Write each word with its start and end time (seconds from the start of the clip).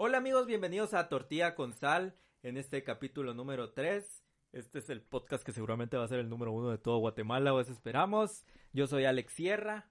Hola 0.00 0.18
amigos, 0.18 0.46
bienvenidos 0.46 0.94
a 0.94 1.08
Tortilla 1.08 1.56
con 1.56 1.72
Sal 1.72 2.14
en 2.44 2.56
este 2.56 2.84
capítulo 2.84 3.34
número 3.34 3.72
3. 3.72 4.24
Este 4.52 4.78
es 4.78 4.90
el 4.90 5.02
podcast 5.02 5.42
que 5.44 5.50
seguramente 5.50 5.96
va 5.96 6.04
a 6.04 6.08
ser 6.08 6.20
el 6.20 6.28
número 6.28 6.52
uno 6.52 6.70
de 6.70 6.78
todo 6.78 6.98
Guatemala, 6.98 7.52
o 7.52 7.58
eso 7.58 7.72
esperamos. 7.72 8.44
Yo 8.72 8.86
soy 8.86 9.06
Alex 9.06 9.32
Sierra. 9.32 9.90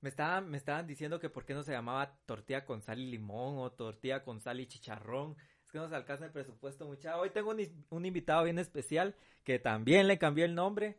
Me 0.00 0.08
estaban, 0.08 0.48
me 0.48 0.56
estaban 0.56 0.86
diciendo 0.86 1.18
que 1.18 1.30
por 1.30 1.44
qué 1.44 1.52
no 1.52 1.64
se 1.64 1.72
llamaba 1.72 2.16
tortilla 2.26 2.64
con 2.64 2.80
sal 2.80 3.00
y 3.00 3.10
limón 3.10 3.58
o 3.58 3.72
tortilla 3.72 4.22
con 4.22 4.40
sal 4.40 4.60
y 4.60 4.68
chicharrón. 4.68 5.36
Es 5.64 5.72
que 5.72 5.78
no 5.78 5.88
se 5.88 5.96
alcanza 5.96 6.26
el 6.26 6.30
presupuesto 6.30 6.86
mucha. 6.86 7.18
Hoy 7.18 7.30
tengo 7.30 7.50
un, 7.50 7.86
un 7.90 8.06
invitado 8.06 8.44
bien 8.44 8.60
especial 8.60 9.16
que 9.42 9.58
también 9.58 10.06
le 10.06 10.16
cambió 10.16 10.44
el 10.44 10.54
nombre. 10.54 10.96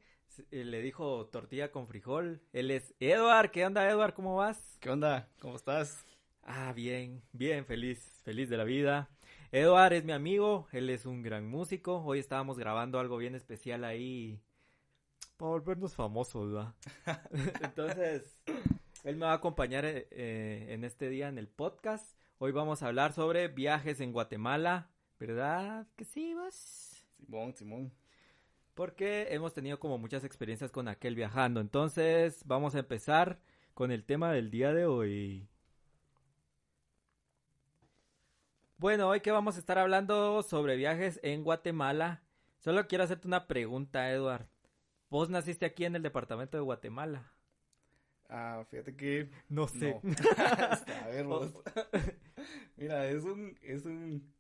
Eh, 0.51 0.65
le 0.65 0.81
dijo 0.81 1.27
tortilla 1.27 1.71
con 1.71 1.87
frijol. 1.87 2.41
Él 2.51 2.69
es 2.69 2.95
Edward. 2.99 3.51
¿Qué 3.51 3.65
onda, 3.65 3.89
Edward? 3.89 4.13
¿Cómo 4.13 4.35
vas? 4.35 4.77
¿Qué 4.81 4.89
onda? 4.89 5.29
¿Cómo 5.39 5.55
estás? 5.55 6.04
Ah, 6.47 6.73
bien, 6.73 7.23
bien, 7.33 7.65
feliz, 7.65 8.21
feliz 8.23 8.49
de 8.49 8.57
la 8.57 8.63
vida. 8.63 9.09
Edward 9.51 9.93
es 9.93 10.05
mi 10.05 10.11
amigo, 10.11 10.67
él 10.71 10.91
es 10.91 11.07
un 11.07 11.23
gran 11.23 11.47
músico. 11.47 12.03
Hoy 12.05 12.19
estábamos 12.19 12.59
grabando 12.59 12.99
algo 12.99 13.17
bien 13.17 13.33
especial 13.33 13.83
ahí 13.83 14.39
para 15.37 15.49
volvernos 15.49 15.95
famosos, 15.95 16.53
¿verdad? 16.53 16.75
Entonces, 17.63 18.39
él 19.03 19.17
me 19.17 19.25
va 19.25 19.31
a 19.31 19.35
acompañar 19.35 19.85
eh, 19.85 20.07
eh, 20.11 20.67
en 20.69 20.83
este 20.83 21.09
día 21.09 21.29
en 21.29 21.39
el 21.39 21.47
podcast. 21.47 22.15
Hoy 22.37 22.51
vamos 22.51 22.83
a 22.83 22.87
hablar 22.87 23.13
sobre 23.13 23.47
viajes 23.47 23.99
en 23.99 24.11
Guatemala, 24.11 24.91
¿verdad? 25.19 25.87
Que 25.95 26.05
sí, 26.05 26.35
vos. 26.35 27.07
Simón, 27.17 27.55
Simón. 27.55 27.91
Porque 28.75 29.29
hemos 29.31 29.55
tenido 29.55 29.79
como 29.79 29.97
muchas 29.97 30.23
experiencias 30.23 30.71
con 30.71 30.87
aquel 30.89 31.15
viajando. 31.15 31.59
Entonces, 31.59 32.43
vamos 32.45 32.75
a 32.75 32.79
empezar 32.79 33.39
con 33.73 33.91
el 33.91 34.05
tema 34.05 34.31
del 34.31 34.51
día 34.51 34.73
de 34.73 34.85
hoy. 34.85 35.49
Bueno, 38.77 39.07
hoy 39.07 39.21
que 39.21 39.31
vamos 39.31 39.55
a 39.55 39.59
estar 39.59 39.77
hablando 39.77 40.43
sobre 40.43 40.75
viajes 40.75 41.21
en 41.23 41.45
Guatemala. 41.45 42.21
Solo 42.59 42.85
quiero 42.87 43.05
hacerte 43.05 43.25
una 43.25 43.47
pregunta, 43.47 44.11
Edward. 44.11 44.49
¿Vos 45.09 45.29
naciste 45.29 45.65
aquí 45.65 45.85
en 45.85 45.95
el 45.95 46.03
departamento 46.03 46.57
de 46.57 46.63
Guatemala? 46.63 47.31
Ah, 48.27 48.65
fíjate 48.69 48.97
que... 48.97 49.29
No 49.47 49.69
sé. 49.69 50.01
a 51.03 51.07
ver, 51.07 51.25
vos. 51.25 51.53
Mira, 52.75 53.07
es 53.07 53.23
un, 53.23 53.57
es 53.61 53.85
un... 53.85 54.33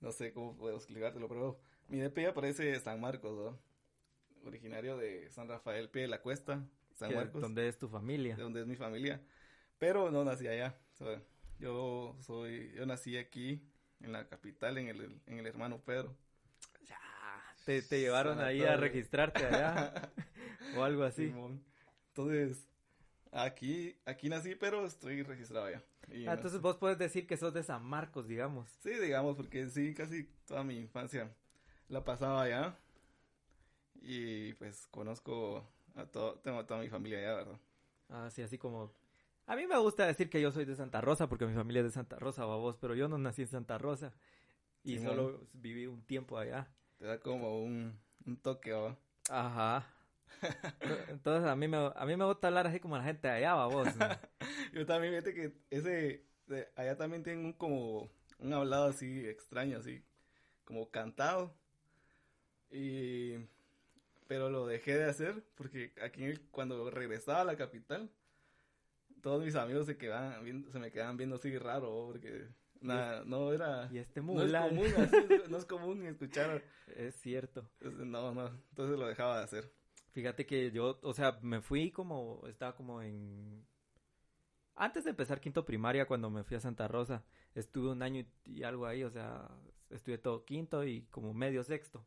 No 0.00 0.10
sé 0.10 0.32
cómo 0.32 0.56
puedo 0.56 0.76
explicártelo, 0.76 1.28
pero 1.28 1.60
mi 1.88 1.98
DP 2.00 2.28
aparece 2.30 2.80
San 2.80 2.98
Marcos, 2.98 3.36
¿no? 3.36 3.58
Originario 4.48 4.96
de 4.96 5.30
San 5.30 5.48
Rafael 5.48 5.90
Pie 5.90 6.02
de 6.02 6.08
la 6.08 6.22
Cuesta, 6.22 6.66
San 6.94 7.14
Marcos. 7.14 7.42
¿Dónde 7.42 7.68
es 7.68 7.76
tu 7.76 7.90
familia? 7.90 8.36
De 8.36 8.42
donde 8.42 8.62
es 8.62 8.66
mi 8.66 8.76
familia. 8.76 9.20
Pero 9.78 10.10
no 10.10 10.24
nací 10.24 10.48
allá. 10.48 10.78
Yo 11.58 12.16
soy, 12.20 12.72
yo 12.72 12.86
nací 12.86 13.18
aquí 13.18 13.68
en 14.02 14.12
la 14.12 14.28
capital, 14.28 14.78
en 14.78 14.88
el, 14.88 15.20
en 15.26 15.38
el 15.38 15.46
hermano 15.46 15.78
Pedro. 15.80 16.16
Ya, 16.86 16.98
te, 17.64 17.82
te 17.82 18.00
llevaron 18.00 18.40
ahí 18.40 18.62
a 18.62 18.76
registrarte 18.76 19.44
allá 19.46 20.10
o 20.76 20.82
algo 20.82 21.04
así. 21.04 21.32
Entonces, 22.08 22.68
aquí, 23.30 23.96
aquí 24.04 24.28
nací, 24.28 24.54
pero 24.54 24.84
estoy 24.86 25.22
registrado 25.22 25.66
allá. 25.66 25.82
Ah, 26.26 26.34
entonces 26.34 26.60
vos 26.60 26.76
puedes 26.76 26.98
decir 26.98 27.26
que 27.26 27.36
sos 27.36 27.54
de 27.54 27.62
San 27.62 27.84
Marcos, 27.84 28.28
digamos. 28.28 28.68
Sí, 28.82 28.90
digamos, 28.90 29.36
porque 29.36 29.68
sí, 29.68 29.94
casi 29.94 30.24
toda 30.46 30.62
mi 30.62 30.76
infancia 30.76 31.30
la 31.88 32.04
pasaba 32.04 32.42
allá. 32.42 32.76
Y 33.94 34.52
pues 34.54 34.86
conozco 34.88 35.64
a 35.94 36.06
todo, 36.06 36.34
tengo 36.40 36.58
a 36.58 36.66
toda 36.66 36.80
mi 36.80 36.88
familia 36.88 37.18
allá, 37.18 37.34
¿verdad? 37.34 37.60
Ah, 38.08 38.28
sí, 38.30 38.42
así 38.42 38.58
como 38.58 38.92
a 39.46 39.56
mí 39.56 39.66
me 39.66 39.78
gusta 39.78 40.06
decir 40.06 40.30
que 40.30 40.40
yo 40.40 40.52
soy 40.52 40.64
de 40.64 40.76
Santa 40.76 41.00
Rosa 41.00 41.28
porque 41.28 41.46
mi 41.46 41.54
familia 41.54 41.80
es 41.80 41.86
de 41.86 41.92
Santa 41.92 42.18
Rosa, 42.18 42.44
babos, 42.44 42.76
pero 42.80 42.94
yo 42.94 43.08
no 43.08 43.18
nací 43.18 43.42
en 43.42 43.48
Santa 43.48 43.78
Rosa 43.78 44.12
y 44.84 44.98
solo 44.98 45.46
viví 45.52 45.86
un 45.86 46.02
tiempo 46.02 46.38
allá. 46.38 46.68
Te 46.98 47.06
da 47.06 47.18
como 47.18 47.62
un, 47.62 47.98
un 48.26 48.36
toque, 48.36 48.72
¿va? 48.72 48.96
Ajá. 49.30 49.86
Entonces 51.08 51.48
a 51.48 51.54
mí 51.56 51.68
me 51.68 51.92
a 51.94 52.04
mí 52.06 52.16
me 52.16 52.24
gusta 52.24 52.48
hablar 52.48 52.66
así 52.66 52.80
como 52.80 52.96
la 52.96 53.04
gente 53.04 53.28
de 53.28 53.34
allá, 53.34 53.54
babos. 53.54 53.88
yo 54.72 54.86
también 54.86 55.12
fíjate 55.12 55.34
que 55.34 55.52
ese 55.70 56.24
allá 56.76 56.96
también 56.96 57.22
tienen 57.22 57.44
un 57.44 57.52
como 57.52 58.08
un 58.38 58.52
hablado 58.52 58.86
así 58.88 59.26
extraño, 59.26 59.78
así 59.78 60.04
como 60.64 60.90
cantado. 60.90 61.54
Y 62.70 63.36
pero 64.26 64.48
lo 64.48 64.66
dejé 64.66 64.96
de 64.96 65.04
hacer 65.04 65.44
porque 65.56 65.92
aquí 66.02 66.34
cuando 66.50 66.90
regresaba 66.90 67.42
a 67.42 67.44
la 67.44 67.56
capital 67.56 68.10
todos 69.22 69.42
mis 69.42 69.54
amigos 69.54 69.86
se 69.86 69.96
quedaban 69.96 70.44
viendo, 70.44 70.70
se 70.70 70.78
me 70.78 70.90
quedaban 70.90 71.16
viendo 71.16 71.36
así 71.36 71.56
raro, 71.56 72.08
porque 72.08 72.48
nada, 72.80 73.24
no 73.24 73.52
era... 73.52 73.88
Y 73.90 73.98
este 73.98 74.20
no 74.20 74.42
es 74.42 74.52
común, 74.52 74.84
no 75.48 75.56
es 75.56 75.64
común 75.64 76.06
escuchar. 76.06 76.62
Es 76.96 77.14
cierto. 77.14 77.70
No, 77.80 78.34
no, 78.34 78.48
entonces 78.48 78.98
lo 78.98 79.06
dejaba 79.06 79.38
de 79.38 79.44
hacer. 79.44 79.72
Fíjate 80.10 80.44
que 80.44 80.70
yo, 80.72 80.98
o 81.02 81.14
sea, 81.14 81.38
me 81.40 81.62
fui 81.62 81.90
como, 81.90 82.46
estaba 82.46 82.74
como 82.74 83.00
en... 83.00 83.64
Antes 84.74 85.04
de 85.04 85.10
empezar 85.10 85.40
quinto 85.40 85.64
primaria, 85.64 86.06
cuando 86.06 86.28
me 86.28 86.44
fui 86.44 86.56
a 86.56 86.60
Santa 86.60 86.88
Rosa, 86.88 87.24
estuve 87.54 87.90
un 87.90 88.02
año 88.02 88.26
y 88.44 88.62
algo 88.64 88.86
ahí, 88.86 89.04
o 89.04 89.10
sea, 89.10 89.48
estuve 89.90 90.18
todo 90.18 90.44
quinto 90.44 90.84
y 90.84 91.02
como 91.06 91.32
medio 91.32 91.62
sexto. 91.62 92.04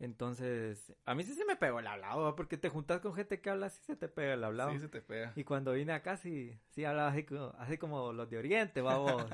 Entonces, 0.00 0.92
a 1.04 1.14
mí 1.14 1.24
sí 1.24 1.34
se 1.34 1.44
me 1.44 1.56
pegó 1.56 1.78
el 1.78 1.86
hablado, 1.86 2.34
porque 2.34 2.56
te 2.56 2.68
juntas 2.68 3.00
con 3.00 3.14
gente 3.14 3.40
que 3.40 3.50
habla, 3.50 3.70
sí 3.70 3.80
se 3.84 3.96
te 3.96 4.08
pega 4.08 4.34
el 4.34 4.44
hablado. 4.44 4.72
Sí, 4.72 4.80
se 4.80 4.88
te 4.88 5.00
pega. 5.00 5.32
Y 5.36 5.44
cuando 5.44 5.72
vine 5.72 5.92
acá, 5.92 6.16
sí, 6.16 6.58
sí 6.70 6.84
hablaba 6.84 7.10
así, 7.10 7.26
así 7.58 7.78
como 7.78 8.12
los 8.12 8.28
de 8.28 8.38
Oriente, 8.38 8.80
vamos. 8.80 9.26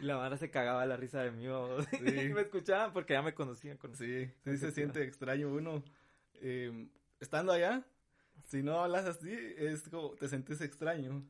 y 0.00 0.04
la 0.04 0.16
madre 0.16 0.38
se 0.38 0.50
cagaba 0.50 0.86
la 0.86 0.96
risa 0.96 1.22
de 1.22 1.32
mí, 1.32 1.46
vamos. 1.46 1.86
Sí. 1.90 1.98
y 2.30 2.32
me 2.32 2.42
escuchaban 2.42 2.92
porque 2.92 3.14
ya 3.14 3.22
me 3.22 3.34
conocían. 3.34 3.78
sí, 3.94 4.30
sí 4.44 4.56
se 4.56 4.70
siente 4.70 5.02
extraño 5.02 5.48
uno. 5.48 5.82
Eh, 6.34 6.88
estando 7.18 7.52
allá, 7.52 7.84
si 8.46 8.62
no 8.62 8.80
hablas 8.80 9.04
así, 9.04 9.30
es 9.58 9.88
como, 9.88 10.10
te 10.12 10.28
sentís 10.28 10.60
extraño. 10.60 11.22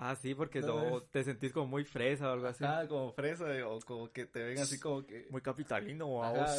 Ah, 0.00 0.14
sí, 0.14 0.32
porque 0.32 0.62
te 1.10 1.24
sentís 1.24 1.52
como 1.52 1.66
muy 1.66 1.84
fresa 1.84 2.30
o 2.30 2.32
algo 2.32 2.46
así. 2.46 2.64
Ah, 2.64 2.86
como 2.88 3.12
fresa, 3.12 3.46
o 3.66 3.80
como 3.80 4.12
que 4.12 4.26
te 4.26 4.44
ven 4.44 4.58
así 4.58 4.78
como 4.78 5.04
que... 5.04 5.26
Muy 5.30 5.42
capitalino, 5.42 6.06
o 6.06 6.22
Ajá, 6.22 6.54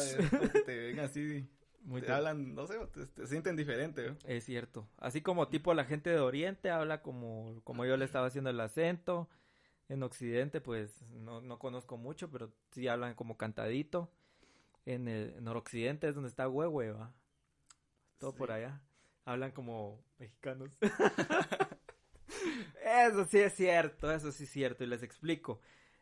que 0.52 0.60
te 0.60 0.78
ven 0.78 1.00
así, 1.00 1.48
muy 1.84 2.02
te 2.02 2.12
hablan, 2.12 2.54
no 2.54 2.66
sé, 2.66 2.74
te, 3.14 3.26
sienten 3.26 3.56
diferente. 3.56 4.14
Es 4.26 4.44
cierto. 4.44 4.86
Así 4.98 5.22
como 5.22 5.48
tipo 5.48 5.72
la 5.72 5.86
gente 5.86 6.10
de 6.10 6.20
Oriente 6.20 6.70
habla 6.70 7.00
como, 7.00 7.62
como 7.64 7.86
yo 7.86 7.96
le 7.96 8.04
estaba 8.04 8.26
haciendo 8.26 8.50
el 8.50 8.60
acento. 8.60 9.26
En 9.88 10.02
Occidente, 10.02 10.60
pues, 10.60 11.02
no, 11.10 11.40
no 11.40 11.58
conozco 11.58 11.96
mucho, 11.96 12.30
pero 12.30 12.52
sí 12.72 12.88
hablan 12.88 13.14
como 13.14 13.38
cantadito. 13.38 14.12
En 14.84 15.08
el 15.08 15.42
Noroccidente 15.42 16.08
es 16.08 16.14
donde 16.14 16.28
está 16.28 16.46
Huehue. 16.46 16.94
Todo 18.18 18.34
por 18.34 18.52
allá. 18.52 18.82
Hablan 19.24 19.52
como 19.52 20.04
mexicanos. 20.18 20.78
Eso 22.84 23.24
sí 23.26 23.38
es 23.38 23.54
cierto, 23.54 24.10
eso 24.12 24.32
sí 24.32 24.44
es 24.44 24.50
cierto, 24.50 24.84
y 24.84 24.86
les 24.86 25.02
explico. 25.02 25.60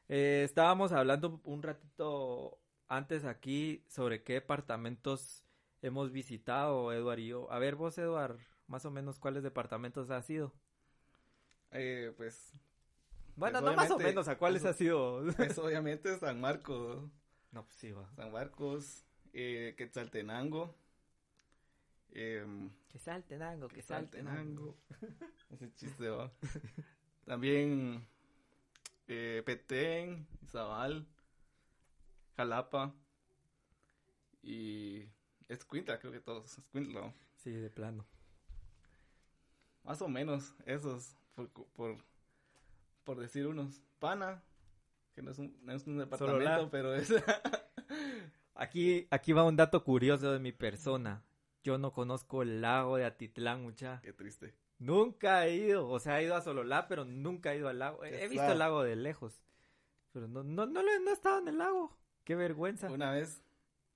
Eh, 0.09 0.43
estábamos 0.45 0.93
hablando 0.93 1.41
un 1.45 1.63
ratito 1.63 2.59
antes 2.89 3.25
aquí 3.25 3.85
sobre 3.89 4.23
qué 4.23 4.35
departamentos 4.35 5.45
hemos 5.83 6.13
visitado, 6.13 6.93
Eduard 6.93 7.19
y 7.19 7.29
yo. 7.29 7.51
A 7.53 7.59
ver, 7.59 7.75
vos, 7.75 7.99
Eduard, 7.99 8.39
más 8.67 8.85
o 8.85 8.91
menos, 8.91 9.19
¿cuáles 9.19 9.43
departamentos 9.43 10.11
has 10.11 10.29
ido? 10.31 10.55
Eh, 11.71 12.13
pues... 12.17 12.53
Bueno, 13.37 13.61
pues 13.61 13.71
no 13.71 13.77
más 13.77 13.91
o 13.91 13.99
menos, 13.99 14.27
¿a 14.27 14.37
cuáles 14.37 14.65
has 14.65 14.81
ido? 14.81 15.23
Pues 15.37 15.57
obviamente 15.59 16.19
San 16.19 16.41
Marcos. 16.41 17.09
No, 17.53 17.65
pues 17.65 17.77
sí, 17.77 17.93
va. 17.93 18.11
San 18.17 18.33
Marcos, 18.33 19.05
eh, 19.33 19.75
Quetzaltenango. 19.77 20.75
Eh, 22.11 22.71
que 22.89 22.99
saltenango, 22.99 23.69
que, 23.69 23.83
saltenango. 23.83 24.77
Ese 25.51 25.73
chiste 25.75 26.09
va. 26.09 26.33
También 27.25 28.07
eh, 29.07 29.43
Petén, 29.45 30.27
Zabal, 30.47 31.07
Jalapa 32.37 32.95
y 34.43 35.09
Escuintla, 35.49 35.99
creo 35.99 36.13
que 36.13 36.21
todos. 36.21 36.59
Escuintla. 36.59 37.15
Sí, 37.37 37.51
de 37.53 37.71
plano. 37.71 38.07
Más 39.85 40.03
o 40.03 40.09
menos, 40.09 40.55
esos, 40.67 41.17
por, 41.35 41.51
por, 41.51 41.97
por 43.05 43.19
decir 43.19 43.47
unos. 43.47 43.83
Pana, 43.99 44.43
que 45.15 45.23
no 45.23 45.31
es 45.31 45.39
un, 45.39 45.59
no 45.63 45.73
es 45.73 45.87
un 45.87 45.99
departamento, 45.99 46.71
pero 46.71 46.95
es... 46.95 47.13
aquí, 48.55 49.09
aquí 49.11 49.33
va 49.33 49.45
un 49.45 49.57
dato 49.57 49.83
curioso 49.83 50.31
de 50.31 50.39
mi 50.39 50.53
persona. 50.53 51.25
Yo 51.63 51.79
no 51.79 51.93
conozco 51.93 52.43
el 52.43 52.61
lago 52.61 52.97
de 52.97 53.05
Atitlán, 53.05 53.63
mucha. 53.63 54.01
Qué 54.03 54.13
triste. 54.13 54.55
Nunca 54.79 55.47
he 55.47 55.57
ido, 55.57 55.89
o 55.89 55.99
sea, 55.99 56.21
he 56.21 56.25
ido 56.25 56.37
a 56.37 56.41
Sololá, 56.41 56.87
pero 56.87 57.05
nunca 57.05 57.53
he 57.53 57.59
ido 57.59 57.69
al 57.69 57.81
lago. 57.81 58.05
He 58.05 58.29
visto 58.29 58.53
el 58.53 58.59
lago 58.59 58.83
de 58.85 58.95
lejos, 58.95 59.43
pero 60.13 60.29
no, 60.29 60.45
no, 60.45 60.67
no, 60.67 60.83
no 60.83 61.11
he 61.11 61.13
estado 61.13 61.41
en 61.41 61.49
el 61.49 61.59
lago. 61.59 61.97
Qué 62.25 62.37
vergüenza. 62.37 62.91
Una 62.91 63.11
vez, 63.11 63.43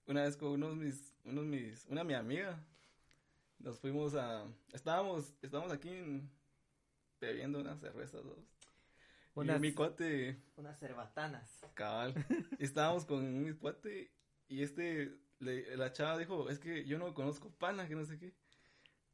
una 0.06 0.22
vez 0.22 0.36
con 0.36 0.50
unos 0.50 0.74
mis, 0.74 1.14
unos 1.24 1.44
mis, 1.44 1.86
una 1.86 2.02
mi 2.02 2.14
amiga, 2.14 2.64
nos 3.60 3.78
fuimos 3.78 4.14
a, 4.16 4.44
estábamos, 4.72 5.32
estábamos 5.40 5.72
aquí 5.72 5.90
bebiendo 7.20 7.60
unas 7.60 7.78
cervezas 7.78 8.24
dos. 8.24 8.38
Unas, 9.34 9.58
y 9.58 9.60
mi 9.60 9.72
cuate... 9.72 10.42
Unas 10.56 10.78
cerbatanas. 10.78 11.58
Cabal. 11.74 12.14
Estábamos 12.58 13.06
con 13.06 13.44
mi 13.44 13.54
cuate 13.54 14.10
y 14.48 14.62
este, 14.62 15.16
la 15.40 15.92
chava 15.92 16.18
dijo, 16.18 16.48
es 16.48 16.58
que 16.58 16.84
yo 16.84 16.98
no 16.98 17.14
conozco 17.14 17.50
pana, 17.50 17.88
que 17.88 17.94
no 17.94 18.04
sé 18.04 18.18
qué. 18.18 18.34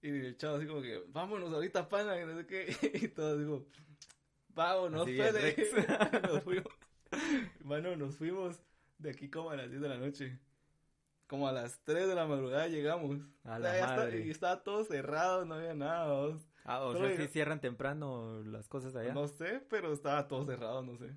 Y 0.01 0.09
el 0.11 0.37
chavo 0.37 0.57
así 0.57 0.67
como 0.67 0.81
que, 0.81 1.03
vámonos 1.09 1.53
ahorita 1.53 1.89
pana, 1.89 2.17
que 2.17 2.27
no 2.27 2.37
sé 2.37 2.47
qué. 2.47 2.77
Y 3.05 3.09
todos 3.09 3.39
digo, 3.39 3.67
vámonos, 4.49 5.07
Fede. 5.07 5.57
nos 6.23 6.43
fuimos. 6.43 6.73
Bueno, 7.61 7.97
nos 7.97 8.17
fuimos 8.17 8.61
de 8.99 9.11
aquí 9.11 9.31
como 9.31 9.51
a 9.51 9.57
las 9.57 9.71
10 9.71 9.83
de 9.83 9.89
la 9.89 9.99
noche. 9.99 10.39
Como 11.27 11.47
a 11.47 11.53
las 11.53 11.83
3 11.85 12.09
de 12.09 12.15
la 12.15 12.27
madrugada 12.27 12.69
llegamos. 12.69 13.21
A 13.45 13.59
la 13.59 13.87
madre. 13.87 14.25
y 14.27 14.31
estaba 14.31 14.63
todo 14.63 14.85
cerrado, 14.85 15.45
no 15.45 15.55
había 15.55 15.75
nada. 15.75 16.39
Ah, 16.65 16.83
o 16.83 16.97
sea, 16.97 17.17
si 17.17 17.29
cierran 17.29 17.61
temprano 17.61 18.43
las 18.45 18.69
cosas 18.69 18.95
allá. 18.95 19.13
No 19.13 19.29
sé, 19.29 19.65
pero 19.69 19.93
estaba 19.93 20.27
todo 20.29 20.45
cerrado, 20.45 20.83
no 20.83 20.97
sé. 20.97 21.17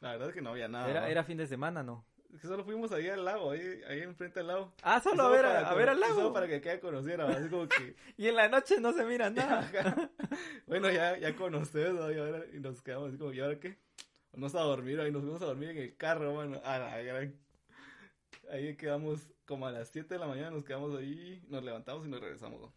La 0.00 0.12
verdad 0.12 0.28
es 0.28 0.34
que 0.34 0.42
no 0.42 0.50
había 0.50 0.68
nada. 0.68 0.90
Era, 0.90 1.08
era 1.08 1.24
fin 1.24 1.38
de 1.38 1.46
semana, 1.46 1.82
¿no? 1.82 2.04
Que 2.40 2.46
solo 2.46 2.64
fuimos 2.64 2.92
ahí 2.92 3.08
al 3.08 3.24
lago, 3.24 3.50
ahí, 3.50 3.80
ahí 3.88 4.00
enfrente 4.02 4.40
al 4.40 4.48
lago. 4.48 4.72
Ah, 4.82 5.00
solo, 5.00 5.24
a 5.24 5.30
ver, 5.30 5.46
a, 5.46 5.74
ver 5.74 5.88
al 5.88 6.00
lago. 6.00 6.14
Solo 6.14 6.32
para 6.32 6.46
que 6.46 6.60
quede 6.60 6.80
conociera, 6.80 7.28
así 7.28 7.48
como 7.48 7.68
que... 7.68 7.96
y 8.16 8.28
en 8.28 8.36
la 8.36 8.48
noche 8.48 8.80
no 8.80 8.92
se 8.92 9.04
mira 9.04 9.30
nada. 9.30 9.70
bueno, 10.66 10.90
ya, 10.90 11.16
ya 11.18 11.34
conoces, 11.34 11.94
¿no? 11.94 12.10
y, 12.10 12.18
ahora, 12.18 12.44
y 12.52 12.60
nos 12.60 12.82
quedamos 12.82 13.08
así 13.08 13.18
como, 13.18 13.32
¿y 13.32 13.40
ahora 13.40 13.58
qué? 13.58 13.78
Vamos 14.32 14.54
a 14.54 14.60
dormir, 14.60 15.00
ahí 15.00 15.10
nos 15.10 15.22
fuimos 15.22 15.40
a 15.42 15.46
dormir 15.46 15.70
en 15.70 15.78
el 15.78 15.96
carro, 15.96 16.32
bueno, 16.32 16.60
a 16.64 16.78
la 16.78 17.02
gran... 17.02 17.34
Ahí 18.50 18.76
quedamos 18.76 19.28
como 19.44 19.66
a 19.66 19.72
las 19.72 19.88
7 19.88 20.14
de 20.14 20.20
la 20.20 20.26
mañana, 20.26 20.50
nos 20.50 20.64
quedamos 20.64 20.96
ahí, 20.98 21.42
nos 21.48 21.64
levantamos 21.64 22.06
y 22.06 22.10
nos 22.10 22.20
regresamos. 22.20 22.70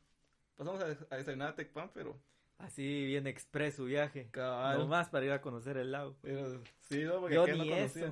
Pasamos 0.55 0.81
a, 0.81 0.85
a 1.13 1.17
desayunar 1.17 1.49
a 1.49 1.55
Tecpan, 1.55 1.91
pero 1.93 2.19
Así 2.59 3.05
bien 3.05 3.25
express 3.25 3.75
su 3.75 3.85
viaje. 3.85 4.27
Cabal. 4.31 4.85
más 4.87 5.09
para 5.09 5.25
ir 5.25 5.31
a 5.31 5.41
conocer 5.41 5.77
el 5.77 5.91
lago. 5.91 6.15
Pero, 6.21 6.61
sí, 6.81 7.03
no, 7.03 7.21
porque 7.21 7.35
yo 7.35 7.47
ni 7.47 7.71
eso. 7.71 8.11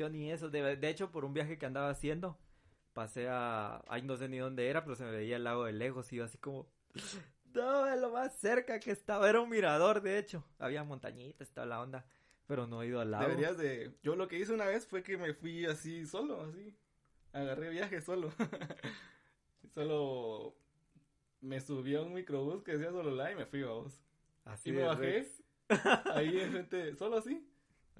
Yo 0.00 0.08
ni 0.08 0.32
eso. 0.32 0.48
De, 0.48 0.76
de, 0.76 0.88
hecho, 0.88 1.10
por 1.10 1.26
un 1.26 1.34
viaje 1.34 1.58
que 1.58 1.66
andaba 1.66 1.90
haciendo, 1.90 2.38
pasé 2.94 3.28
a. 3.28 3.84
Ay, 3.86 4.00
no 4.00 4.16
sé 4.16 4.30
ni 4.30 4.38
dónde 4.38 4.66
era, 4.66 4.82
pero 4.82 4.96
se 4.96 5.04
me 5.04 5.10
veía 5.10 5.36
el 5.36 5.44
lago 5.44 5.66
de 5.66 5.74
lejos 5.74 6.10
y 6.14 6.16
yo 6.16 6.24
así 6.24 6.38
como. 6.38 6.66
No, 7.52 7.84
es 7.92 8.00
lo 8.00 8.12
más 8.12 8.38
cerca 8.38 8.78
que 8.78 8.92
estaba. 8.92 9.28
Era 9.28 9.40
un 9.40 9.50
mirador, 9.50 10.02
de 10.02 10.20
hecho. 10.20 10.44
Había 10.60 10.84
montañitas, 10.84 11.50
toda 11.50 11.66
la 11.66 11.80
onda. 11.80 12.06
Pero 12.46 12.68
no 12.68 12.80
he 12.80 12.86
ido 12.86 13.00
al 13.00 13.10
lago. 13.10 13.24
Deberías 13.24 13.58
de. 13.58 13.92
Yo 14.04 14.14
lo 14.14 14.28
que 14.28 14.38
hice 14.38 14.52
una 14.52 14.66
vez 14.66 14.86
fue 14.86 15.02
que 15.02 15.16
me 15.18 15.34
fui 15.34 15.66
así 15.66 16.06
solo, 16.06 16.42
así. 16.42 16.72
Agarré 17.32 17.70
viaje 17.70 18.00
solo. 18.02 18.32
solo 19.74 20.54
me 21.40 21.60
subí 21.60 21.96
a 21.96 22.02
un 22.02 22.14
microbús 22.14 22.62
que 22.62 22.74
decía 22.74 22.92
solo 22.92 23.10
la 23.10 23.32
y 23.32 23.34
me 23.34 23.46
fui 23.46 23.64
a 23.64 23.66
vos. 23.66 24.00
Así 24.44 24.70
y 24.70 24.72
me 24.72 24.84
bajé 24.84 25.26
ahí 26.14 26.38
enfrente, 26.38 26.94
solo 26.94 27.18
así. 27.18 27.49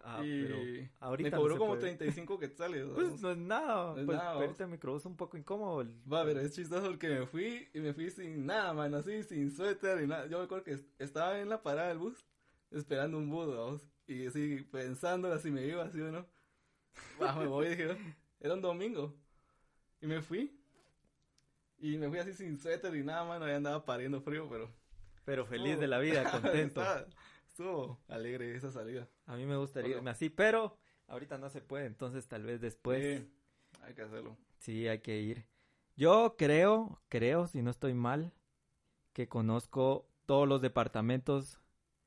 Ah, 0.02 0.23
y 0.25 0.43
pero 0.43 0.56
ahorita 1.00 1.31
me 1.31 1.37
cobró 1.37 1.58
como 1.58 1.79
35 1.79 2.38
quetzales. 2.38 2.87
Pues 2.94 3.20
no 3.20 3.31
es 3.32 3.37
nada. 3.37 3.93
No 3.94 3.99
es 3.99 4.06
pues, 4.06 4.19
nada. 4.19 4.31
Ahorita 4.32 4.64
el 4.64 4.70
microbús 4.70 5.05
un 5.05 5.17
poco 5.17 5.37
incómodo. 5.37 5.87
Va, 6.11 6.25
pero 6.25 6.41
es 6.41 6.55
chistoso 6.55 6.87
porque 6.87 7.08
me 7.08 7.26
fui 7.26 7.69
y 7.75 7.81
me 7.81 7.93
fui 7.93 8.11
sin 8.11 8.47
nada, 8.47 8.73
man, 8.73 8.94
así, 8.94 9.23
sin 9.23 9.50
suéter 9.50 10.02
y 10.02 10.06
nada. 10.06 10.26
Yo 10.26 10.38
me 10.38 10.44
acuerdo 10.44 10.64
que 10.64 10.79
estaba 10.99 11.38
en 11.38 11.49
la 11.49 11.62
parada 11.62 11.88
del 11.88 11.99
bus 11.99 12.25
esperando 12.70 13.19
un 13.19 13.29
bus, 13.29 13.55
vamos. 13.55 13.82
Y 14.06 14.26
así 14.26 14.67
pensando 14.73 15.37
si 15.38 15.50
me 15.50 15.67
iba 15.67 15.85
así 15.85 16.00
o 16.00 16.11
no. 16.11 16.26
me 17.38 17.47
voy 17.47 17.67
y 17.67 17.70
dije, 17.70 17.97
era 18.41 18.55
un 18.55 18.62
domingo. 18.62 19.14
Y 20.00 20.06
me 20.06 20.23
fui. 20.23 20.56
Y 21.79 21.97
me 21.97 22.08
fui 22.08 22.19
así 22.19 22.32
sin 22.32 22.58
suéter 22.58 22.94
y 22.94 23.05
nada, 23.05 23.25
mano, 23.25 23.47
ya 23.47 23.56
andaba 23.56 23.85
pariendo 23.85 24.20
frío, 24.20 24.49
pero... 24.50 24.70
Pero 25.25 25.47
feliz 25.47 25.79
de 25.79 25.87
la 25.87 25.99
vida, 25.99 26.25
contento. 26.31 26.82
Estuvo 27.60 28.00
alegre 28.08 28.56
esa 28.56 28.70
salida. 28.70 29.06
A 29.26 29.36
mí 29.36 29.44
me 29.44 29.56
gustaría 29.58 29.96
irme 29.96 30.10
así, 30.10 30.30
pero 30.30 30.78
ahorita 31.08 31.36
no 31.36 31.50
se 31.50 31.60
puede, 31.60 31.84
entonces 31.84 32.26
tal 32.26 32.44
vez 32.44 32.62
después... 32.62 33.20
Sí, 33.20 33.30
hay 33.82 33.94
que 33.94 34.02
hacerlo. 34.02 34.36
Sí, 34.60 34.88
hay 34.88 35.00
que 35.00 35.20
ir. 35.20 35.44
Yo 35.94 36.36
creo, 36.38 37.02
creo, 37.10 37.46
si 37.48 37.60
no 37.60 37.70
estoy 37.70 37.92
mal, 37.92 38.32
que 39.12 39.28
conozco 39.28 40.08
todos 40.24 40.48
los 40.48 40.62
departamentos 40.62 41.60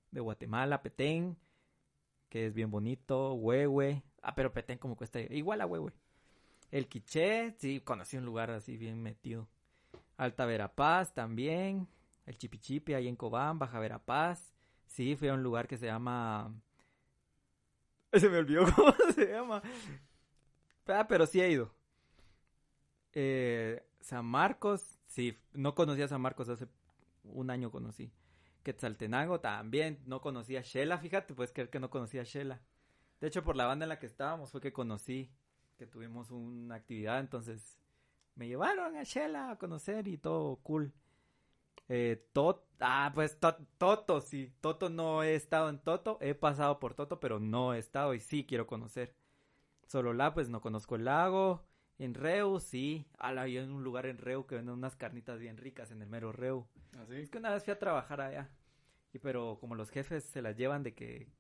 de 0.10 0.22
Guatemala, 0.22 0.82
Petén, 0.82 1.38
que 2.30 2.48
es 2.48 2.56
bien 2.56 2.72
bonito, 2.72 3.34
Huehue. 3.34 4.02
Ah, 4.24 4.34
pero 4.34 4.54
Petén 4.54 4.80
como 4.80 4.96
cuesta 4.96 5.20
igual 5.20 5.62
a 5.62 5.68
Huehue. 5.68 5.94
El 6.72 6.88
Quiché, 6.88 7.52
sí, 7.60 7.80
conocí 7.80 8.18
un 8.18 8.26
lugar 8.26 8.50
así 8.50 8.76
bien 8.76 9.04
metido. 9.04 9.48
Alta 10.18 10.48
Verapaz 10.48 11.14
también, 11.14 11.88
el 12.26 12.40
Chipichipi 12.40 12.96
ahí 12.96 13.08
en 13.08 13.16
Cobán, 13.16 13.60
Baja 13.60 13.78
Verapaz. 13.80 14.53
Sí, 14.94 15.16
fui 15.16 15.28
a 15.28 15.34
un 15.34 15.42
lugar 15.42 15.68
que 15.68 15.76
se 15.76 15.88
llama... 15.88 16.54
Se 18.14 18.30
me 18.30 18.38
olvidó 18.38 18.64
cómo 18.76 18.94
se 19.16 19.26
llama. 19.26 19.60
Ah, 20.86 21.08
pero 21.08 21.26
sí 21.26 21.42
he 21.42 21.50
ido. 21.50 21.74
Eh, 23.14 23.84
San 24.02 24.24
Marcos, 24.24 25.00
sí, 25.08 25.40
no 25.54 25.74
conocía 25.74 26.06
a 26.06 26.10
San 26.10 26.22
Marcos, 26.22 26.48
hace 26.48 26.68
un 27.24 27.50
año 27.50 27.72
conocí. 27.72 28.14
Quetzaltenango 28.62 29.40
también, 29.40 30.00
no 30.06 30.22
conocía 30.22 30.60
a 30.60 30.64
Shela, 30.64 31.00
fíjate, 31.00 31.34
pues 31.34 31.52
creer 31.52 31.72
que 31.72 31.80
no 31.80 31.90
conocía 31.90 32.22
a 32.22 32.26
Shela. 32.26 32.62
De 33.20 33.30
hecho, 33.30 33.44
por 33.44 33.56
la 33.56 33.66
banda 33.66 33.86
en 33.86 33.90
la 33.90 33.98
que 33.98 34.06
estábamos 34.06 34.52
fue 34.52 34.62
que 34.62 34.74
conocí, 34.74 35.32
que 35.80 35.88
tuvimos 35.88 36.30
una 36.30 36.76
actividad, 36.76 37.20
entonces 37.20 37.80
me 38.36 38.48
llevaron 38.48 38.96
a 38.96 39.02
Shela 39.02 39.50
a 39.50 39.58
conocer 39.58 40.08
y 40.08 40.20
todo 40.20 40.58
cool. 40.58 40.94
Eh, 41.90 42.26
Tot, 42.34 42.66
ah, 42.80 43.12
pues 43.14 43.38
Toto, 43.78 44.22
sí. 44.22 44.54
Toto 44.62 44.90
no 44.90 45.24
he 45.24 45.36
estado 45.36 45.70
en 45.70 45.80
Toto, 45.80 46.18
he 46.22 46.34
pasado 46.36 46.80
por 46.80 46.94
Toto, 46.94 47.20
pero 47.20 47.40
no 47.40 47.74
he 47.74 47.80
estado 47.80 48.14
y 48.14 48.20
sí 48.20 48.46
quiero 48.46 48.68
conocer. 48.68 49.16
Solo 49.88 50.14
la, 50.14 50.34
pues 50.34 50.50
no 50.50 50.62
conozco 50.62 50.96
el 50.96 51.06
lago. 51.06 51.66
En 52.00 52.14
Reu, 52.14 52.60
sí. 52.60 53.06
Ah, 53.18 53.30
había 53.30 53.62
en 53.64 53.72
un 53.72 53.84
lugar 53.84 54.06
en 54.08 54.18
Reu 54.18 54.46
que 54.48 54.56
venden 54.56 54.74
unas 54.76 54.96
carnitas 54.96 55.40
bien 55.40 55.58
ricas 55.58 55.92
en 55.92 56.02
el 56.02 56.10
mero 56.10 56.32
Reu. 56.32 56.68
¿Ah, 56.98 57.06
Es 57.12 57.30
que 57.30 57.38
una 57.38 57.52
vez 57.54 57.64
fui 57.64 57.74
a 57.74 57.80
trabajar 57.80 58.22
allá. 58.22 58.50
Y 59.14 59.20
pero 59.20 59.58
como 59.60 59.76
los 59.76 59.90
jefes 59.92 60.24
se 60.24 60.42
las 60.42 60.58
llevan 60.58 60.84
de 60.84 60.94
que 60.96 61.32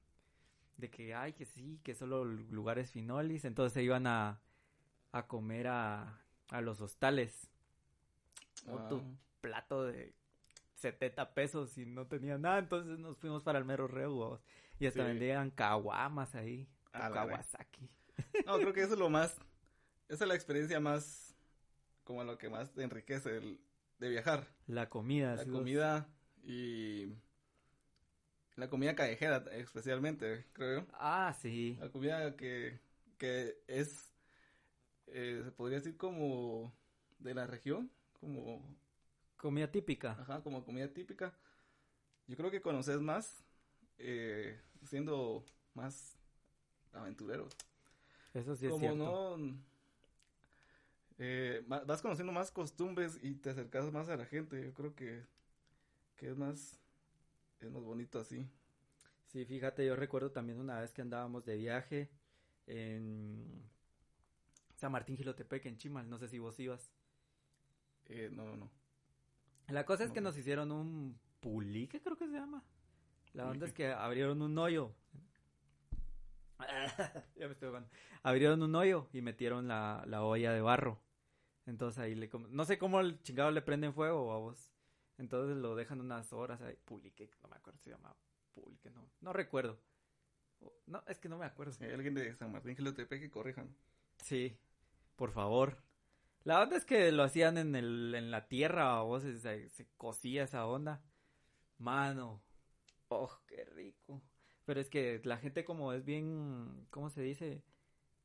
de 0.78 0.90
que 0.90 1.14
ay 1.16 1.34
que 1.34 1.46
sí, 1.46 1.80
que 1.84 1.96
solo 1.96 2.26
lugares 2.26 2.92
finolis, 2.92 3.46
entonces 3.46 3.74
se 3.74 3.84
iban 3.84 4.08
a 4.08 4.42
a 5.12 5.28
comer 5.28 5.68
a 5.68 6.20
a 6.50 6.62
los 6.62 6.82
hostales. 6.82 7.50
Ah. 8.68 8.88
tu 8.90 9.02
plato 9.42 9.84
de 9.86 10.14
70 10.84 11.34
pesos 11.34 11.78
y 11.78 11.86
no 11.86 12.08
tenía 12.08 12.38
nada, 12.38 12.60
entonces 12.60 13.00
nos 13.00 13.18
fuimos 13.18 13.42
para 13.42 13.58
el 13.58 13.66
mero 13.66 13.88
reo 13.88 14.42
y 14.80 14.86
hasta 14.86 15.04
vendían 15.04 15.50
caguamas 15.50 16.36
ahí, 16.36 16.68
Kawasaki. 16.92 17.90
No, 18.46 18.58
creo 18.58 18.74
que 18.74 18.82
eso 18.82 18.94
es 18.94 19.00
lo 19.00 19.10
más, 19.10 19.36
esa 20.10 20.26
es 20.26 20.28
la 20.28 20.36
experiencia 20.36 20.80
más, 20.80 21.36
como 22.04 22.24
lo 22.24 22.38
que 22.38 22.50
más 22.50 22.78
enriquece 22.78 23.38
el, 23.38 23.60
de 24.00 24.10
viajar. 24.10 24.48
La 24.68 24.90
comida. 24.90 25.36
La 25.36 25.46
comida 25.46 26.08
y 26.44 27.14
la 28.56 28.70
comida 28.70 28.94
callejera 28.96 29.44
especialmente, 29.54 30.46
creo. 30.54 30.86
Ah, 30.94 31.34
sí. 31.40 31.78
La 31.80 31.90
comida 31.90 32.36
que, 32.36 32.80
que 33.18 33.58
es 33.68 34.10
eh, 35.08 35.42
se 35.46 35.52
podría 35.52 35.78
decir 35.78 35.96
como 35.96 36.76
de 37.20 37.34
la 37.34 37.48
región, 37.48 37.90
como... 38.20 38.62
Comida 39.44 39.70
típica. 39.70 40.14
Ajá, 40.22 40.42
como 40.42 40.64
comida 40.64 40.88
típica. 40.88 41.38
Yo 42.28 42.38
creo 42.38 42.50
que 42.50 42.62
conoces 42.62 43.02
más 43.02 43.44
eh, 43.98 44.58
siendo 44.86 45.44
más 45.74 46.18
aventurero. 46.94 47.50
Eso 48.34 48.56
sí 48.56 48.68
es 48.68 48.72
como 48.72 48.96
no... 48.96 49.60
Eh, 51.18 51.62
vas 51.68 52.02
conociendo 52.02 52.32
más 52.32 52.52
costumbres 52.52 53.20
y 53.22 53.36
te 53.36 53.50
acercas 53.50 53.92
más 53.92 54.08
a 54.08 54.16
la 54.16 54.26
gente. 54.26 54.64
Yo 54.64 54.74
creo 54.74 54.96
que, 54.96 55.26
que 56.16 56.30
es 56.30 56.38
más 56.38 56.80
es 57.60 57.70
más 57.70 57.84
bonito 57.84 58.22
así. 58.22 58.48
Sí, 59.26 59.44
fíjate, 59.44 59.86
yo 59.86 59.98
recuerdo 59.98 60.32
también 60.32 60.58
una 60.58 60.80
vez 60.80 60.94
que 60.94 61.02
andábamos 61.02 61.44
de 61.44 61.58
viaje 61.58 62.10
en 62.66 63.70
San 64.78 64.94
Martín 64.94 65.18
Gilotepec 65.18 65.66
en 65.66 65.76
Chimal, 65.76 66.10
no 66.10 66.18
sé 66.18 66.30
si 66.30 66.40
vos 66.40 66.58
ibas. 66.62 66.94
Eh, 68.06 68.30
no, 68.32 68.56
no. 68.56 68.83
La 69.74 69.86
cosa 69.86 70.04
es 70.04 70.12
que 70.12 70.22
nos 70.22 70.38
hicieron 70.38 70.72
un 70.72 71.20
pulique, 71.40 72.00
creo 72.00 72.16
que 72.16 72.28
se 72.28 72.34
llama. 72.34 72.64
La 73.34 73.50
onda 73.50 73.66
es 73.66 73.74
que 73.74 73.88
abrieron 73.92 74.44
un 74.44 74.56
hoyo. 74.60 74.94
ya 77.36 77.48
me 77.48 77.54
estoy 77.54 77.70
jugando. 77.70 77.90
Abrieron 78.22 78.62
un 78.62 78.76
hoyo 78.76 79.10
y 79.12 79.22
metieron 79.22 79.68
la, 79.68 80.04
la 80.06 80.24
olla 80.24 80.54
de 80.54 80.62
barro. 80.62 81.02
Entonces 81.66 81.98
ahí 81.98 82.14
le... 82.14 82.30
No 82.50 82.66
sé 82.66 82.78
cómo 82.78 83.00
el 83.00 83.20
chingado 83.24 83.50
le 83.50 83.64
prenden 83.64 83.96
fuego 83.96 84.32
a 84.32 84.38
vos. 84.38 84.72
Entonces 85.18 85.58
lo 85.58 85.76
dejan 85.76 86.02
unas 86.02 86.32
horas 86.34 86.62
ahí. 86.62 86.78
Pulique, 86.86 87.32
no 87.42 87.50
me 87.50 87.56
acuerdo 87.56 87.80
si 87.80 87.86
se 87.86 87.90
llama 87.90 88.16
Pulique, 88.54 88.92
no. 88.92 89.10
No 89.22 89.34
recuerdo. 89.34 89.80
No, 90.86 91.04
es 91.08 91.18
que 91.18 91.30
no 91.30 91.40
me 91.40 91.48
acuerdo. 91.48 91.74
hay 91.84 91.92
alguien 91.92 92.14
de 92.14 92.36
San 92.36 92.52
Martín 92.52 92.76
Gilotepec 92.76 93.20
que 93.20 93.32
corrijan. 93.32 93.76
Sí, 94.18 94.56
por 95.16 95.32
favor. 95.32 95.82
La 96.44 96.62
onda 96.62 96.76
es 96.76 96.86
que 96.86 97.12
lo 97.12 97.24
hacían 97.24 97.58
en, 97.58 97.76
el, 97.76 98.14
en 98.16 98.30
la 98.30 98.48
tierra, 98.48 99.02
o 99.04 99.20
se, 99.20 99.38
se, 99.40 99.88
cocía 99.96 100.44
esa 100.44 100.66
onda. 100.66 101.02
Mano, 101.78 102.44
oh, 103.08 103.32
qué 103.48 103.64
rico. 103.66 104.22
Pero 104.66 104.80
es 104.80 104.90
que 104.90 105.22
la 105.24 105.38
gente 105.38 105.64
como 105.64 105.94
es 105.94 106.04
bien, 106.04 106.88
¿cómo 106.90 107.10
se 107.10 107.22
dice? 107.22 107.64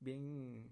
Bien, 0.00 0.68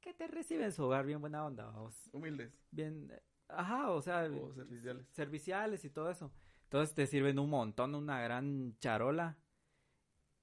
que 0.00 0.14
te 0.14 0.28
recibe 0.28 0.64
en 0.64 0.72
su 0.72 0.84
hogar, 0.84 1.06
bien 1.06 1.20
buena 1.20 1.44
onda, 1.44 1.66
vamos. 1.66 2.08
Humildes. 2.12 2.52
Bien, 2.70 3.12
ajá, 3.48 3.90
o 3.90 4.00
sea, 4.00 4.24
O 4.24 4.52
serviciales. 4.54 5.06
serviciales 5.10 5.84
y 5.84 5.90
todo 5.90 6.10
eso. 6.10 6.32
Entonces 6.64 6.94
te 6.94 7.06
sirven 7.06 7.38
un 7.38 7.50
montón, 7.50 7.94
una 7.94 8.20
gran 8.20 8.76
charola 8.78 9.38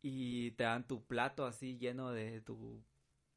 y 0.02 0.52
te 0.52 0.64
dan 0.64 0.88
tu 0.88 1.06
plato 1.06 1.46
así 1.46 1.78
lleno 1.78 2.12
de 2.12 2.42
tu, 2.42 2.84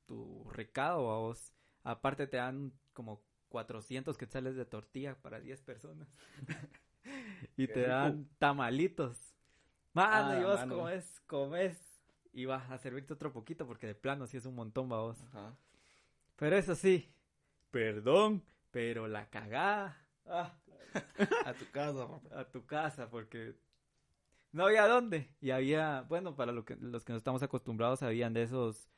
tu 0.07 0.45
recado, 0.51 1.07
vamos. 1.07 1.53
Aparte 1.83 2.27
te 2.27 2.37
dan 2.39 2.73
como 2.97 3.23
400 3.51 4.19
quetzales 4.19 4.57
de 4.57 4.65
tortilla 4.65 5.15
para 5.23 5.39
10 5.39 5.63
personas. 5.63 6.09
y 7.57 7.69
te 7.69 7.83
dan 7.83 8.29
tamalitos. 8.39 9.37
Mano, 9.93 10.31
Ah, 10.33 10.41
y 10.41 10.45
vos 10.45 10.57
mano. 10.61 10.77
comes, 10.79 11.21
comes 11.29 12.03
y 12.33 12.45
vas 12.47 12.69
a 12.71 12.79
servirte 12.79 13.13
otro 13.15 13.33
poquito 13.33 13.67
porque 13.67 13.87
de 13.87 13.95
plano 13.95 14.27
sí 14.27 14.37
es 14.37 14.47
un 14.47 14.55
montón, 14.57 14.89
vamos. 14.89 15.23
Ajá. 15.33 15.57
Pero 16.37 16.57
eso 16.57 16.75
sí, 16.75 17.15
perdón, 17.71 18.43
pero 18.73 19.07
la 19.07 19.31
cagada. 19.31 19.97
Ah, 20.27 20.53
A 21.47 21.55
tu 21.55 21.71
casa, 21.71 22.09
papá. 22.09 22.41
a 22.41 22.45
tu 22.51 22.67
casa 22.67 23.09
porque 23.11 23.55
no 24.53 24.65
había 24.67 24.87
dónde. 24.89 25.31
Y 25.41 25.51
había, 25.51 26.03
bueno, 26.09 26.35
para 26.37 26.53
lo 26.53 26.65
que, 26.65 26.77
los 26.77 27.05
que 27.05 27.13
no 27.13 27.19
estamos 27.19 27.43
acostumbrados, 27.43 28.03
habían 28.03 28.33
de 28.33 28.43
esos 28.43 28.89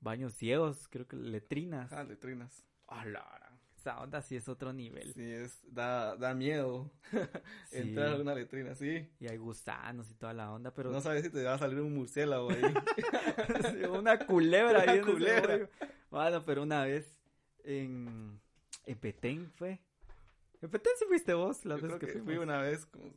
baños 0.00 0.34
ciegos, 0.34 0.88
creo 0.88 1.06
que 1.06 1.16
letrinas. 1.16 1.92
Ah, 1.92 2.04
letrinas. 2.04 2.64
La 2.88 3.04
gran- 3.04 3.58
esa 3.76 4.00
onda 4.00 4.20
sí 4.22 4.34
es 4.36 4.48
otro 4.48 4.72
nivel. 4.72 5.14
Sí, 5.14 5.22
es, 5.30 5.60
da, 5.72 6.16
da 6.16 6.34
miedo 6.34 6.90
Sí. 7.70 7.78
entrar 7.78 8.08
a 8.14 8.16
una 8.16 8.34
letrina, 8.34 8.74
sí. 8.74 9.08
Y 9.20 9.28
hay 9.28 9.36
gusanos 9.36 10.10
y 10.10 10.14
toda 10.14 10.32
la 10.34 10.52
onda, 10.52 10.74
pero 10.74 10.90
No 10.90 11.00
sabes 11.00 11.22
si 11.22 11.30
te 11.30 11.44
va 11.44 11.54
a 11.54 11.58
salir 11.58 11.80
un 11.80 11.94
murciélago 11.94 12.50
ahí. 12.50 12.60
Sí, 13.72 13.84
una 13.84 14.18
culebra 14.18 14.82
Una 14.82 14.92
ahí 14.92 15.00
culebra. 15.00 15.68
Bueno, 16.10 16.44
pero 16.44 16.62
una 16.64 16.84
vez 16.84 17.20
en, 17.62 18.40
en 18.84 18.98
Petén 18.98 19.52
fue. 19.52 19.80
En 20.60 20.70
Petén 20.70 20.92
sí 20.98 21.04
fuiste 21.06 21.34
vos, 21.34 21.62
veces 21.64 21.80
creo 21.84 21.98
que, 22.00 22.06
que, 22.06 22.18
fui 22.20 22.36
una 22.36 22.60
vez 22.60 22.84
como... 22.86 23.12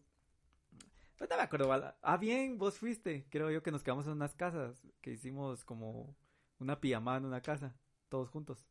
Pues 1.17 1.29
no 1.29 1.37
me 1.37 1.43
acuerdo. 1.43 1.93
Ah, 2.01 2.17
bien, 2.17 2.57
vos 2.57 2.77
fuiste. 2.77 3.25
Creo 3.29 3.49
yo 3.51 3.61
que 3.63 3.71
nos 3.71 3.83
quedamos 3.83 4.05
en 4.07 4.13
unas 4.13 4.35
casas. 4.35 4.81
Que 5.01 5.11
hicimos 5.11 5.63
como 5.63 6.15
una 6.59 6.79
pijamada 6.79 7.17
en 7.17 7.25
una 7.25 7.41
casa. 7.41 7.75
Todos 8.09 8.29
juntos. 8.29 8.65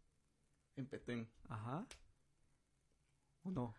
En 0.81 0.87
Petén. 0.87 1.31
Ajá. 1.49 1.87
¿O 3.43 3.51
no? 3.51 3.75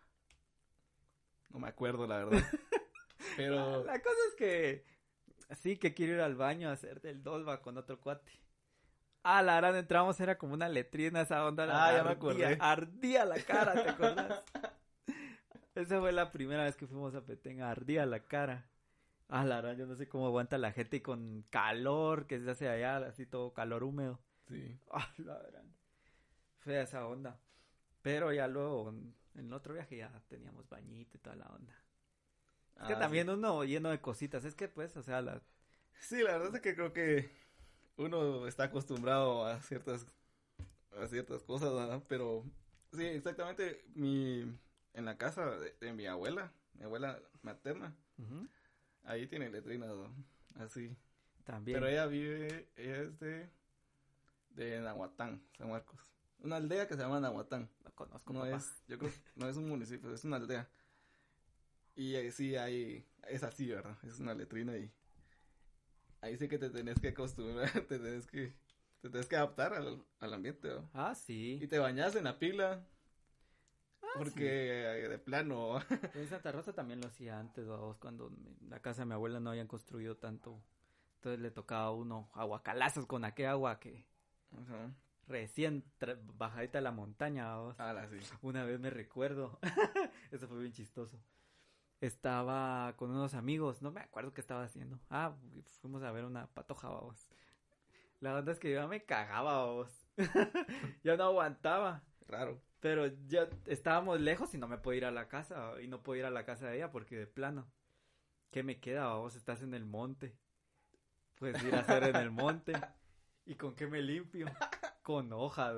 No 1.50 1.58
me 1.58 1.68
acuerdo, 1.68 2.06
la 2.06 2.24
verdad. 2.24 2.42
Pero... 3.36 3.84
La 3.84 4.00
cosa 4.00 4.18
es 4.28 4.34
que. 4.36 4.84
Sí, 5.56 5.76
que 5.76 5.92
quiero 5.92 6.14
ir 6.14 6.20
al 6.20 6.34
baño 6.34 6.70
a 6.70 6.72
hacer 6.72 7.02
del 7.02 7.22
dolba 7.22 7.60
con 7.60 7.76
otro 7.76 8.00
cuate. 8.00 8.32
Ah, 9.22 9.42
la 9.42 9.54
verdad, 9.56 9.78
entramos, 9.78 10.18
era 10.18 10.38
como 10.38 10.54
una 10.54 10.68
letrina 10.68 11.20
esa 11.20 11.46
onda. 11.46 11.66
la 11.66 11.86
Ah, 11.86 11.92
ya 11.96 12.04
me 12.04 12.10
acordé. 12.10 12.56
Ardía 12.58 13.24
la 13.24 13.40
cara, 13.42 13.72
¿te 13.74 13.90
acuerdas? 13.90 14.42
Esa 15.74 16.00
fue 16.00 16.12
la 16.12 16.32
primera 16.32 16.64
vez 16.64 16.76
que 16.76 16.86
fuimos 16.86 17.14
a 17.14 17.24
Petén, 17.24 17.62
ardía 17.62 18.04
la 18.04 18.20
cara. 18.20 18.66
Ah, 19.28 19.44
la 19.44 19.56
verdad, 19.56 19.76
yo 19.76 19.86
no 19.86 19.96
sé 19.96 20.08
cómo 20.08 20.26
aguanta 20.26 20.58
la 20.58 20.72
gente 20.72 20.98
y 20.98 21.00
con 21.00 21.46
calor 21.48 22.26
que 22.26 22.40
se 22.40 22.50
hace 22.50 22.68
allá, 22.68 22.98
así 22.98 23.24
todo 23.24 23.54
calor 23.54 23.82
húmedo. 23.82 24.20
Sí. 24.48 24.78
Ah, 24.90 25.10
la 25.18 25.38
verdad. 25.38 25.64
Fea 26.64 26.82
esa 26.82 27.06
onda. 27.06 27.40
Pero 28.02 28.32
ya 28.32 28.48
luego, 28.48 28.90
en 28.90 29.14
el 29.34 29.52
otro 29.52 29.74
viaje 29.74 29.96
ya 29.96 30.10
teníamos 30.28 30.68
bañito 30.68 31.16
y 31.16 31.20
toda 31.20 31.36
la 31.36 31.46
onda. 31.46 31.74
Es 32.80 32.86
que 32.86 32.94
Ah, 32.94 32.98
también 32.98 33.30
uno 33.30 33.64
lleno 33.64 33.90
de 33.90 34.00
cositas. 34.00 34.44
Es 34.44 34.54
que 34.54 34.68
pues, 34.68 34.96
o 34.96 35.02
sea, 35.02 35.22
la... 35.22 35.40
Sí, 36.00 36.22
la 36.22 36.32
verdad 36.38 36.54
es 36.56 36.60
que 36.62 36.74
creo 36.74 36.92
que 36.92 37.30
uno 37.96 38.46
está 38.48 38.64
acostumbrado 38.64 39.46
a 39.46 39.60
ciertas 39.60 40.06
a 41.00 41.06
ciertas 41.06 41.42
cosas, 41.44 41.72
¿verdad? 41.72 42.02
Pero 42.08 42.44
sí, 42.92 43.04
exactamente 43.06 43.84
mi 43.94 44.42
en 44.94 45.04
la 45.04 45.16
casa 45.16 45.58
de, 45.58 45.72
de 45.80 45.92
mi 45.92 46.06
abuela, 46.06 46.52
mi 46.74 46.84
abuela 46.84 47.18
materna, 47.42 47.96
ahí 49.04 49.26
tiene 49.26 49.48
letrinas, 49.50 49.88
¿no? 49.90 50.14
Así. 50.56 50.94
también. 51.44 51.76
Pero 51.76 51.88
ella 51.88 52.06
vive, 52.06 52.68
ella 52.76 52.96
es 53.02 53.18
de 53.20 53.50
de 54.50 54.80
Nahuatán, 54.80 55.42
San 55.56 55.70
Marcos. 55.70 56.11
Una 56.42 56.56
aldea 56.56 56.86
que 56.88 56.94
se 56.94 57.00
llama 57.02 57.20
Nahuatán. 57.20 57.68
Lo 57.84 57.94
conozco, 57.94 58.32
No 58.32 58.40
papá. 58.40 58.56
es, 58.56 58.82
yo 58.88 58.98
creo, 58.98 59.10
no 59.36 59.48
es 59.48 59.56
un 59.56 59.68
municipio, 59.68 60.12
es 60.12 60.24
una 60.24 60.36
aldea. 60.36 60.68
Y 61.94 62.14
ahí 62.16 62.30
sí 62.30 62.56
hay, 62.56 63.06
es 63.28 63.42
así, 63.42 63.68
¿verdad? 63.68 63.96
Es 64.02 64.18
una 64.18 64.34
letrina 64.34 64.76
y 64.76 64.90
ahí 66.20 66.36
sí 66.36 66.48
que 66.48 66.58
te 66.58 66.70
tenés 66.70 66.98
que 67.00 67.08
acostumbrar, 67.08 67.70
te 67.88 67.98
tenés 67.98 68.26
que, 68.26 68.52
te 69.00 69.10
tenés 69.10 69.26
que 69.26 69.36
adaptar 69.36 69.74
al, 69.74 70.04
al 70.20 70.34
ambiente, 70.34 70.68
¿no? 70.68 70.88
Ah, 70.94 71.14
sí. 71.14 71.58
Y 71.62 71.66
te 71.66 71.78
bañas 71.78 72.16
en 72.16 72.24
la 72.24 72.38
pila, 72.38 72.84
Ah, 74.02 74.08
porque 74.18 74.82
eh, 75.04 75.08
de 75.08 75.18
plano, 75.18 75.78
En 76.14 76.28
Santa 76.28 76.52
Rosa 76.52 76.72
también 76.72 77.00
lo 77.00 77.06
hacía 77.06 77.38
antes, 77.38 77.66
vos, 77.66 77.96
cuando 77.98 78.30
la 78.68 78.80
casa 78.80 79.02
de 79.02 79.06
mi 79.06 79.14
abuela 79.14 79.40
no 79.40 79.50
habían 79.50 79.68
construido 79.68 80.16
tanto. 80.16 80.62
Entonces 81.16 81.40
le 81.40 81.50
tocaba 81.50 81.84
a 81.84 81.90
uno 81.92 82.30
aguacalazos 82.34 83.06
con 83.06 83.24
aquel 83.24 83.46
agua 83.46 83.78
que 83.78 84.04
Ajá. 84.52 84.92
Recién 85.26 85.84
bajadita 86.36 86.78
de 86.78 86.82
la 86.82 86.92
montaña, 86.92 87.56
vos. 87.56 87.76
Ah, 87.78 88.06
sí. 88.10 88.18
Una 88.42 88.64
vez 88.64 88.80
me 88.80 88.90
recuerdo, 88.90 89.58
eso 90.30 90.48
fue 90.48 90.60
bien 90.60 90.72
chistoso. 90.72 91.18
Estaba 92.00 92.94
con 92.96 93.10
unos 93.10 93.34
amigos, 93.34 93.80
no 93.80 93.92
me 93.92 94.00
acuerdo 94.00 94.34
qué 94.34 94.40
estaba 94.40 94.64
haciendo. 94.64 94.98
Ah, 95.08 95.36
fuimos 95.80 96.02
a 96.02 96.10
ver 96.10 96.24
una 96.24 96.48
patoja, 96.48 96.88
vamos. 96.88 97.30
La 98.20 98.32
verdad 98.34 98.54
es 98.54 98.60
que 98.60 98.72
yo 98.72 98.86
me 98.88 99.04
cagaba, 99.04 99.64
vos. 99.66 100.08
ya 101.04 101.16
no 101.16 101.24
aguantaba. 101.24 102.02
Raro. 102.28 102.60
Pero 102.80 103.06
ya 103.26 103.48
estábamos 103.66 104.20
lejos 104.20 104.54
y 104.54 104.58
no 104.58 104.68
me 104.68 104.78
puedo 104.78 104.96
ir 104.96 105.04
a 105.04 105.10
la 105.10 105.28
casa. 105.28 105.80
Y 105.80 105.88
no 105.88 106.02
puedo 106.02 106.18
ir 106.18 106.24
a 106.24 106.30
la 106.30 106.44
casa 106.44 106.68
de 106.68 106.76
ella 106.76 106.90
porque 106.90 107.16
de 107.16 107.26
plano. 107.26 107.70
¿Qué 108.50 108.62
me 108.62 108.80
queda? 108.80 109.14
Vos 109.14 109.34
estás 109.34 109.62
en 109.62 109.74
el 109.74 109.84
monte. 109.84 110.36
Puedes 111.36 111.62
ir 111.64 111.74
a 111.74 111.80
hacer 111.80 112.04
en 112.04 112.16
el 112.16 112.30
monte. 112.30 112.72
¿Y 113.46 113.56
con 113.56 113.74
qué 113.74 113.86
me 113.86 114.00
limpio? 114.02 114.46
Con 115.02 115.32
hojas. 115.32 115.74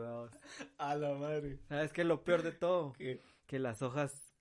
A 0.78 0.94
la 0.94 1.14
madre. 1.14 1.58
¿Sabes 1.68 1.92
qué 1.92 2.02
es 2.02 2.06
lo 2.06 2.22
peor 2.24 2.42
de 2.42 2.52
todo? 2.52 2.92
¿Qué? 2.92 3.22
Que 3.46 3.58
las 3.58 3.82
hojas, 3.82 4.34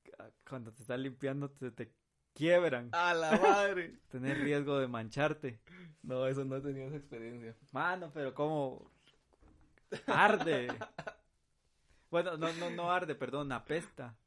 cuando 0.47 0.71
te 0.73 0.81
estás 0.81 0.99
limpiando, 0.99 1.47
se 1.59 1.71
te 1.71 1.93
quiebran. 2.33 2.89
A 2.91 3.13
la 3.13 3.37
madre. 3.39 3.99
Tenés 4.09 4.37
riesgo 4.39 4.77
de 4.79 4.87
mancharte. 4.87 5.61
No, 6.01 6.27
eso 6.27 6.43
no 6.43 6.57
he 6.57 6.61
tenido 6.61 6.87
esa 6.87 6.97
experiencia. 6.97 7.55
Mano, 7.71 8.11
pero 8.13 8.33
¿cómo? 8.33 8.91
Arde. 10.07 10.67
Bueno, 12.09 12.37
no, 12.37 12.51
no, 12.53 12.69
no 12.69 12.91
arde, 12.91 13.15
perdón, 13.15 13.51
apesta. 13.51 14.17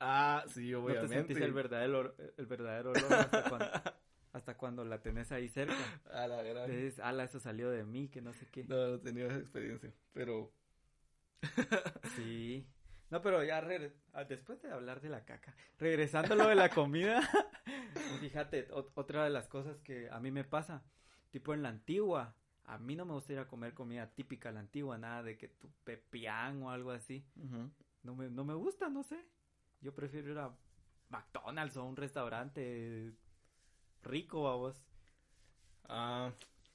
Ah, 0.00 0.44
sí, 0.48 0.70
No 0.72 0.80
te 0.80 0.84
obviamente. 0.84 1.14
sentís 1.14 1.36
el 1.38 1.52
verdadero, 1.52 2.14
el 2.36 2.46
verdadero 2.46 2.90
olor 2.90 3.12
hasta 3.12 3.48
cuando, 3.48 3.66
hasta 4.36 4.56
cuando 4.56 4.84
la 4.84 5.00
tenés 5.02 5.32
ahí 5.32 5.48
cerca. 5.48 5.74
A 6.12 6.26
la 6.26 6.42
gran. 6.42 6.70
Dices, 6.70 6.98
ala, 7.00 7.24
eso 7.24 7.40
salió 7.40 7.70
de 7.70 7.84
mí, 7.84 8.08
que 8.08 8.20
no 8.20 8.32
sé 8.32 8.46
qué. 8.50 8.64
No, 8.64 8.88
no 8.88 9.00
tenido 9.00 9.28
esa 9.28 9.38
experiencia. 9.38 9.92
Pero 10.12 10.52
Sí. 12.16 12.66
No, 13.10 13.22
pero 13.22 13.44
ya 13.44 13.64
ah, 14.14 14.24
después 14.24 14.60
de 14.62 14.72
hablar 14.72 15.00
de 15.00 15.08
la 15.08 15.24
caca, 15.24 15.54
regresando 15.78 16.34
a 16.34 16.36
lo 16.36 16.48
de 16.48 16.56
la 16.56 16.70
comida, 16.70 17.20
fíjate, 18.20 18.68
ot- 18.70 18.90
otra 18.94 19.22
de 19.22 19.30
las 19.30 19.46
cosas 19.46 19.78
que 19.82 20.10
a 20.10 20.18
mí 20.18 20.32
me 20.32 20.42
pasa, 20.42 20.82
tipo 21.30 21.54
en 21.54 21.62
la 21.62 21.68
antigua, 21.68 22.34
a 22.64 22.78
mí 22.78 22.96
no 22.96 23.04
me 23.04 23.12
gusta 23.12 23.32
ir 23.32 23.38
a 23.38 23.46
comer 23.46 23.74
comida 23.74 24.10
típica 24.10 24.50
la 24.50 24.58
antigua, 24.58 24.98
nada 24.98 25.22
de 25.22 25.36
que 25.38 25.46
tu 25.46 25.70
pepián 25.84 26.60
o 26.64 26.70
algo 26.72 26.90
así. 26.90 27.24
No 28.02 28.16
me, 28.16 28.28
no 28.28 28.44
me 28.44 28.54
gusta, 28.54 28.88
no 28.88 29.04
sé. 29.04 29.24
Yo 29.80 29.94
prefiero 29.94 30.32
ir 30.32 30.38
a 30.38 30.52
McDonald's 31.08 31.76
o 31.76 31.82
a 31.82 31.84
un 31.84 31.94
restaurante 31.96 33.12
rico 34.06 34.48
a 34.48 34.56
vos. 34.56 34.76
Ah, 35.88 36.32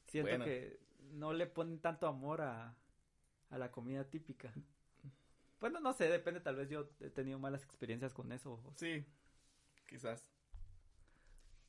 Siento 0.08 0.30
Bueno. 0.30 0.46
que 0.46 0.80
no 1.14 1.34
le 1.34 1.48
ponen 1.48 1.80
tanto 1.80 2.08
amor 2.08 2.42
a, 2.42 2.76
a 3.52 3.58
la 3.58 3.72
comida 3.72 4.04
típica. 4.10 4.54
Bueno, 5.62 5.80
no 5.80 5.94
sé, 5.94 6.10
depende, 6.10 6.42
tal 6.42 6.56
vez 6.58 6.70
yo 6.70 6.90
he 7.00 7.10
tenido 7.10 7.40
malas 7.40 7.64
experiencias 7.64 8.14
con 8.14 8.32
eso. 8.34 8.60
sí, 8.76 9.06
quizás. 9.88 10.26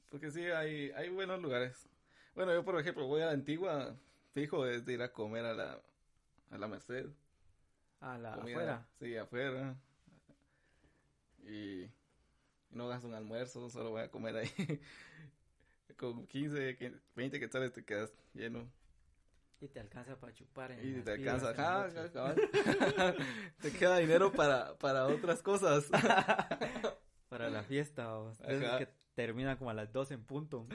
Porque 0.09 0.31
sí, 0.31 0.43
hay, 0.45 0.91
hay 0.93 1.09
buenos 1.09 1.41
lugares. 1.41 1.89
Bueno, 2.35 2.53
yo 2.53 2.65
por 2.65 2.79
ejemplo 2.79 3.07
voy 3.07 3.23
a 3.23 3.27
la 3.27 3.33
antigua, 3.33 3.97
fijo 4.33 4.67
es 4.67 4.85
de 4.85 4.95
ir 4.95 5.03
a 5.03 5.13
comer 5.13 5.45
a 5.45 5.55
la, 5.55 5.83
a 6.51 6.59
la 6.59 6.69
Merced. 6.69 7.11
A 8.01 8.19
la 8.19 8.35
comida, 8.35 8.45
afuera. 8.45 8.87
Sí, 8.99 9.17
afuera. 9.17 9.77
Y, 11.45 11.83
y 11.85 11.91
no 12.71 12.89
gasto 12.89 13.09
un 13.09 13.15
almuerzo, 13.15 13.69
solo 13.71 13.91
voy 13.91 14.03
a 14.03 14.11
comer 14.11 14.37
ahí. 14.37 14.51
Con 15.97 16.27
15, 16.27 16.77
15, 16.77 17.01
20 17.15 17.41
quetzales 17.41 17.73
te 17.73 17.85
quedas 17.85 18.13
lleno. 18.35 18.71
Y 19.61 19.69
te 19.69 19.79
alcanza 19.79 20.19
para 20.19 20.35
chupar. 20.35 20.73
En 20.73 20.99
Y 20.99 21.03
te 21.03 21.13
alcanza. 21.13 21.51
ajá, 21.51 21.89
noche. 21.89 22.13
cabal. 22.13 22.37
te 23.61 23.73
queda 23.73 23.99
dinero 23.99 24.33
para, 24.33 24.77
para 24.79 25.07
otras 25.07 25.43
cosas. 25.43 25.89
Para 27.29 27.49
la 27.49 27.63
fiesta. 27.63 28.19
o- 28.19 28.31
Ajá. 28.43 28.79
que 28.79 28.89
terminan 29.15 29.57
como 29.57 29.71
a 29.71 29.75
las 29.75 29.91
12 29.93 30.13
en 30.15 30.25
punto. 30.25 30.67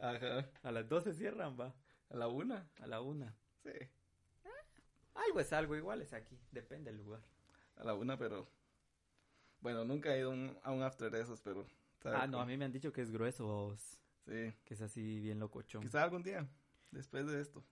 Ajá. 0.00 0.48
A 0.62 0.72
las 0.72 0.88
12 0.88 1.12
cierran, 1.12 1.58
va. 1.60 1.74
A 2.08 2.16
la 2.16 2.28
una. 2.28 2.66
A 2.80 2.86
la 2.86 3.00
una. 3.02 3.36
Sí. 3.62 3.70
Algo 5.14 5.40
es 5.40 5.52
algo, 5.52 5.76
igual 5.76 6.00
es 6.00 6.12
aquí. 6.14 6.38
Depende 6.52 6.90
del 6.92 7.02
lugar. 7.04 7.20
A 7.76 7.84
la 7.84 7.92
una, 7.94 8.16
pero. 8.16 8.48
Bueno, 9.60 9.84
nunca 9.84 10.14
he 10.14 10.20
ido 10.20 10.30
un- 10.30 10.56
a 10.62 10.70
un 10.70 10.82
after 10.82 11.10
de 11.10 11.20
esos, 11.20 11.42
pero. 11.42 11.66
Ah, 12.04 12.26
no, 12.26 12.32
cómo. 12.32 12.40
a 12.42 12.46
mí 12.46 12.56
me 12.56 12.64
han 12.64 12.72
dicho 12.72 12.90
que 12.92 13.02
es 13.02 13.10
grueso, 13.10 13.44
vos, 13.46 13.98
Sí. 14.28 14.52
que 14.64 14.74
es 14.74 14.80
así 14.82 15.20
bien 15.20 15.38
locochón. 15.38 15.82
Quizá 15.82 16.02
algún 16.04 16.22
día. 16.22 16.46
Después 16.90 17.26
de 17.26 17.40
esto. 17.40 17.64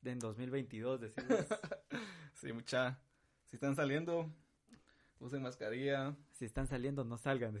De 0.00 0.12
en 0.12 0.18
2022, 0.18 1.00
decimos. 1.00 1.46
Sí, 2.34 2.52
mucha. 2.54 2.98
Si 3.46 3.56
están 3.56 3.76
saliendo, 3.76 4.32
usen 5.18 5.42
mascarilla. 5.42 6.16
si 6.32 6.46
están 6.46 6.66
saliendo, 6.68 7.04
no 7.04 7.18
salgan. 7.18 7.60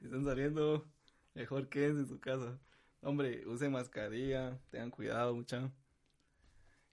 Si 0.00 0.04
están 0.06 0.24
saliendo, 0.24 0.86
mejor 1.34 1.68
quédense 1.68 2.00
en 2.00 2.08
su 2.08 2.20
casa. 2.20 2.58
Hombre, 3.02 3.46
usen 3.46 3.72
mascarilla, 3.72 4.58
tengan 4.70 4.90
cuidado, 4.90 5.34
mucha. 5.34 5.70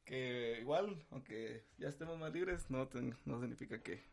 Que 0.06 0.60
igual, 0.62 1.06
aunque 1.10 1.66
ya 1.78 1.90
estemos 1.90 2.18
más 2.20 2.32
libres, 2.34 2.70
no, 2.70 2.88
ten- 2.88 3.16
no 3.26 3.40
significa 3.40 3.82
que, 3.82 4.04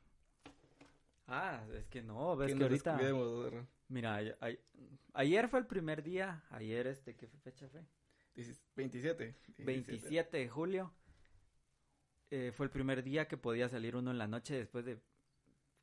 ah, 1.27 1.63
es 1.75 1.87
que 1.89 2.03
no, 2.03 2.37
ves 2.37 2.49
que 2.49 2.55
que, 2.55 2.59
nos 2.59 2.87
ahorita... 2.87 2.97
Mira, 3.89 4.17
a- 4.17 4.47
a- 4.47 4.57
ayer 5.15 5.49
fue 5.49 5.61
el 5.61 5.67
primer 5.67 6.03
día, 6.03 6.45
ayer 6.51 6.87
este, 6.87 7.17
¿qué 7.17 7.27
fecha 7.43 7.69
fue? 7.69 7.83
Dieci- 8.37 8.59
27. 8.77 9.35
27 9.59 10.37
de 10.37 10.49
julio. 10.49 10.93
Eh, 12.31 12.53
fue 12.55 12.67
el 12.67 12.71
primer 12.71 13.03
día 13.03 13.27
que 13.27 13.37
podía 13.39 13.69
salir 13.69 13.97
uno 13.97 14.11
en 14.11 14.19
la 14.19 14.27
noche 14.29 14.55
después 14.55 14.85
de 14.85 14.99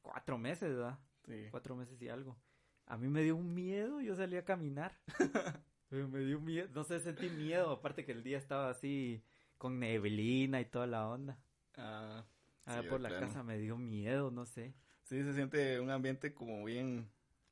cuatro 0.02 0.38
meses, 0.38 0.70
¿verdad? 0.76 1.00
Sí. 1.26 1.48
Cuatro 1.50 1.76
meses 1.76 2.00
y 2.02 2.08
algo. 2.10 2.38
A 2.86 2.98
mí 2.98 3.08
me 3.08 3.24
dio 3.24 3.36
un 3.36 3.54
miedo, 3.56 4.00
yo 4.02 4.16
salí 4.16 4.38
a 4.38 4.46
caminar. 4.46 4.98
Me 5.92 6.20
dio 6.26 6.42
miedo, 6.42 6.68
no 6.74 6.84
sé, 6.84 7.00
sentí 7.00 7.30
miedo, 7.30 7.70
aparte 7.72 8.04
que 8.06 8.12
el 8.12 8.22
día 8.24 8.38
estaba 8.38 8.70
así 8.70 9.24
con 9.58 9.80
neblina 9.80 10.60
y 10.60 10.66
toda 10.66 10.88
la 10.88 11.08
onda. 11.08 11.38
Ah, 11.78 12.26
Ah, 12.66 12.82
Sí, 12.82 12.90
por 12.90 13.00
la 13.00 13.10
plano. 13.10 13.28
casa 13.28 13.44
me 13.44 13.60
dio 13.60 13.78
miedo, 13.78 14.30
no 14.32 14.46
sé. 14.48 14.74
sí, 15.04 15.24
se 15.24 15.34
siente 15.36 15.80
un 15.80 15.92
ambiente 15.92 16.34
como 16.34 16.66
bien 16.66 17.08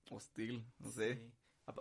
hostil, 0.09 0.65
no 0.79 0.89
sé. 0.89 1.15
Sí. 1.15 1.31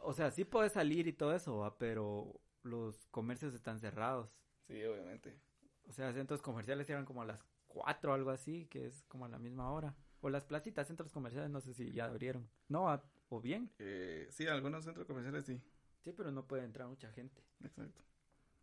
O 0.02 0.12
sea, 0.12 0.30
sí 0.30 0.44
puedes 0.44 0.72
salir 0.72 1.08
y 1.08 1.12
todo 1.12 1.34
eso, 1.34 1.58
¿va? 1.58 1.76
pero 1.76 2.40
los 2.62 3.06
comercios 3.06 3.54
están 3.54 3.80
cerrados. 3.80 4.30
Sí, 4.66 4.82
obviamente. 4.84 5.40
O 5.88 5.92
sea, 5.92 6.12
centros 6.12 6.40
comerciales 6.40 6.86
cierran 6.86 7.04
como 7.04 7.22
a 7.22 7.26
las 7.26 7.44
4 7.66 8.12
o 8.12 8.14
algo 8.14 8.30
así, 8.30 8.66
que 8.66 8.86
es 8.86 9.02
como 9.08 9.24
a 9.24 9.28
la 9.28 9.38
misma 9.38 9.70
hora. 9.72 9.96
O 10.20 10.30
las 10.30 10.44
placitas, 10.44 10.86
centros 10.86 11.12
comerciales, 11.12 11.50
no 11.50 11.60
sé 11.60 11.74
si 11.74 11.92
ya 11.92 12.04
abrieron. 12.04 12.48
No, 12.68 12.86
o 13.28 13.40
bien. 13.40 13.72
Eh, 13.78 14.28
sí, 14.30 14.46
algunos 14.46 14.84
centros 14.84 15.06
comerciales 15.06 15.44
sí. 15.44 15.60
Sí, 16.04 16.12
pero 16.12 16.30
no 16.30 16.46
puede 16.46 16.64
entrar 16.64 16.86
mucha 16.88 17.10
gente. 17.10 17.42
Exacto. 17.62 18.02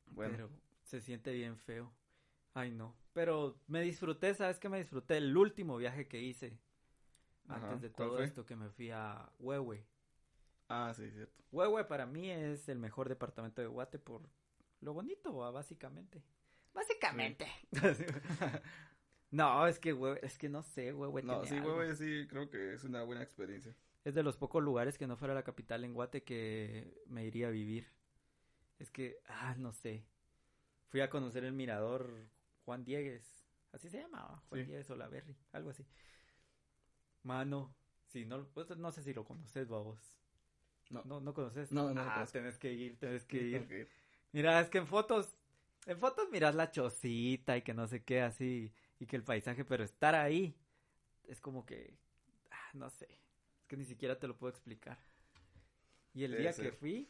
Bueno, 0.07 0.33
Pero 0.35 0.49
se 0.83 1.01
siente 1.01 1.33
bien 1.33 1.57
feo. 1.57 1.91
Ay, 2.53 2.71
no. 2.71 2.95
Pero 3.13 3.59
me 3.67 3.81
disfruté, 3.81 4.33
¿sabes 4.33 4.59
qué? 4.59 4.69
Me 4.69 4.79
disfruté 4.79 5.17
el 5.17 5.35
último 5.35 5.77
viaje 5.77 6.07
que 6.07 6.21
hice. 6.21 6.57
Ajá, 7.49 7.73
Antes 7.73 7.81
de 7.81 7.91
¿cuál 7.91 8.09
todo 8.09 8.15
fue? 8.15 8.25
esto, 8.25 8.45
que 8.45 8.55
me 8.55 8.69
fui 8.69 8.91
a 8.91 9.29
Huehue. 9.39 9.85
ah, 10.69 10.93
sí, 10.95 11.09
cierto. 11.11 11.43
Huehue 11.51 11.85
para 11.85 12.05
mí 12.07 12.29
es 12.31 12.69
el 12.69 12.79
mejor 12.79 13.09
departamento 13.09 13.61
de 13.61 13.67
Guate 13.67 13.99
por 13.99 14.29
lo 14.81 14.93
bonito, 14.93 15.35
¿va? 15.35 15.51
básicamente. 15.51 16.23
Básicamente. 16.73 17.47
no, 19.31 19.67
es 19.67 19.79
que 19.79 19.93
Huehue, 19.93 20.19
es 20.23 20.37
que 20.37 20.49
no 20.49 20.63
sé, 20.63 20.93
Huehue 20.93 21.23
No, 21.23 21.41
tiene 21.41 21.47
sí, 21.47 21.55
algo. 21.57 21.75
güey, 21.75 21.95
sí, 21.95 22.27
creo 22.29 22.49
que 22.49 22.73
es 22.73 22.83
una 22.83 23.03
buena 23.03 23.23
experiencia. 23.23 23.75
Es 24.03 24.13
de 24.15 24.23
los 24.23 24.37
pocos 24.37 24.63
lugares 24.63 24.97
que 24.97 25.07
no 25.07 25.17
fuera 25.17 25.33
la 25.33 25.43
capital 25.43 25.83
en 25.83 25.93
Guate 25.93 26.23
que 26.23 27.01
me 27.07 27.25
iría 27.25 27.47
a 27.47 27.51
vivir. 27.51 27.87
Es 28.79 28.91
que, 28.91 29.19
ah, 29.27 29.55
no 29.57 29.73
sé. 29.73 30.05
Fui 30.89 31.01
a 31.01 31.09
conocer 31.09 31.43
el 31.45 31.53
mirador 31.53 32.29
Juan 32.65 32.85
Diegues. 32.85 33.47
Así 33.71 33.89
se 33.89 33.99
llamaba, 34.01 34.43
Juan 34.49 34.61
Sí. 34.61 34.65
Diegues 34.65 34.89
Olaverri, 34.89 35.37
algo 35.51 35.69
así. 35.71 35.85
Mano, 37.23 37.73
si 38.07 38.25
no, 38.25 38.45
pues, 38.53 38.75
no 38.77 38.91
sé 38.91 39.03
si 39.03 39.13
lo 39.13 39.23
conoces, 39.23 39.67
babos. 39.67 39.99
No. 40.89 41.03
No, 41.05 41.19
no 41.21 41.33
conoces. 41.33 41.71
No, 41.71 41.93
no 41.93 42.01
Ah, 42.01 42.25
tenés 42.31 42.57
que 42.57 42.73
ir, 42.73 42.97
tenés 42.97 43.23
que 43.25 43.37
ir. 43.37 43.87
Mira, 44.31 44.59
es 44.59 44.69
que 44.69 44.79
en 44.79 44.87
fotos, 44.87 45.35
en 45.85 45.99
fotos 45.99 46.29
miras 46.31 46.55
la 46.55 46.71
chocita 46.71 47.57
y 47.57 47.61
que 47.61 47.73
no 47.73 47.87
sé 47.87 48.03
qué 48.03 48.21
así, 48.21 48.73
y 48.99 49.05
que 49.05 49.15
el 49.15 49.23
paisaje, 49.23 49.65
pero 49.65 49.83
estar 49.83 50.15
ahí 50.15 50.55
es 51.27 51.39
como 51.41 51.65
que, 51.65 51.97
ah, 52.51 52.71
no 52.73 52.89
sé, 52.89 53.07
es 53.61 53.67
que 53.67 53.77
ni 53.77 53.85
siquiera 53.85 54.19
te 54.19 54.27
lo 54.27 54.37
puedo 54.37 54.51
explicar. 54.51 54.99
Y 56.13 56.23
el 56.23 56.31
Debe 56.31 56.43
día 56.43 56.53
que 56.53 56.71
fui, 56.71 57.09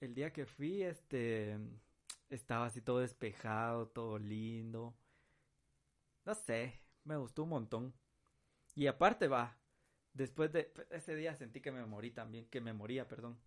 el 0.00 0.14
día 0.14 0.32
que 0.32 0.46
fui, 0.46 0.82
este, 0.82 1.58
estaba 2.30 2.66
así 2.66 2.80
todo 2.80 3.00
despejado, 3.00 3.88
todo 3.88 4.18
lindo. 4.18 4.94
No 6.24 6.34
sé, 6.34 6.80
me 7.04 7.18
gustó 7.18 7.42
un 7.42 7.50
montón. 7.50 7.94
Y 8.80 8.86
aparte 8.86 9.28
va, 9.28 9.58
después 10.14 10.50
de 10.52 10.72
ese 10.88 11.14
día 11.14 11.34
sentí 11.34 11.60
que 11.60 11.70
me 11.70 11.84
morí 11.84 12.12
también, 12.12 12.46
que 12.46 12.62
me 12.62 12.72
moría, 12.72 13.06
perdón. 13.06 13.38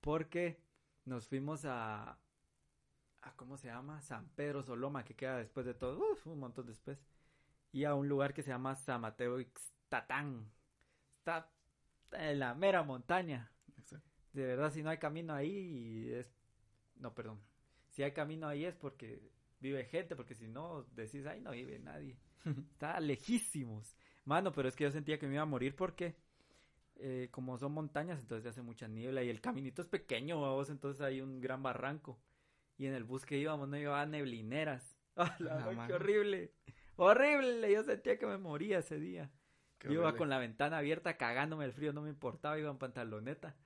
Porque 0.00 0.62
nos 1.04 1.26
fuimos 1.26 1.64
a, 1.64 2.16
a 3.22 3.34
¿cómo 3.34 3.56
se 3.56 3.66
llama? 3.66 4.00
San 4.02 4.28
Pedro 4.36 4.62
Soloma, 4.62 5.04
que 5.04 5.16
queda 5.16 5.38
después 5.38 5.66
de 5.66 5.74
todo, 5.74 6.12
uf, 6.12 6.28
un 6.28 6.38
montón 6.38 6.66
después. 6.66 7.04
Y 7.72 7.82
a 7.82 7.96
un 7.96 8.08
lugar 8.08 8.34
que 8.34 8.44
se 8.44 8.50
llama 8.50 8.76
San 8.76 9.00
Mateo 9.00 9.40
Ixtatán. 9.40 10.48
Está 11.18 11.50
en 12.12 12.38
la 12.38 12.54
mera 12.54 12.84
montaña. 12.84 13.50
Exacto. 13.76 14.08
De 14.32 14.46
verdad, 14.46 14.70
si 14.70 14.84
no 14.84 14.90
hay 14.90 14.98
camino 14.98 15.34
ahí, 15.34 16.08
es... 16.08 16.32
No, 16.94 17.12
perdón. 17.12 17.42
Si 17.88 18.04
hay 18.04 18.12
camino 18.12 18.46
ahí 18.46 18.64
es 18.64 18.76
porque 18.76 19.28
vive 19.58 19.86
gente, 19.86 20.14
porque 20.14 20.36
si 20.36 20.46
no, 20.46 20.84
decís, 20.92 21.26
ahí 21.26 21.40
no 21.40 21.50
vive 21.50 21.80
nadie. 21.80 22.16
Está 22.44 23.00
lejísimos. 23.00 23.96
Mano, 24.24 24.52
pero 24.52 24.68
es 24.68 24.76
que 24.76 24.84
yo 24.84 24.90
sentía 24.90 25.18
que 25.18 25.26
me 25.26 25.34
iba 25.34 25.42
a 25.42 25.46
morir 25.46 25.74
porque 25.74 26.14
eh, 26.96 27.28
como 27.32 27.58
son 27.58 27.72
montañas, 27.72 28.20
entonces 28.20 28.48
hace 28.48 28.62
mucha 28.62 28.86
niebla 28.86 29.22
y 29.22 29.28
el 29.28 29.40
caminito 29.40 29.82
es 29.82 29.88
pequeño, 29.88 30.38
vos, 30.38 30.70
entonces 30.70 31.00
hay 31.02 31.20
un 31.20 31.40
gran 31.40 31.62
barranco. 31.62 32.18
Y 32.78 32.86
en 32.86 32.94
el 32.94 33.04
bus 33.04 33.24
que 33.24 33.38
íbamos 33.38 33.68
no 33.68 33.76
llevaba 33.76 34.06
neblineras. 34.06 34.96
¡Ah, 35.16 35.34
la 35.40 35.56
Ah, 35.56 35.86
qué 35.86 35.94
horrible! 35.94 36.52
¡Horrible! 36.96 37.72
Yo 37.72 37.82
sentía 37.82 38.18
que 38.18 38.26
me 38.26 38.38
moría 38.38 38.78
ese 38.78 38.98
día. 38.98 39.30
Qué 39.78 39.88
Yo 39.88 39.94
iba 39.94 40.14
con 40.14 40.28
la 40.28 40.38
ventana 40.38 40.78
abierta 40.78 41.16
cagándome 41.16 41.64
el 41.64 41.72
frío, 41.72 41.92
no 41.92 42.02
me 42.02 42.08
importaba, 42.08 42.58
iba 42.58 42.70
en 42.70 42.78
pantaloneta. 42.78 43.56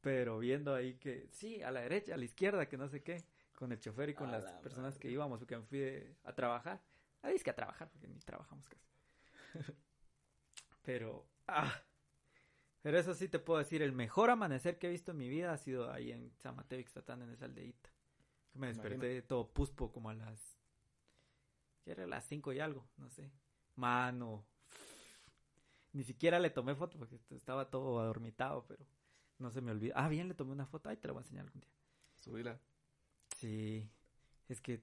Pero 0.00 0.38
viendo 0.38 0.74
ahí 0.74 0.94
que, 0.94 1.28
sí, 1.30 1.62
a 1.62 1.70
la 1.70 1.80
derecha, 1.80 2.14
a 2.14 2.16
la 2.16 2.24
izquierda, 2.24 2.68
que 2.68 2.76
no 2.76 2.88
sé 2.88 3.02
qué, 3.02 3.24
con 3.54 3.72
el 3.72 3.78
chofer 3.78 4.10
y 4.10 4.14
con 4.14 4.28
A 4.28 4.32
las 4.32 4.44
la 4.44 4.60
personas 4.60 4.98
que 4.98 5.10
íbamos, 5.10 5.38
porque 5.38 5.56
me 5.56 5.62
fui 5.62 6.16
a 6.24 6.32
trabajar. 6.34 6.80
Ahí 7.22 7.34
es 7.34 7.44
que 7.44 7.50
a 7.50 7.56
trabajar, 7.56 7.88
porque 7.90 8.08
ni 8.08 8.18
trabajamos 8.20 8.68
casi. 8.68 8.85
Pero, 10.82 11.26
ah, 11.48 11.82
pero 12.80 12.96
eso 12.96 13.12
sí 13.14 13.26
te 13.26 13.40
puedo 13.40 13.58
decir, 13.58 13.82
el 13.82 13.90
mejor 13.90 14.30
amanecer 14.30 14.78
que 14.78 14.86
he 14.86 14.90
visto 14.90 15.10
en 15.10 15.16
mi 15.16 15.28
vida 15.28 15.52
ha 15.52 15.56
sido 15.56 15.90
ahí 15.90 16.12
en 16.12 16.32
San 16.38 16.54
Mateo 16.54 16.78
Ixtatán, 16.78 17.22
en 17.22 17.30
esa 17.30 17.46
aldeíta. 17.46 17.90
Me 18.54 18.68
desperté 18.68 19.20
todo 19.22 19.52
puspo 19.52 19.90
como 19.90 20.10
a 20.10 20.14
las, 20.14 20.56
¿qué 21.82 21.90
era? 21.90 22.06
Las 22.06 22.24
cinco 22.26 22.52
y 22.52 22.60
algo, 22.60 22.86
no 22.98 23.10
sé. 23.10 23.32
Mano, 23.74 24.46
ni 25.92 26.04
siquiera 26.04 26.38
le 26.38 26.50
tomé 26.50 26.76
foto 26.76 26.98
porque 26.98 27.18
estaba 27.30 27.68
todo 27.70 27.98
adormitado, 27.98 28.64
pero 28.68 28.86
no 29.38 29.50
se 29.50 29.60
me 29.60 29.72
olvidó. 29.72 29.94
Ah, 29.96 30.08
bien, 30.08 30.28
le 30.28 30.34
tomé 30.34 30.52
una 30.52 30.66
foto. 30.66 30.88
Ay, 30.88 30.98
te 30.98 31.08
la 31.08 31.14
voy 31.14 31.20
a 31.20 31.24
enseñar 31.24 31.46
algún 31.46 31.62
día. 31.62 31.72
Subila. 32.14 32.60
Sí, 33.36 33.90
es 34.48 34.60
que 34.60 34.82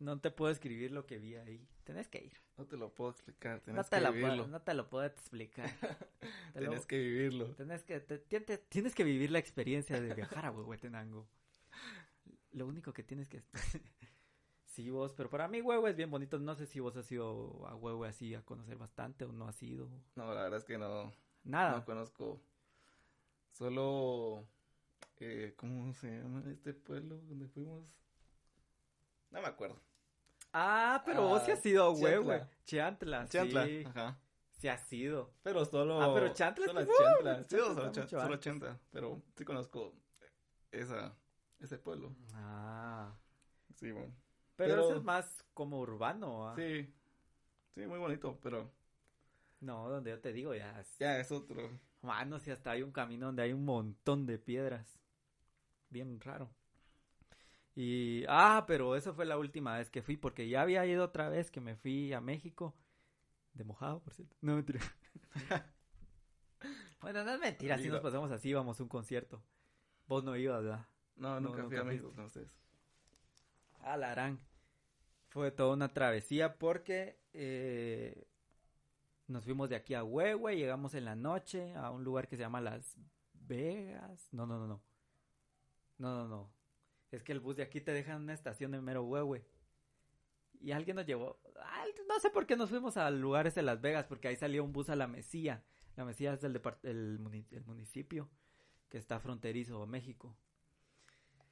no 0.00 0.18
te 0.20 0.30
puedo 0.30 0.50
escribir 0.50 0.90
lo 0.90 1.06
que 1.06 1.18
vi 1.18 1.36
ahí. 1.36 1.66
Tenés 1.84 2.08
que 2.08 2.18
ir. 2.18 2.32
No 2.56 2.66
te 2.66 2.76
lo 2.76 2.92
puedo 2.94 3.10
explicar, 3.10 3.62
No 3.66 3.84
te, 3.84 3.96
que 3.96 4.00
lo 4.02 4.12
vivirlo. 4.12 4.36
puedo, 4.36 4.48
no 4.48 4.62
te 4.62 4.74
lo 4.74 4.90
puedo 4.90 5.04
explicar. 5.04 5.70
Te 6.52 6.60
lo- 6.60 6.86
que 6.86 6.98
vivirlo. 6.98 7.54
tenés 7.54 7.84
que, 7.84 8.00
te- 8.00 8.18
tienes 8.18 8.94
que 8.94 9.04
vivir 9.04 9.30
la 9.30 9.38
experiencia 9.38 10.00
de 10.00 10.12
viajar 10.14 10.44
a 10.46 10.50
Huehuetenango. 10.50 11.26
Lo 12.52 12.66
único 12.66 12.92
que 12.92 13.02
tienes 13.04 13.28
que... 13.28 13.42
sí, 14.66 14.90
vos, 14.90 15.12
pero 15.14 15.30
para 15.30 15.46
mí 15.48 15.60
Huehue 15.62 15.90
es 15.90 15.96
bien 15.96 16.10
bonito. 16.10 16.38
No 16.38 16.54
sé 16.56 16.66
si 16.66 16.80
vos 16.80 16.96
has 16.96 17.10
ido 17.12 17.66
a 17.68 17.76
Huehue 17.76 18.08
así 18.08 18.34
a 18.34 18.42
conocer 18.44 18.76
bastante 18.76 19.24
o 19.24 19.32
no 19.32 19.46
has 19.48 19.62
ido. 19.62 19.88
No, 20.16 20.34
la 20.34 20.42
verdad 20.42 20.58
es 20.58 20.64
que 20.64 20.76
no, 20.78 21.12
Nada. 21.44 21.76
no 21.78 21.84
conozco. 21.84 22.40
Solo, 23.52 24.44
eh, 25.18 25.54
¿cómo 25.56 25.92
se 25.94 26.18
llama 26.18 26.42
este 26.50 26.74
pueblo 26.74 27.18
donde 27.28 27.46
fuimos? 27.48 27.92
No 29.30 29.40
me 29.40 29.46
acuerdo. 29.48 29.80
Ah, 30.52 31.02
pero 31.04 31.28
vos 31.28 31.42
sí 31.44 31.50
Ah, 31.50 31.54
has 31.54 31.66
ido 31.66 31.84
a 31.84 31.94
Chantla. 31.94 32.10
Huehue. 32.10 32.46
Chantla, 32.64 33.28
Chantla. 33.28 33.66
sí. 33.66 33.84
Ajá. 33.86 34.18
Sí 34.50 34.68
has 34.68 34.92
ido. 34.92 35.32
Pero 35.42 35.64
solo. 35.64 36.00
Ah, 36.02 36.12
pero 36.14 36.32
Chantla 36.34 36.66
Solo 36.66 36.80
está- 36.80 36.94
Chantla. 37.04 37.44
Sí, 37.48 37.56
solo, 37.56 37.84
mucho 37.86 38.08
solo. 38.08 38.36
Chantla. 38.36 38.78
Pero 38.90 39.22
sí 39.36 39.44
conozco 39.44 39.94
esa, 40.70 41.14
ese 41.60 41.78
pueblo. 41.78 42.14
Ah. 42.34 43.14
Sí, 43.76 43.90
bueno. 43.92 44.12
Pero, 44.56 44.74
Pero- 44.74 44.82
eso 44.88 44.96
es 44.98 45.02
más 45.04 45.44
como 45.54 45.80
urbano. 45.80 46.48
¿ah? 46.48 46.54
Sí. 46.56 46.92
Sí, 47.74 47.86
muy 47.86 47.98
bonito, 47.98 48.38
pero 48.42 48.70
No, 49.60 49.88
donde 49.88 50.10
yo 50.10 50.20
te 50.20 50.32
digo 50.32 50.54
ya 50.54 50.78
es... 50.80 50.98
ya 50.98 51.18
es 51.18 51.30
otro. 51.30 51.70
Mano, 52.02 52.38
si 52.40 52.50
hasta 52.50 52.72
hay 52.72 52.82
un 52.82 52.92
camino 52.92 53.26
donde 53.26 53.42
hay 53.42 53.52
un 53.52 53.64
montón 53.64 54.26
de 54.26 54.38
piedras. 54.38 54.98
Bien 55.90 56.20
raro. 56.20 56.50
Y, 57.74 58.24
ah, 58.28 58.64
pero 58.66 58.96
eso 58.96 59.14
fue 59.14 59.24
la 59.24 59.38
última 59.38 59.76
vez 59.78 59.90
que 59.90 60.02
fui, 60.02 60.16
porque 60.16 60.48
ya 60.48 60.62
había 60.62 60.84
ido 60.86 61.04
otra 61.04 61.28
vez 61.28 61.50
que 61.50 61.60
me 61.60 61.76
fui 61.76 62.12
a 62.12 62.20
México. 62.20 62.74
De 63.52 63.64
mojado, 63.64 64.00
por 64.00 64.12
cierto. 64.14 64.36
No, 64.40 64.56
mentira. 64.56 64.80
bueno, 67.00 67.24
no 67.24 67.34
es 67.34 67.40
mentira, 67.40 67.78
si 67.78 67.88
nos 67.88 68.00
pasamos 68.00 68.30
así, 68.30 68.50
íbamos 68.50 68.78
a 68.78 68.82
un 68.82 68.88
concierto. 68.88 69.42
Vos 70.06 70.24
no 70.24 70.36
ibas, 70.36 70.62
¿verdad? 70.62 70.86
No, 71.16 71.40
nunca 71.40 71.64
fui 71.64 71.76
a 71.76 71.84
México 71.84 72.12
con 72.14 72.24
ustedes. 72.24 72.56
Ah, 73.82 73.96
la 73.96 74.12
harán. 74.12 74.40
Fue 75.28 75.50
toda 75.52 75.74
una 75.74 75.92
travesía 75.92 76.58
porque 76.58 77.20
eh, 77.32 78.26
nos 79.28 79.44
fuimos 79.44 79.68
de 79.68 79.76
aquí 79.76 79.94
a 79.94 80.02
Huehue, 80.02 80.56
llegamos 80.56 80.94
en 80.94 81.04
la 81.04 81.14
noche 81.14 81.72
a 81.74 81.90
un 81.90 82.02
lugar 82.02 82.26
que 82.26 82.36
se 82.36 82.42
llama 82.42 82.60
Las 82.60 82.96
Vegas. 83.32 84.28
No, 84.32 84.46
no, 84.46 84.58
no, 84.58 84.66
no. 84.66 84.82
No, 85.98 86.14
no, 86.16 86.28
no. 86.28 86.59
Es 87.10 87.22
que 87.22 87.32
el 87.32 87.40
bus 87.40 87.56
de 87.56 87.62
aquí 87.62 87.80
te 87.80 87.92
deja 87.92 88.12
en 88.12 88.22
una 88.22 88.34
estación 88.34 88.72
de 88.72 88.80
mero 88.80 89.04
Huehue. 89.04 89.44
Y 90.60 90.72
alguien 90.72 90.96
nos 90.96 91.06
llevó. 91.06 91.40
no 92.08 92.20
sé 92.20 92.30
por 92.30 92.46
qué 92.46 92.56
nos 92.56 92.70
fuimos 92.70 92.96
a 92.96 93.10
lugares 93.10 93.54
de 93.54 93.62
Las 93.62 93.80
Vegas, 93.80 94.06
porque 94.06 94.28
ahí 94.28 94.36
salió 94.36 94.62
un 94.62 94.72
bus 94.72 94.90
a 94.90 94.96
la 94.96 95.06
Mesía. 95.06 95.64
La 95.96 96.04
Mesía 96.04 96.34
es 96.34 96.44
el, 96.44 96.60
el, 96.82 97.18
municipio 97.18 98.28
que 98.88 98.98
está 98.98 99.18
fronterizo 99.20 99.82
a 99.82 99.86
México. 99.86 100.36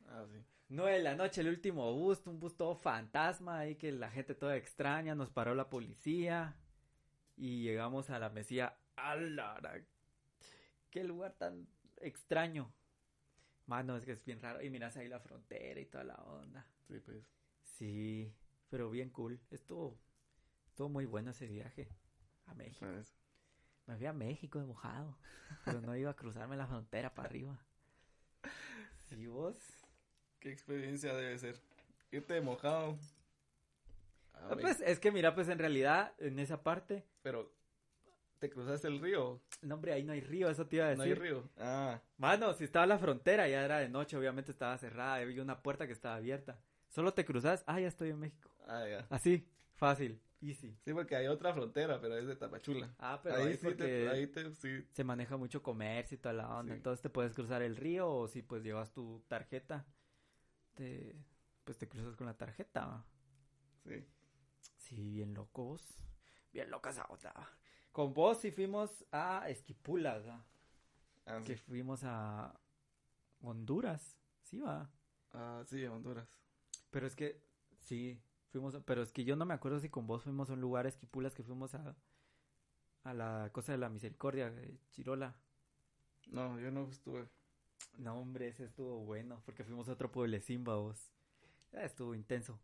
Ah, 0.07 0.25
sí. 0.31 0.45
Nueve 0.71 0.99
de 0.99 1.03
la 1.03 1.15
noche, 1.15 1.41
el 1.41 1.49
último 1.49 1.93
bus, 1.95 2.27
un 2.27 2.39
bus 2.39 2.57
todo 2.57 2.75
fantasma 2.75 3.59
ahí 3.59 3.77
que 3.77 3.91
la 3.91 4.11
gente 4.11 4.35
toda 4.35 4.57
extraña, 4.57 5.15
nos 5.15 5.31
paró 5.31 5.55
la 5.55 5.71
policía 5.71 6.57
y 7.37 7.63
llegamos 7.63 8.11
a 8.11 8.19
la 8.19 8.29
Mesía. 8.29 8.77
¡Alara! 8.97 9.83
¡Qué 10.91 11.05
lugar 11.05 11.33
tan 11.39 11.67
extraño! 11.97 12.71
Mano, 13.69 13.99
es 13.99 14.07
que 14.07 14.13
es 14.13 14.25
bien 14.25 14.41
raro. 14.41 14.63
Y 14.63 14.71
miras 14.71 14.97
ahí 14.97 15.09
la 15.09 15.21
frontera 15.21 15.79
y 15.79 15.85
toda 15.85 16.03
la 16.03 16.15
onda. 16.15 16.67
Sí, 16.89 16.99
pues. 17.01 17.23
Sí, 17.63 18.35
pero 18.71 18.91
bien 18.91 19.11
cool. 19.11 19.39
Estuvo, 19.51 20.01
estuvo 20.67 20.89
muy 20.89 21.05
bueno 21.05 21.33
ese 21.33 21.47
viaje 21.47 21.87
a 22.47 22.55
México. 22.55 22.87
Me 23.87 23.97
fui 23.97 24.07
a 24.07 24.15
México 24.15 24.59
de 24.59 24.65
mojado, 24.65 25.19
pero 25.67 25.83
no 25.83 25.95
iba 25.95 26.11
a 26.11 26.17
cruzarme 26.17 26.57
la 26.57 26.67
frontera 26.67 27.15
para 27.15 27.29
arriba. 27.29 27.59
¿Sí 29.11 29.27
vos? 29.27 29.57
¿Qué 30.41 30.51
experiencia 30.51 31.15
debe 31.15 31.39
ser? 31.39 31.61
Irte 32.11 32.35
de 32.35 32.41
mojado. 32.41 32.99
Ah, 34.33 34.57
pues 34.59 34.81
es 34.81 34.99
que 34.99 35.13
mira, 35.13 35.35
pues 35.35 35.49
en 35.49 35.59
realidad 35.59 36.15
en 36.19 36.39
esa 36.39 36.63
parte. 36.63 37.05
Pero, 37.21 37.55
¿te 38.39 38.51
cruzaste 38.51 38.89
el 38.89 39.01
río? 39.01 39.41
No, 39.63 39.75
hombre, 39.75 39.93
ahí 39.93 40.05
no 40.05 40.13
hay 40.13 40.21
río, 40.21 40.49
eso 40.49 40.67
te 40.67 40.77
iba 40.77 40.87
a 40.87 40.91
decir. 40.91 40.99
No 40.99 41.05
hay 41.05 41.15
río. 41.15 41.51
Ah. 41.59 42.01
Mano, 42.17 42.55
si 42.55 42.65
estaba 42.65 42.87
la 42.87 42.99
frontera, 42.99 43.49
ya 43.49 43.65
era 43.65 43.79
de 43.79 43.89
noche, 43.89 44.17
obviamente 44.17 44.51
estaba 44.51 44.77
cerrada, 44.79 45.17
había 45.17 45.43
una 45.43 45.63
puerta 45.63 45.87
que 45.87 45.93
estaba 45.93 46.17
abierta. 46.17 46.61
Solo 46.89 47.13
te 47.13 47.25
cruzas, 47.25 47.65
ah, 47.67 47.81
ya 47.81 47.89
estoy 47.89 48.11
en 48.11 48.21
México. 48.21 48.51
Ah, 48.67 48.87
ya. 48.89 49.07
Así, 49.11 49.47
fácil, 49.75 50.21
easy. 50.41 50.77
Sí, 50.85 50.93
porque 50.93 51.17
hay 51.17 51.27
otra 51.27 51.53
frontera, 51.53 52.01
pero 52.01 52.17
es 52.17 52.27
de 52.27 52.37
Tapachula. 52.37 52.95
Ah, 52.99 53.21
pero 53.23 53.37
ahí, 53.37 53.57
sí, 53.57 53.75
te, 53.75 54.55
sí. 54.55 54.87
se 54.91 55.05
maneja 55.05 55.37
mucho 55.37 55.63
comercio 55.63 56.17
y 56.17 56.19
toda 56.19 56.35
la 56.35 56.49
onda. 56.49 56.75
Entonces 56.75 57.03
te 57.03 57.11
puedes 57.11 57.35
cruzar 57.35 57.63
el 57.63 57.77
río 57.77 58.11
o 58.11 58.29
si 58.29 58.43
pues 58.43 58.63
llevas 58.63 58.93
tu 58.93 59.23
tarjeta, 59.29 59.87
te, 60.75 61.17
pues 61.65 61.77
te 61.79 61.89
cruzas 61.89 62.17
con 62.17 62.27
la 62.27 62.37
tarjeta. 62.37 63.05
Sí. 63.85 64.07
Sí, 64.77 65.11
bien 65.11 65.35
locos. 65.35 65.83
Bien 66.53 66.71
locas 66.71 66.99
otra. 67.09 67.35
Con 67.99 68.15
vos 68.15 68.39
sí 68.39 68.53
fuimos 68.53 69.05
a 69.11 69.49
Esquipulas, 69.49 70.23
ah, 70.29 71.43
que 71.45 71.57
fuimos 71.57 72.05
a 72.05 72.55
Honduras, 73.41 74.17
sí 74.45 74.61
va. 74.61 74.89
Ah, 75.33 75.65
sí, 75.67 75.85
a 75.85 75.91
Honduras. 75.91 76.29
Pero 76.93 77.09
es 77.09 77.17
que, 77.17 77.43
sí, 77.81 78.23
fuimos, 78.53 78.79
pero 78.85 79.03
es 79.03 79.11
que 79.11 79.25
yo 79.25 79.35
no 79.35 79.45
me 79.47 79.55
acuerdo 79.55 79.81
si 79.81 79.89
con 79.89 80.07
vos 80.07 80.23
fuimos 80.23 80.49
a 80.49 80.53
un 80.53 80.61
lugar 80.61 80.87
Esquipulas 80.87 81.35
que 81.35 81.43
fuimos 81.43 81.75
a, 81.75 81.97
a 83.03 83.15
la 83.15 83.51
cosa 83.53 83.73
de 83.73 83.79
la 83.79 83.89
misericordia, 83.89 84.49
de 84.49 84.79
Chirola. 84.93 85.35
No, 86.29 86.57
yo 86.61 86.71
no 86.71 86.89
estuve. 86.89 87.29
No, 87.97 88.15
hombre, 88.21 88.47
ese 88.47 88.67
estuvo 88.67 89.01
bueno, 89.01 89.43
porque 89.45 89.65
fuimos 89.65 89.89
a 89.89 89.95
otro 89.95 90.13
pueblecín, 90.13 90.63
vos. 90.63 91.11
estuvo 91.73 92.15
intenso. 92.15 92.61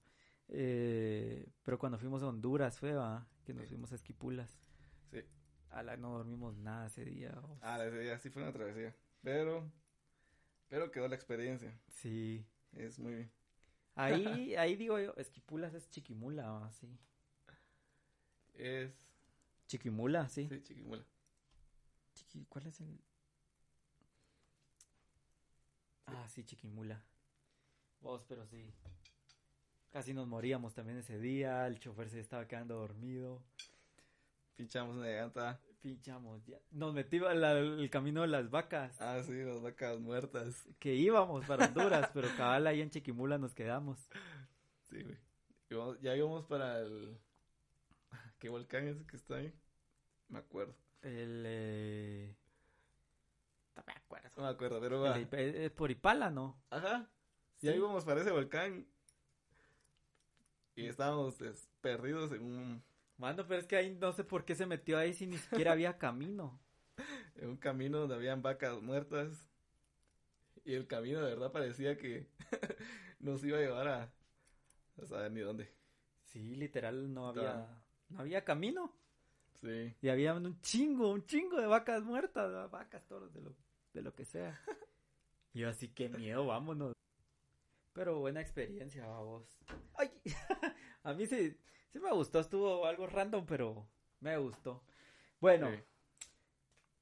Eh, 0.46 1.48
pero 1.64 1.76
cuando 1.76 1.98
fuimos 1.98 2.22
a 2.22 2.28
Honduras 2.28 2.78
fue, 2.78 2.92
¿va? 2.92 3.26
Que 3.44 3.52
nos 3.52 3.66
fuimos 3.66 3.90
a 3.90 3.96
Esquipulas. 3.96 4.60
Sí. 5.80 5.84
la 5.84 5.96
no 5.96 6.10
dormimos 6.12 6.56
nada 6.56 6.86
ese 6.86 7.04
día. 7.04 7.34
Ah, 7.60 7.84
ese 7.84 7.98
día 7.98 8.18
sí 8.18 8.30
fue 8.30 8.42
una 8.42 8.52
travesía. 8.52 8.94
Pero, 9.22 9.70
pero 10.68 10.90
quedó 10.90 11.08
la 11.08 11.14
experiencia. 11.14 11.78
Sí. 11.88 12.44
Es 12.72 12.98
muy... 12.98 13.30
Ahí, 13.94 14.54
ahí 14.56 14.76
digo 14.76 14.98
yo, 14.98 15.14
Esquipulas 15.16 15.74
es 15.74 15.88
Chiquimula, 15.90 16.70
sí. 16.72 16.88
Es... 18.54 18.92
Chiquimula, 19.66 20.28
sí. 20.28 20.48
Sí, 20.48 20.62
Chiquimula. 20.62 21.04
Chiqui... 22.14 22.44
¿Cuál 22.48 22.66
es 22.66 22.80
el...? 22.80 23.00
Ah, 26.06 26.28
sí, 26.28 26.44
Chiquimula. 26.44 27.02
Vos, 28.00 28.24
pero 28.28 28.46
sí. 28.46 28.72
Casi 29.90 30.12
nos 30.12 30.26
moríamos 30.26 30.74
también 30.74 30.98
ese 30.98 31.18
día, 31.18 31.66
el 31.66 31.78
chofer 31.78 32.10
se 32.10 32.20
estaba 32.20 32.46
quedando 32.46 32.74
dormido. 32.76 33.42
Pinchamos 34.56 34.96
una 34.96 35.08
llanta. 35.08 35.60
Pinchamos, 35.82 36.44
ya. 36.46 36.58
Nos 36.70 36.94
metimos 36.94 37.30
el 37.32 37.90
camino 37.90 38.22
de 38.22 38.28
las 38.28 38.50
vacas. 38.50 39.00
Ah, 39.00 39.22
sí, 39.22 39.32
las 39.42 39.60
vacas 39.60 40.00
muertas. 40.00 40.66
Que 40.78 40.94
íbamos 40.94 41.44
para 41.44 41.66
Honduras, 41.66 42.10
pero 42.14 42.28
cabal 42.36 42.66
ahí 42.66 42.80
en 42.80 42.90
Chiquimula 42.90 43.36
nos 43.38 43.54
quedamos. 43.54 43.98
Sí, 44.88 45.02
güey. 45.02 45.98
ya 46.00 46.16
íbamos 46.16 46.46
para 46.46 46.80
el... 46.80 47.18
¿Qué 48.38 48.48
volcán 48.48 48.88
es 48.88 49.02
que 49.04 49.16
está 49.16 49.36
ahí? 49.36 49.52
Me 50.28 50.38
acuerdo. 50.38 50.74
El... 51.02 51.42
Eh... 51.46 52.34
No 53.76 53.82
me 53.86 53.92
acuerdo. 53.92 54.30
No 54.36 54.42
me 54.44 54.48
acuerdo, 54.48 54.80
pero 54.80 55.00
va. 55.00 55.18
Es 55.18 55.70
por 55.72 55.90
Ipala, 55.90 56.30
¿no? 56.30 56.56
Ajá. 56.70 57.10
Ya 57.60 57.74
íbamos 57.74 58.04
para 58.04 58.20
ese 58.20 58.30
volcán 58.30 58.86
y 60.76 60.86
estábamos 60.86 61.36
perdidos 61.80 62.32
en 62.32 62.42
un... 62.42 62.82
Mano, 63.16 63.46
pero 63.46 63.60
es 63.60 63.66
que 63.66 63.76
ahí 63.76 63.94
no 63.94 64.12
sé 64.12 64.24
por 64.24 64.44
qué 64.44 64.54
se 64.54 64.66
metió 64.66 64.98
ahí 64.98 65.12
si 65.12 65.26
ni 65.26 65.38
siquiera 65.38 65.72
había 65.72 65.98
camino. 65.98 66.60
en 67.36 67.50
un 67.50 67.56
camino 67.56 68.00
donde 68.00 68.16
habían 68.16 68.42
vacas 68.42 68.80
muertas. 68.82 69.48
Y 70.64 70.74
el 70.74 70.86
camino 70.86 71.20
de 71.20 71.34
verdad 71.34 71.52
parecía 71.52 71.96
que 71.96 72.28
nos 73.20 73.44
iba 73.44 73.58
a 73.58 73.60
llevar 73.60 73.88
a... 73.88 74.12
a 75.02 75.06
saber 75.06 75.30
ni 75.32 75.40
dónde. 75.40 75.70
Sí, 76.24 76.54
literal 76.56 77.12
no 77.12 77.28
había... 77.28 77.68
No 78.08 78.20
había 78.20 78.44
camino. 78.44 78.92
Sí. 79.60 79.94
Y 80.02 80.08
había 80.08 80.34
un 80.34 80.60
chingo, 80.60 81.10
un 81.10 81.24
chingo 81.26 81.60
de 81.60 81.66
vacas 81.66 82.02
muertas, 82.02 82.70
vacas, 82.70 83.06
toros, 83.06 83.32
de 83.32 83.40
lo, 83.40 83.54
de 83.92 84.02
lo 84.02 84.14
que 84.14 84.24
sea. 84.24 84.60
y 85.52 85.60
yo 85.60 85.68
así, 85.68 85.88
qué 85.88 86.08
miedo, 86.08 86.46
vámonos. 86.46 86.94
Pero 87.92 88.18
buena 88.18 88.40
experiencia, 88.40 89.06
vos. 89.06 89.48
Ay, 89.94 90.10
a 91.04 91.14
mí 91.14 91.26
sí, 91.26 91.56
sí 91.94 92.00
me 92.00 92.12
gustó, 92.12 92.40
estuvo 92.40 92.86
algo 92.86 93.06
random, 93.06 93.46
pero 93.46 93.88
me 94.18 94.36
gustó. 94.36 94.82
Bueno, 95.40 95.70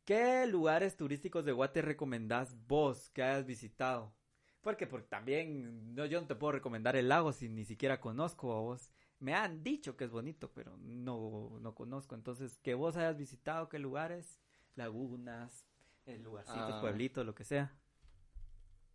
¿qué 0.04 0.46
lugares 0.46 0.98
turísticos 0.98 1.46
de 1.46 1.52
Guate 1.52 1.80
recomendás 1.80 2.54
vos 2.66 3.08
que 3.08 3.22
hayas 3.22 3.46
visitado? 3.46 4.12
Porque, 4.60 4.86
porque 4.86 5.08
también 5.08 5.94
no, 5.94 6.04
yo 6.04 6.20
no 6.20 6.26
te 6.26 6.34
puedo 6.34 6.52
recomendar 6.52 6.94
el 6.96 7.08
lago 7.08 7.32
si 7.32 7.48
ni 7.48 7.64
siquiera 7.64 8.02
conozco 8.02 8.52
a 8.52 8.60
vos. 8.60 8.92
Me 9.18 9.32
han 9.34 9.62
dicho 9.62 9.96
que 9.96 10.04
es 10.04 10.10
bonito, 10.10 10.52
pero 10.52 10.76
no, 10.76 11.58
no 11.60 11.74
conozco. 11.74 12.14
Entonces, 12.14 12.58
que 12.58 12.74
vos 12.74 12.98
hayas 12.98 13.16
visitado, 13.16 13.70
¿qué 13.70 13.78
lugares? 13.78 14.42
Lagunas, 14.74 15.66
eh, 16.04 16.18
lugarcitos, 16.18 16.74
ah. 16.74 16.80
pueblitos, 16.82 17.24
lo 17.24 17.34
que 17.34 17.44
sea. 17.44 17.74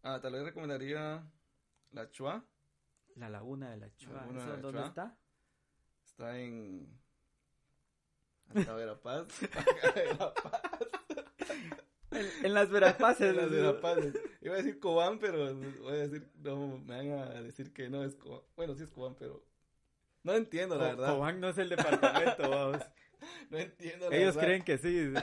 Ah, 0.03 0.19
tal 0.21 0.33
vez 0.33 0.43
recomendaría 0.43 1.27
la 1.89 2.11
Chua. 2.11 2.45
La 3.15 3.29
laguna 3.29 3.71
de 3.71 3.77
la 3.77 3.95
Chua. 3.95 4.27
dónde 4.61 4.83
está? 4.83 5.17
Está 6.17 6.35
en. 6.39 6.87
Hasta 8.55 8.73
Verapaz. 8.75 9.27
en, 12.09 12.27
en, 12.43 12.53
las 12.55 12.71
Verapaces. 12.71 13.29
en 13.29 13.37
las 13.37 13.51
Verapaces. 13.51 14.15
Iba 14.41 14.55
a 14.55 14.57
decir 14.57 14.79
Cobán, 14.79 15.19
pero 15.19 15.53
voy 15.53 15.93
a 15.93 16.07
decir, 16.07 16.27
no, 16.41 16.79
me 16.79 16.97
van 16.97 17.19
a 17.19 17.41
decir 17.43 17.71
que 17.71 17.87
no 17.89 18.03
es 18.03 18.15
Cobán. 18.15 18.41
Bueno, 18.55 18.73
sí 18.73 18.81
es 18.81 18.89
Cobán, 18.89 19.13
pero 19.19 19.45
no 20.23 20.33
entiendo, 20.33 20.75
la 20.75 20.85
verdad. 20.85 21.13
Cobán 21.13 21.39
no 21.39 21.49
es 21.49 21.57
el 21.59 21.69
departamento, 21.69 22.49
vamos. 22.49 22.81
No 23.51 23.59
entiendo, 23.59 24.09
la 24.09 24.15
Ellos 24.15 24.37
creen 24.37 24.63
que 24.63 24.79
sí. 24.79 25.13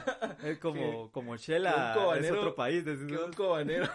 Es 0.45 0.59
como, 0.59 1.11
como 1.11 1.35
Shela 1.37 1.97
es 2.21 2.31
otro 2.31 2.55
país. 2.55 2.87
Es, 2.87 3.01
un 3.01 3.33
cobanero. 3.33 3.91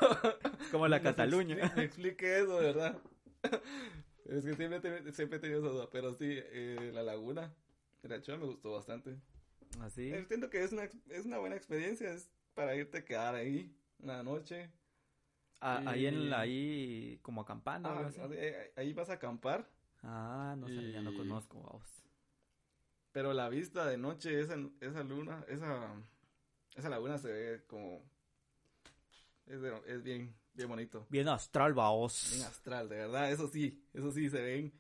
como 0.70 0.86
la 0.90 1.02
Cataluña. 1.02 1.72
Me 1.78 1.86
explique 1.86 2.40
eso, 2.40 2.58
¿verdad? 2.58 2.98
Es 4.30 4.46
que 4.46 4.56
siempre, 4.56 5.13
siempre 5.13 5.38
he 5.38 5.42
tenido 5.42 5.60
esa 5.60 5.70
duda. 5.70 5.89
Pero 5.92 6.13
sí, 6.13 6.26
eh, 6.30 6.92
la 6.94 7.04
laguna 7.04 7.54
la 8.04 8.22
Chua 8.22 8.38
me 8.38 8.46
gustó 8.46 8.72
bastante. 8.74 9.18
¿Así? 9.82 10.12
¿Ah, 10.13 10.18
Entiendo 10.18 10.50
que 10.50 10.63
es 10.63 10.72
una, 10.72 10.84
es 10.84 11.26
una 11.26 11.38
buena 11.39 11.56
experiencia. 11.56 12.12
Es 12.13 12.30
para 12.54 12.76
irte 12.76 13.00
a 13.00 13.06
quedar 13.06 13.36
ahí 13.36 13.76
una 14.00 14.24
noche. 14.24 14.70
Ah, 15.62 15.82
Ahí 15.86 16.06
en 16.06 16.30
la, 16.30 16.42
ahí 16.42 17.20
como 17.22 17.42
acampando. 17.42 17.89
Ah, 17.89 18.08
así. 18.08 18.20
ahí, 18.22 18.54
ahí 18.76 18.94
vas 18.94 19.10
a 19.10 19.13
acampar, 19.13 19.68
Ah, 20.04 20.56
no 20.58 20.68
sé, 20.68 20.92
ya 20.92 21.02
no 21.02 21.13
conozco, 21.13 21.62
vamos. 21.62 21.84
pero 23.12 23.34
la 23.34 23.50
vista 23.50 23.86
de 23.88 23.98
noche, 23.98 24.39
esa, 24.39 24.56
esa 24.82 25.04
luna, 25.04 25.44
esa, 25.48 25.94
esa 26.76 26.89
laguna 26.89 27.18
se 27.18 27.32
ve 27.32 27.63
como... 27.68 28.02
Es, 29.48 29.62
de- 29.62 29.82
es 29.88 30.04
bien, 30.04 30.34
bien 30.60 30.69
bonito. 30.69 31.08
Bien 31.10 31.28
astral, 31.30 31.74
vaos. 31.74 32.32
Bien 32.34 32.43
astral, 32.45 32.89
de 32.89 32.98
verdad, 32.98 33.32
eso 33.32 33.48
sí, 33.48 33.82
eso 33.93 34.12
sí, 34.12 34.30
se 34.30 34.41
ven, 34.41 34.74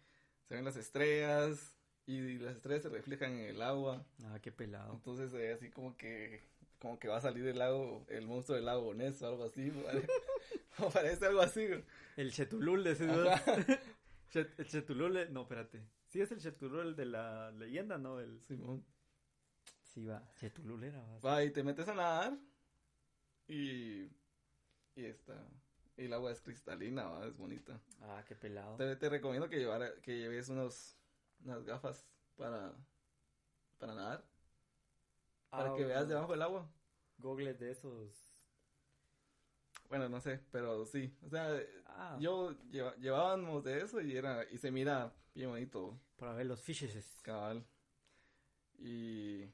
se 0.47 0.55
ven 0.55 0.65
las 0.65 0.75
estrellas 0.75 1.73
y 2.05 2.37
las 2.37 2.55
estrellas 2.57 2.83
se 2.83 2.89
reflejan 2.89 3.31
en 3.31 3.45
el 3.55 3.61
agua. 3.61 4.05
Ah, 4.25 4.39
qué 4.41 4.51
pelado. 4.51 4.93
Entonces 4.93 5.31
se 5.31 5.37
ve 5.37 5.53
así 5.53 5.69
como 5.69 5.95
que, 5.95 6.43
como 6.79 6.99
que 6.99 7.07
va 7.07 7.17
a 7.17 7.21
salir 7.21 7.43
del 7.45 7.59
lago, 7.59 8.05
el 8.09 8.27
monstruo 8.27 8.55
del 8.57 8.65
lago 8.65 8.93
Ness 8.93 9.21
o 9.21 9.27
algo 9.27 9.45
así, 9.45 9.71
parece 10.93 11.25
algo 11.27 11.41
así, 11.41 11.65
güey. 11.65 11.83
El 12.17 12.31
Chetulul 12.33 12.83
de 12.83 12.91
ese. 12.91 13.07
Chet- 14.31 14.53
El 14.57 14.67
Chetulul, 14.67 15.15
eh, 15.17 15.27
no, 15.29 15.43
espérate. 15.43 15.81
Sí 16.09 16.19
es 16.19 16.31
el 16.31 16.39
Chetulul 16.39 16.95
de 16.95 17.05
la 17.05 17.51
leyenda, 17.51 17.97
¿no? 17.97 18.19
El... 18.19 18.41
Simón. 18.47 18.85
Sí, 19.83 20.05
va. 20.05 20.29
Chetulul 20.39 20.83
era. 20.83 21.01
Va 21.25 21.41
y 21.43 21.51
te 21.51 21.63
metes 21.63 21.87
a 21.87 21.93
nadar 21.95 22.37
y, 23.47 24.03
y 24.95 25.05
está, 25.05 25.47
y 25.99 26.05
el 26.05 26.13
agua 26.13 26.31
es 26.31 26.41
cristalina, 26.41 27.03
¿va? 27.05 27.25
es 27.27 27.35
bonita. 27.37 27.79
Ah, 28.01 28.23
qué 28.27 28.35
pelado. 28.35 28.77
Te, 28.77 28.95
te 28.95 29.09
recomiendo 29.09 29.49
que, 29.49 29.57
llevara, 29.59 29.93
que 30.01 30.17
lleves 30.17 30.49
unos, 30.49 30.97
unas 31.43 31.63
gafas 31.65 32.07
para, 32.35 32.73
para 33.77 33.93
nadar, 33.95 34.25
para 35.49 35.71
Ah, 35.71 35.75
que 35.75 35.85
veas 35.85 36.07
debajo 36.07 36.31
del 36.31 36.41
agua. 36.41 36.69
Gogles 37.17 37.59
de 37.59 37.71
esos. 37.71 38.25
Bueno, 39.89 40.07
no 40.07 40.21
sé, 40.21 40.39
pero 40.51 40.85
sí, 40.85 41.13
o 41.23 41.29
sea, 41.29 41.59
Ah, 41.87 42.17
yo 42.19 42.51
lleva- 42.69 42.95
llevábamos 42.97 43.63
de 43.63 43.81
eso 43.81 43.99
y 44.01 44.15
era, 44.15 44.45
y 44.51 44.57
se 44.57 44.71
mira 44.71 45.13
bien 45.33 45.49
bonito. 45.49 45.99
para 46.15 46.33
ver 46.33 46.45
los 46.45 46.61
fishes. 46.61 47.17
Cabal. 47.23 47.65
Y 48.77 49.45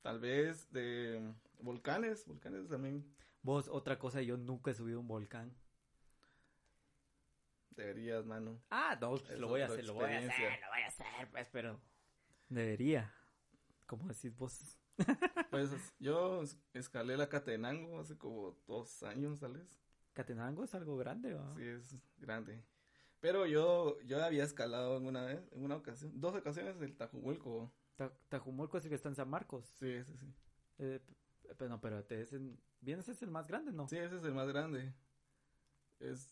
tal 0.00 0.20
vez 0.20 0.70
de 0.72 1.34
volcanes, 1.58 2.24
volcanes 2.26 2.68
también 2.68 3.04
Vos, 3.46 3.68
otra 3.68 3.96
cosa, 3.96 4.20
yo 4.22 4.36
nunca 4.36 4.72
he 4.72 4.74
subido 4.74 4.98
un 4.98 5.06
volcán. 5.06 5.54
deberías, 7.70 8.24
mano. 8.26 8.60
Ah, 8.70 8.98
no, 9.00 9.10
pues 9.10 9.30
Es 9.30 9.38
lo 9.38 9.46
voy 9.48 9.60
a 9.60 9.66
hacer, 9.66 9.84
lo 9.84 9.94
voy 9.94 10.04
a 10.10 10.18
hacer, 10.18 10.60
lo 10.60 10.68
voy 10.68 10.80
a 10.82 10.86
hacer, 10.88 11.30
pues, 11.30 11.48
pero... 11.52 11.80
Debería. 12.48 13.14
¿Cómo 13.86 14.08
decís 14.08 14.36
vos? 14.36 14.76
Pues 15.50 15.70
yo 16.00 16.42
es- 16.42 16.58
escalé 16.74 17.16
la 17.16 17.28
Catenango 17.28 18.00
hace 18.00 18.18
como 18.18 18.58
dos 18.66 19.02
años, 19.04 19.38
tal 19.38 19.52
vez. 19.58 19.78
Catenango 20.12 20.64
es 20.64 20.74
algo 20.74 20.96
grande, 20.96 21.34
¿va? 21.34 21.54
Sí, 21.54 21.62
es 21.62 21.94
grande. 22.18 22.64
Pero 23.20 23.46
yo, 23.46 24.00
yo 24.00 24.24
había 24.24 24.42
escalado 24.42 24.96
en 24.96 25.06
una 25.06 25.24
vez, 25.24 25.40
en 25.52 25.62
una 25.62 25.76
ocasión, 25.76 26.18
dos 26.20 26.34
ocasiones 26.34 26.80
el 26.80 26.96
Tajumulco. 26.96 27.72
Ta- 27.94 28.12
Tajumulco 28.28 28.76
es 28.78 28.84
el 28.86 28.88
que 28.88 28.96
está 28.96 29.08
en 29.08 29.14
San 29.14 29.28
Marcos. 29.30 29.66
Sí, 29.78 30.02
sí, 30.02 30.16
sí. 30.16 30.26
Eh, 30.78 31.00
pero 31.56 31.70
no, 31.70 31.80
pero 31.80 32.04
te 32.04 32.20
es 32.20 32.32
en... 32.32 32.58
Bien, 32.80 32.98
ese 32.98 33.12
es 33.12 33.22
el 33.22 33.30
más 33.30 33.46
grande, 33.46 33.72
¿no? 33.72 33.88
Sí, 33.88 33.96
ese 33.96 34.16
es 34.16 34.24
el 34.24 34.34
más 34.34 34.48
grande. 34.48 34.92
Es, 35.98 36.30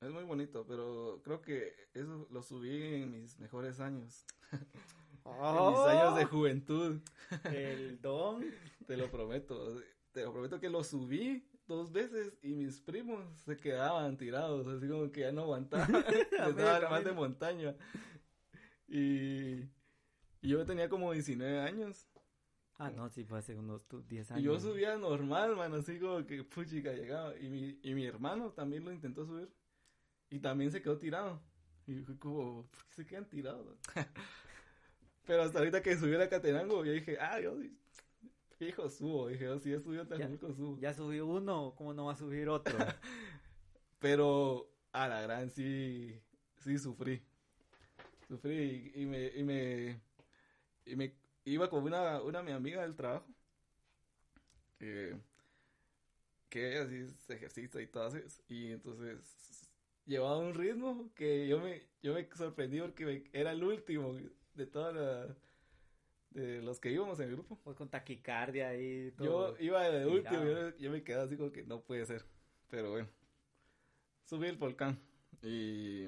es 0.00 0.10
muy 0.10 0.24
bonito, 0.24 0.66
pero 0.66 1.20
creo 1.22 1.40
que 1.40 1.74
eso 1.94 2.26
lo 2.30 2.42
subí 2.42 2.82
en 2.94 3.10
mis 3.10 3.38
mejores 3.38 3.80
años. 3.80 4.24
En 5.26 5.70
mis 5.70 5.78
años 5.78 6.16
de 6.16 6.24
juventud. 6.26 7.00
El 7.44 8.00
don. 8.00 8.44
Te 8.86 8.96
lo 8.96 9.10
prometo. 9.10 9.80
Te 10.12 10.22
lo 10.22 10.32
prometo 10.32 10.60
que 10.60 10.68
lo 10.68 10.84
subí 10.84 11.48
dos 11.66 11.90
veces 11.92 12.36
y 12.42 12.54
mis 12.54 12.80
primos 12.80 13.24
se 13.44 13.56
quedaban 13.56 14.16
tirados, 14.18 14.66
así 14.66 14.86
como 14.86 15.10
que 15.10 15.22
ya 15.22 15.32
no 15.32 15.42
aguantaban. 15.42 15.90
Les 16.30 16.56
daba 16.56 16.90
más 16.90 17.04
de 17.04 17.12
montaña. 17.12 17.74
Y, 18.86 19.62
y 20.42 20.48
yo 20.48 20.64
tenía 20.66 20.88
como 20.88 21.12
19 21.12 21.60
años. 21.60 22.06
Ah, 22.78 22.90
no, 22.90 23.08
sí, 23.08 23.24
fue 23.24 23.38
hace 23.38 23.54
unos 23.54 23.86
tu- 23.86 24.02
10 24.02 24.30
Y 24.30 24.34
años. 24.34 24.44
yo 24.44 24.60
subía 24.60 24.96
normal, 24.96 25.54
man, 25.56 25.72
así 25.74 25.98
como 25.98 26.26
que 26.26 26.42
puchica 26.42 26.92
llegaba. 26.92 27.36
Y 27.38 27.48
mi, 27.48 27.78
y 27.82 27.94
mi 27.94 28.04
hermano 28.04 28.50
también 28.50 28.84
lo 28.84 28.92
intentó 28.92 29.24
subir. 29.24 29.48
Y 30.30 30.40
también 30.40 30.70
se 30.72 30.82
quedó 30.82 30.98
tirado. 30.98 31.40
Y 31.86 32.00
fue 32.02 32.18
como, 32.18 32.66
¿por 32.66 32.84
qué 32.86 32.94
se 32.94 33.06
quedan 33.06 33.28
tirados? 33.28 33.78
Pero 35.26 35.42
hasta 35.42 35.58
ahorita 35.58 35.82
que 35.82 35.96
subí 35.96 36.14
a 36.16 36.28
Catenango, 36.28 36.84
yo 36.84 36.92
dije, 36.92 37.16
ah, 37.20 37.40
yo 37.40 37.56
sí, 37.60 37.78
fijo 38.58 38.88
subo. 38.90 39.28
Dije, 39.28 39.44
yo 39.44 39.58
sí 39.58 39.72
he 39.72 39.80
subido 39.80 40.02
a 40.02 40.06
Tajumulco, 40.08 40.52
subo. 40.52 40.78
Ya 40.80 40.92
subió 40.92 41.26
uno, 41.26 41.74
¿cómo 41.76 41.94
no 41.94 42.06
va 42.06 42.12
a 42.12 42.16
subir 42.16 42.48
otro? 42.48 42.76
Pero 44.00 44.68
a 44.92 45.08
la 45.08 45.20
gran 45.22 45.50
sí, 45.50 46.20
sí 46.58 46.78
sufrí. 46.78 47.22
Sufrí 48.28 48.92
y, 48.94 49.02
y 49.02 49.06
me, 49.06 49.26
y 49.28 49.42
me, 49.44 50.00
y 50.86 50.96
me 50.96 51.14
iba 51.44 51.68
con 51.70 51.84
una, 51.84 52.22
una 52.22 52.42
mi 52.42 52.52
amiga 52.52 52.82
del 52.82 52.96
trabajo. 52.96 53.26
Que, 54.78 55.16
que 56.48 56.72
ella 56.72 56.86
sí 56.88 57.06
se 57.26 57.34
ejercita 57.34 57.80
y 57.80 57.86
todo 57.86 58.08
eso. 58.16 58.42
Y 58.48 58.72
entonces 58.72 59.68
llevaba 60.06 60.38
un 60.38 60.54
ritmo 60.54 61.12
que 61.14 61.48
yo 61.48 61.60
me, 61.60 61.82
yo 62.02 62.14
me 62.14 62.28
sorprendí 62.34 62.80
porque 62.80 63.04
me- 63.06 63.24
era 63.32 63.52
el 63.52 63.64
último 63.64 64.14
de 64.54 64.66
toda 64.66 64.92
la, 64.92 65.36
de 66.30 66.62
los 66.62 66.80
que 66.80 66.90
íbamos 66.90 67.18
en 67.20 67.28
el 67.28 67.34
grupo. 67.36 67.58
Pues 67.62 67.76
con 67.76 67.88
taquicardia 67.88 68.76
y 68.76 69.12
Yo 69.18 69.24
todo. 69.26 69.60
iba 69.60 69.82
de 69.88 70.06
último, 70.06 70.44
yo, 70.44 70.76
yo 70.78 70.90
me 70.90 71.02
quedé 71.02 71.20
así 71.20 71.36
como 71.36 71.52
que 71.52 71.64
no 71.64 71.80
puede 71.82 72.04
ser. 72.06 72.24
Pero 72.70 72.90
bueno, 72.90 73.08
subí 74.24 74.48
el 74.48 74.56
volcán 74.56 74.98
y, 75.42 76.06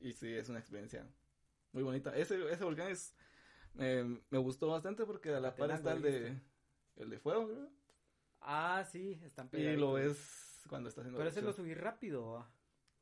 y 0.00 0.12
sí, 0.12 0.32
es 0.34 0.48
una 0.48 0.58
experiencia 0.58 1.06
muy 1.72 1.82
bonita. 1.82 2.14
Ese, 2.16 2.36
ese 2.52 2.64
volcán 2.64 2.90
es, 2.90 3.14
me- 3.74 4.20
me 4.30 4.38
gustó 4.38 4.68
bastante 4.68 5.04
porque 5.06 5.30
a 5.30 5.40
la 5.40 5.54
par 5.54 5.70
está 5.70 5.92
el 5.92 6.02
de, 6.02 6.38
el 6.96 7.10
de 7.10 7.18
fuego, 7.18 7.46
creo. 7.48 7.68
Ah, 8.40 8.84
sí, 8.90 9.20
están 9.24 9.46
Y 9.46 9.50
pegaditos. 9.50 9.80
lo 9.80 9.92
ves 9.94 10.62
cuando 10.68 10.88
está 10.88 11.00
haciendo 11.02 11.18
Pero 11.18 11.30
ese 11.30 11.42
lo 11.42 11.52
subí 11.52 11.74
rápido. 11.74 12.46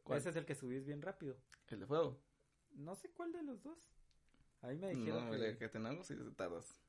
¿Cuál? 0.02 0.18
Ese 0.18 0.30
es 0.30 0.36
el 0.36 0.44
que 0.44 0.54
subís 0.54 0.84
bien 0.84 1.02
rápido. 1.02 1.36
El 1.68 1.80
de 1.80 1.86
fuego. 1.86 2.20
No 2.72 2.94
sé 2.94 3.10
cuál 3.10 3.32
de 3.32 3.42
los 3.42 3.62
dos. 3.62 3.78
Ahí 4.62 4.76
me 4.78 4.90
dijeron 4.90 5.26
No, 5.26 5.30
que 5.32 5.48
el 5.50 5.58
que 5.58 5.68
tenemos 5.68 6.06
sí 6.06 6.14
te 6.14 6.30
tardas. 6.32 6.80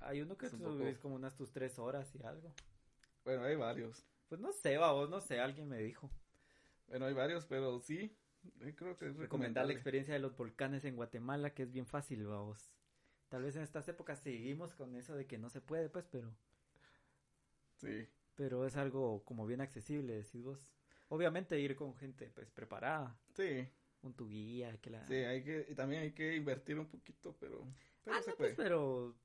hay 0.00 0.20
uno 0.20 0.36
que 0.36 0.46
es 0.46 0.52
un 0.52 0.60
subís 0.60 0.94
poco- 0.96 1.02
como 1.02 1.14
unas 1.14 1.36
tus 1.36 1.52
tres 1.52 1.78
horas 1.78 2.12
y 2.14 2.22
algo. 2.24 2.52
Bueno, 3.24 3.44
hay 3.44 3.56
varios. 3.56 4.04
Pues 4.28 4.40
no 4.40 4.52
sé, 4.52 4.76
vos 4.78 5.08
no 5.08 5.20
sé, 5.20 5.38
alguien 5.40 5.68
me 5.68 5.78
dijo. 5.78 6.10
Bueno, 6.88 7.06
hay 7.06 7.14
varios, 7.14 7.46
pero 7.46 7.78
sí, 7.80 8.16
eh, 8.60 8.74
creo 8.76 8.96
que 8.98 9.08
es 9.08 9.16
Recomendar 9.16 9.66
la 9.66 9.72
experiencia 9.72 10.14
de 10.14 10.20
los 10.20 10.36
volcanes 10.36 10.84
en 10.84 10.96
Guatemala, 10.96 11.54
que 11.54 11.62
es 11.64 11.72
bien 11.72 11.86
fácil, 11.86 12.26
vamos. 12.26 12.72
Tal 13.28 13.42
vez 13.42 13.54
en 13.56 13.62
estas 13.62 13.88
épocas 13.88 14.18
seguimos 14.20 14.74
con 14.74 14.94
eso 14.96 15.14
de 15.14 15.26
que 15.26 15.38
no 15.38 15.48
se 15.50 15.60
puede, 15.60 15.88
pues, 15.88 16.06
pero, 16.10 16.34
Sí, 17.76 18.08
pero 18.34 18.66
es 18.66 18.76
algo 18.76 19.24
como 19.24 19.46
bien 19.46 19.60
accesible, 19.60 20.14
decís 20.14 20.42
vos. 20.42 20.68
Obviamente 21.08 21.58
ir 21.60 21.76
con 21.76 21.94
gente, 21.96 22.30
pues, 22.34 22.50
preparada, 22.50 23.18
sí. 23.34 23.68
con 24.00 24.14
tu 24.14 24.28
guía, 24.28 24.78
que 24.80 24.90
la... 24.90 25.06
Sí, 25.06 25.14
hay 25.14 25.42
que, 25.44 25.66
y 25.70 25.74
también 25.74 26.02
hay 26.02 26.12
que 26.12 26.34
invertir 26.36 26.78
un 26.78 26.86
poquito, 26.88 27.36
pero, 27.38 27.66
pero 28.04 28.16
ah, 28.16 28.22
se 28.22 28.30
no, 28.30 28.36
puede. 28.36 28.54
pues, 28.54 28.56
pero 28.56 29.16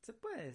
se 0.00 0.12
puede. 0.14 0.54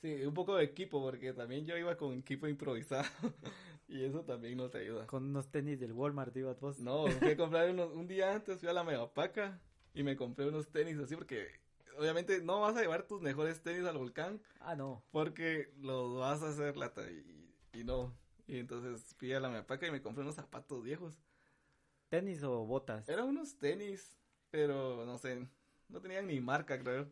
Sí, 0.00 0.22
un 0.24 0.34
poco 0.34 0.56
de 0.56 0.64
equipo, 0.64 1.02
porque 1.02 1.32
también 1.32 1.66
yo 1.66 1.76
iba 1.76 1.96
con 1.96 2.12
equipo 2.14 2.46
improvisado 2.48 3.08
y 3.88 4.04
eso 4.04 4.24
también 4.24 4.56
no 4.56 4.70
te 4.70 4.78
ayuda. 4.78 5.08
Con 5.08 5.24
unos 5.24 5.50
tenis 5.50 5.80
del 5.80 5.92
Walmart, 5.92 6.36
ibas 6.36 6.60
vos. 6.60 6.78
No, 6.78 7.18
fui 7.20 7.32
a 7.32 7.36
comprar 7.36 7.70
unos, 7.70 7.92
un 7.92 8.06
día 8.06 8.32
antes 8.34 8.58
fui 8.60 8.68
a 8.68 8.72
la 8.72 8.84
Megapaca 8.84 9.60
y 9.94 10.02
me 10.02 10.16
compré 10.16 10.46
unos 10.48 10.70
tenis 10.70 10.98
así 10.98 11.16
porque 11.16 11.48
obviamente 11.98 12.40
no 12.42 12.60
vas 12.60 12.76
a 12.76 12.80
llevar 12.80 13.06
tus 13.06 13.20
mejores 13.20 13.62
tenis 13.62 13.84
al 13.86 13.98
volcán 13.98 14.40
Ah, 14.60 14.74
no. 14.76 15.04
porque 15.10 15.72
los 15.78 16.18
vas 16.18 16.42
a 16.42 16.48
hacer 16.48 16.76
lata 16.76 17.02
y, 17.10 17.54
y 17.72 17.84
no. 17.84 18.14
Y 18.46 18.58
entonces 18.58 19.14
fui 19.18 19.32
a 19.32 19.40
la 19.40 19.48
Megapaca 19.50 19.86
y 19.86 19.90
me 19.90 20.00
compré 20.02 20.22
unos 20.22 20.36
zapatos 20.36 20.82
viejos. 20.82 21.18
¿Tenis 22.08 22.42
o 22.42 22.64
botas? 22.64 23.06
Eran 23.08 23.26
unos 23.26 23.58
tenis, 23.58 24.16
pero 24.50 25.04
no 25.04 25.18
sé, 25.18 25.46
no 25.88 26.00
tenían 26.00 26.26
ni 26.26 26.40
marca, 26.40 26.78
creo. 26.78 27.08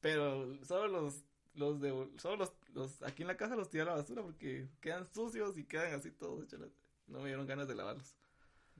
Pero 0.00 0.64
solo 0.64 0.86
los, 0.86 1.24
los 1.54 1.80
de, 1.80 1.90
solo 2.18 2.36
los, 2.36 2.52
los, 2.72 3.02
aquí 3.02 3.22
en 3.22 3.28
la 3.28 3.36
casa 3.36 3.56
los 3.56 3.68
tiré 3.68 3.82
a 3.82 3.86
la 3.86 3.94
basura 3.96 4.22
porque 4.22 4.68
quedan 4.80 5.12
sucios 5.12 5.58
y 5.58 5.64
quedan 5.64 5.94
así 5.94 6.12
todos 6.12 6.44
hechos. 6.44 6.60
No 7.08 7.18
me 7.20 7.26
dieron 7.26 7.46
ganas 7.46 7.66
de 7.66 7.74
lavarlos. 7.74 8.14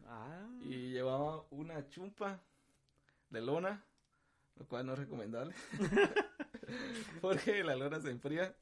Ah. 0.07 0.47
Y 0.61 0.91
llevaba 0.93 1.45
una 1.51 1.89
chumpa 1.89 2.41
de 3.31 3.41
lona, 3.41 3.85
lo 4.59 4.67
cual 4.67 4.87
no 4.87 4.93
es 4.95 4.99
recomendable. 4.99 5.55
porque 7.21 7.65
la 7.65 7.77
lona 7.77 8.01
se 8.01 8.11
enfría 8.11 8.55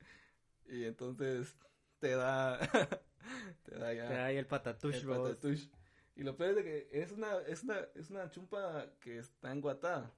y 0.68 0.84
entonces 0.84 1.56
te 1.98 2.10
da, 2.10 2.58
te 3.64 3.74
da 3.78 3.92
ya 3.92 4.08
Te 4.08 4.14
da 4.14 4.24
ahí 4.26 4.36
el 4.36 4.46
patatush, 4.46 4.96
el 4.96 5.06
patatush. 5.06 5.68
Y 6.14 6.22
lo 6.22 6.36
peor 6.36 6.50
es 6.50 6.56
de 6.56 6.64
que 6.64 6.88
es 6.92 7.12
una, 7.12 7.36
es 7.46 7.62
una, 7.62 7.78
es 7.94 8.10
una 8.10 8.30
chumpa 8.30 8.86
que 9.00 9.18
está 9.18 9.52
enguatada. 9.52 10.12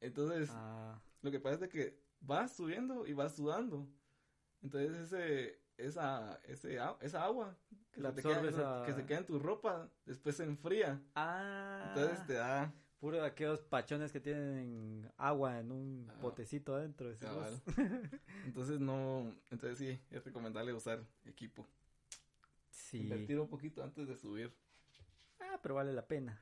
Entonces, 0.00 0.50
Ah, 0.52 1.00
lo 1.22 1.30
que 1.30 1.40
pasa 1.40 1.54
es 1.54 1.60
de 1.60 1.68
que 1.68 2.00
vas 2.20 2.52
subiendo 2.54 3.06
y 3.06 3.12
vas 3.14 3.34
sudando. 3.34 3.88
Entonces 4.62 4.96
ese, 4.98 5.60
esa, 5.78 6.38
ese, 6.44 6.78
esa 7.00 7.24
agua 7.24 7.56
que, 7.92 8.00
La 8.02 8.10
se 8.10 8.16
te 8.16 8.28
queda- 8.28 8.84
que 8.84 8.92
se 8.92 9.06
queda 9.06 9.18
en 9.18 9.26
tu 9.26 9.38
ropa, 9.38 9.88
después 10.04 10.36
se 10.36 10.44
enfría. 10.44 11.00
Ah. 11.14 11.92
Entonces 11.94 12.26
te 12.26 12.34
da... 12.34 12.72
Puro 13.00 13.16
de 13.16 13.26
aquellos 13.26 13.60
pachones 13.62 14.12
que 14.12 14.20
tienen 14.20 15.10
agua 15.16 15.58
en 15.58 15.72
un 15.72 16.06
Ah. 16.10 16.18
botecito 16.20 16.74
adentro. 16.74 17.08
decimos. 17.08 17.34
cabal. 17.34 17.62
Entonces 18.44 18.78
no... 18.78 19.34
Entonces 19.50 19.78
sí, 19.78 19.98
es 20.10 20.22
recomendable 20.24 20.72
usar 20.74 21.02
equipo. 21.24 21.66
Sí. 22.70 22.98
Invertir 22.98 23.40
un 23.40 23.48
poquito 23.48 23.82
antes 23.82 24.06
de 24.06 24.16
subir. 24.16 24.52
Ah, 25.40 25.58
pero 25.62 25.76
vale 25.76 25.92
la 25.94 26.06
pena. 26.06 26.38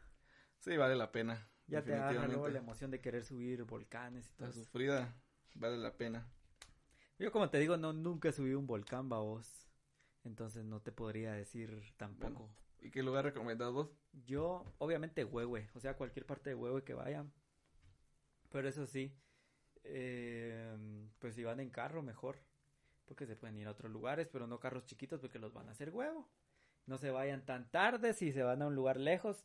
Sí, 0.59 0.77
vale 0.77 0.97
la 0.97 1.12
pena. 1.12 1.49
Ya 1.68 1.85
te 1.85 1.94
agarra 1.94 2.27
luego 2.27 2.49
la 2.49 2.59
emoción 2.59 2.90
de 2.90 3.01
querer 3.01 3.25
subir 3.25 3.62
volcanes 3.64 4.27
y 4.29 4.33
todo 4.33 4.47
La 4.49 4.51
eso. 4.51 4.64
sufrida 4.64 5.14
vale 5.55 5.77
la 5.77 5.97
pena. 5.97 6.27
Yo 7.18 7.31
como 7.31 7.51
te 7.51 7.59
digo, 7.59 7.77
no 7.77 7.92
nunca 7.92 8.31
he 8.31 8.33
subido 8.33 8.59
un 8.59 8.66
volcán, 8.66 9.09
babos. 9.09 9.68
Entonces 10.25 10.64
no 10.64 10.81
te 10.81 10.90
podría 10.92 11.33
decir 11.33 11.83
tampoco. 11.97 12.51
¿Y 12.81 12.91
qué 12.91 13.03
lugar 13.03 13.25
recomendás 13.25 13.73
vos? 13.73 13.91
Yo, 14.25 14.64
obviamente, 14.79 15.25
Huehue, 15.25 15.69
o 15.75 15.81
sea, 15.81 15.97
cualquier 15.97 16.27
parte 16.27 16.51
de 16.51 16.55
Huehue 16.55 16.85
que 16.85 16.95
vayan. 16.95 17.33
Pero 18.51 18.69
eso 18.69 18.87
sí, 18.87 19.14
eh, 19.85 20.77
pues 21.19 21.35
si 21.35 21.45
van 21.45 21.61
en 21.61 21.71
carro, 21.71 22.03
mejor. 22.03 22.38
Porque 23.05 23.27
se 23.27 23.37
pueden 23.37 23.57
ir 23.57 23.67
a 23.67 23.73
otros 23.73 23.91
lugares, 23.91 24.29
pero 24.29 24.47
no 24.47 24.61
carros 24.61 24.85
chiquitos 24.85 25.21
porque 25.21 25.38
los 25.38 25.53
van 25.53 25.69
a 25.69 25.73
hacer 25.73 25.91
huevo. 25.91 26.29
No 26.87 26.99
se 26.99 27.11
vayan 27.11 27.45
tan 27.45 27.71
tarde 27.71 28.12
si 28.12 28.33
se 28.33 28.43
van 28.43 28.62
a 28.62 28.67
un 28.67 28.75
lugar 28.75 28.99
lejos. 28.99 29.45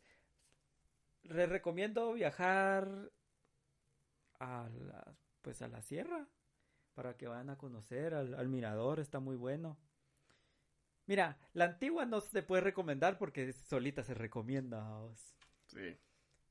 Les 1.24 1.48
recomiendo 1.48 2.13
viajar 2.13 3.12
a 4.39 4.69
la, 4.69 5.15
pues 5.41 5.62
a 5.62 5.69
la 5.69 5.82
sierra 5.82 6.28
para 6.93 7.15
que 7.15 7.28
vayan 7.28 7.50
a 7.50 7.58
conocer 7.58 8.13
al, 8.13 8.34
al 8.34 8.50
mirador, 8.50 9.00
está 9.00 9.19
muy 9.19 9.36
bueno. 9.38 9.78
Mira, 11.06 11.38
la 11.54 11.66
antigua 11.66 12.06
no 12.06 12.22
se 12.22 12.44
puede 12.44 12.62
recomendar 12.62 13.18
porque 13.18 13.52
solita 13.54 14.04
se 14.04 14.13
recomienda. 14.13 15.00
vos. 15.00 15.36
Sí. 15.68 15.98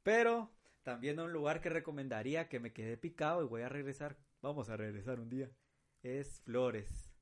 Pero 0.03 0.51
también 0.83 1.21
un 1.21 1.33
lugar 1.33 1.61
que 1.61 1.71
recomendaría 1.71 2.49
que 2.49 2.61
me 2.61 2.73
quedé 2.73 2.97
picado 2.97 3.43
y 3.43 3.49
voy 3.49 3.63
a 3.63 3.69
regresar. 3.69 4.17
Vamos 4.41 4.69
a 4.69 4.77
regresar 4.77 5.21
un 5.21 5.31
día. 5.31 5.51
Es 6.03 6.41
Flores. 6.43 7.13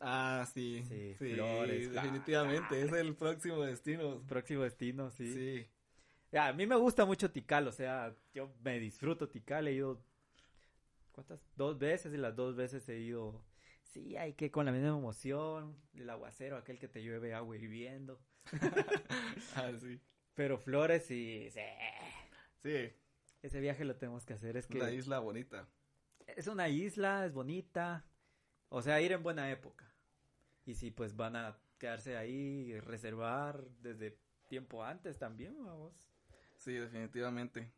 Ah, 0.00 0.46
sí. 0.52 0.82
Sí, 0.88 1.14
Sí, 1.18 1.34
Flores, 1.34 1.92
definitivamente. 1.92 2.82
Es 2.82 2.92
el 2.92 3.14
próximo 3.14 3.62
destino. 3.62 4.22
Próximo 4.26 4.62
destino, 4.62 5.10
sí. 5.10 5.32
Sí. 5.32 5.70
A 6.36 6.52
mí 6.52 6.66
me 6.66 6.74
gusta 6.74 7.04
mucho 7.04 7.30
Tikal, 7.30 7.68
o 7.68 7.72
sea, 7.72 8.12
yo 8.32 8.52
me 8.64 8.80
disfruto 8.80 9.28
Tikal, 9.28 9.68
he 9.68 9.74
ido 9.74 10.02
¿cuántas? 11.12 11.40
Dos 11.54 11.78
veces 11.78 12.12
y 12.12 12.16
las 12.16 12.34
dos 12.34 12.56
veces 12.56 12.88
he 12.88 12.98
ido 12.98 13.44
Sí, 13.84 14.16
hay 14.16 14.32
que 14.34 14.50
con 14.50 14.66
la 14.66 14.72
misma 14.72 14.88
emoción, 14.88 15.76
el 15.94 16.10
aguacero, 16.10 16.56
aquel 16.56 16.78
que 16.78 16.88
te 16.88 17.02
llueve 17.02 17.32
agua 17.34 17.56
hirviendo. 17.56 18.20
Ah, 19.56 19.72
sí. 19.80 20.00
Pero 20.34 20.58
Flores 20.58 21.10
y 21.10 21.48
sí, 21.50 21.60
Sí, 22.62 22.92
ese 23.42 23.60
viaje 23.60 23.84
lo 23.84 23.96
tenemos 23.96 24.24
que 24.26 24.34
hacer, 24.34 24.56
es 24.56 24.66
que 24.66 24.78
una 24.78 24.90
isla 24.90 25.18
bonita. 25.20 25.68
es 26.26 26.46
una 26.48 26.68
isla, 26.68 27.24
es 27.26 27.32
bonita. 27.32 28.04
O 28.68 28.82
sea, 28.82 29.00
ir 29.00 29.12
en 29.12 29.22
buena 29.22 29.50
época. 29.50 29.88
Y 30.66 30.74
si 30.74 30.90
pues 30.90 31.14
van 31.14 31.36
a 31.36 31.56
quedarse 31.78 32.16
ahí 32.16 32.78
reservar 32.80 33.64
desde 33.80 34.18
tiempo 34.48 34.82
antes 34.82 35.18
también, 35.18 35.54
vamos. 35.64 35.92
Sí, 36.56 36.72
definitivamente. 36.72 37.70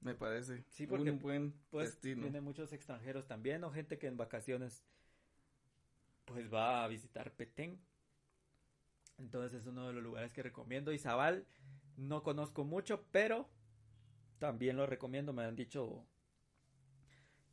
Me 0.00 0.14
parece 0.14 0.64
Sí, 0.68 0.86
porque, 0.86 1.10
un 1.10 1.18
buen 1.18 1.54
Pues 1.70 1.90
destino. 1.92 2.22
vienen 2.22 2.44
muchos 2.44 2.72
extranjeros 2.72 3.26
también 3.26 3.64
o 3.64 3.70
gente 3.72 3.98
que 3.98 4.06
en 4.06 4.16
vacaciones 4.16 4.84
pues 6.30 6.52
va 6.52 6.84
a 6.84 6.88
visitar 6.88 7.32
Petén. 7.32 7.80
Entonces 9.18 9.60
es 9.60 9.66
uno 9.66 9.88
de 9.88 9.92
los 9.92 10.02
lugares 10.02 10.32
que 10.32 10.44
recomiendo. 10.44 10.92
Izabal 10.92 11.44
no 11.96 12.22
conozco 12.22 12.64
mucho, 12.64 13.04
pero 13.10 13.50
también 14.38 14.76
lo 14.76 14.86
recomiendo. 14.86 15.32
Me 15.32 15.42
han 15.42 15.56
dicho 15.56 16.06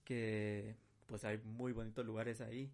que 0.04 0.78
pues 1.08 1.26
hay 1.26 1.40
muy 1.40 1.72
bonitos 1.74 2.06
lugares 2.06 2.40
ahí. 2.40 2.72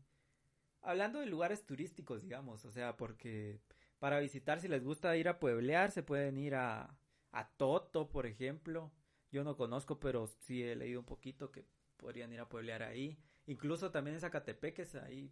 Hablando 0.81 1.19
de 1.21 1.25
lugares 1.25 1.65
turísticos, 1.65 2.21
digamos, 2.21 2.65
o 2.65 2.71
sea, 2.71 2.97
porque 2.97 3.61
para 3.99 4.19
visitar 4.19 4.59
si 4.59 4.67
les 4.67 4.83
gusta 4.83 5.15
ir 5.15 5.29
a 5.29 5.39
pueblear, 5.39 5.91
se 5.91 6.03
pueden 6.03 6.37
ir 6.37 6.55
a, 6.55 6.97
a 7.31 7.47
Toto, 7.55 8.09
por 8.09 8.25
ejemplo. 8.25 8.91
Yo 9.31 9.45
no 9.45 9.55
conozco, 9.55 10.01
pero 10.01 10.27
sí 10.27 10.63
he 10.63 10.75
leído 10.75 10.99
un 10.99 11.05
poquito 11.05 11.49
que 11.49 11.65
podrían 11.95 12.33
ir 12.33 12.41
a 12.41 12.49
pueblear 12.49 12.83
ahí. 12.83 13.17
Incluso 13.45 13.89
también 13.89 14.15
en 14.15 14.21
Zacatepeques, 14.21 14.95
ahí 14.95 15.31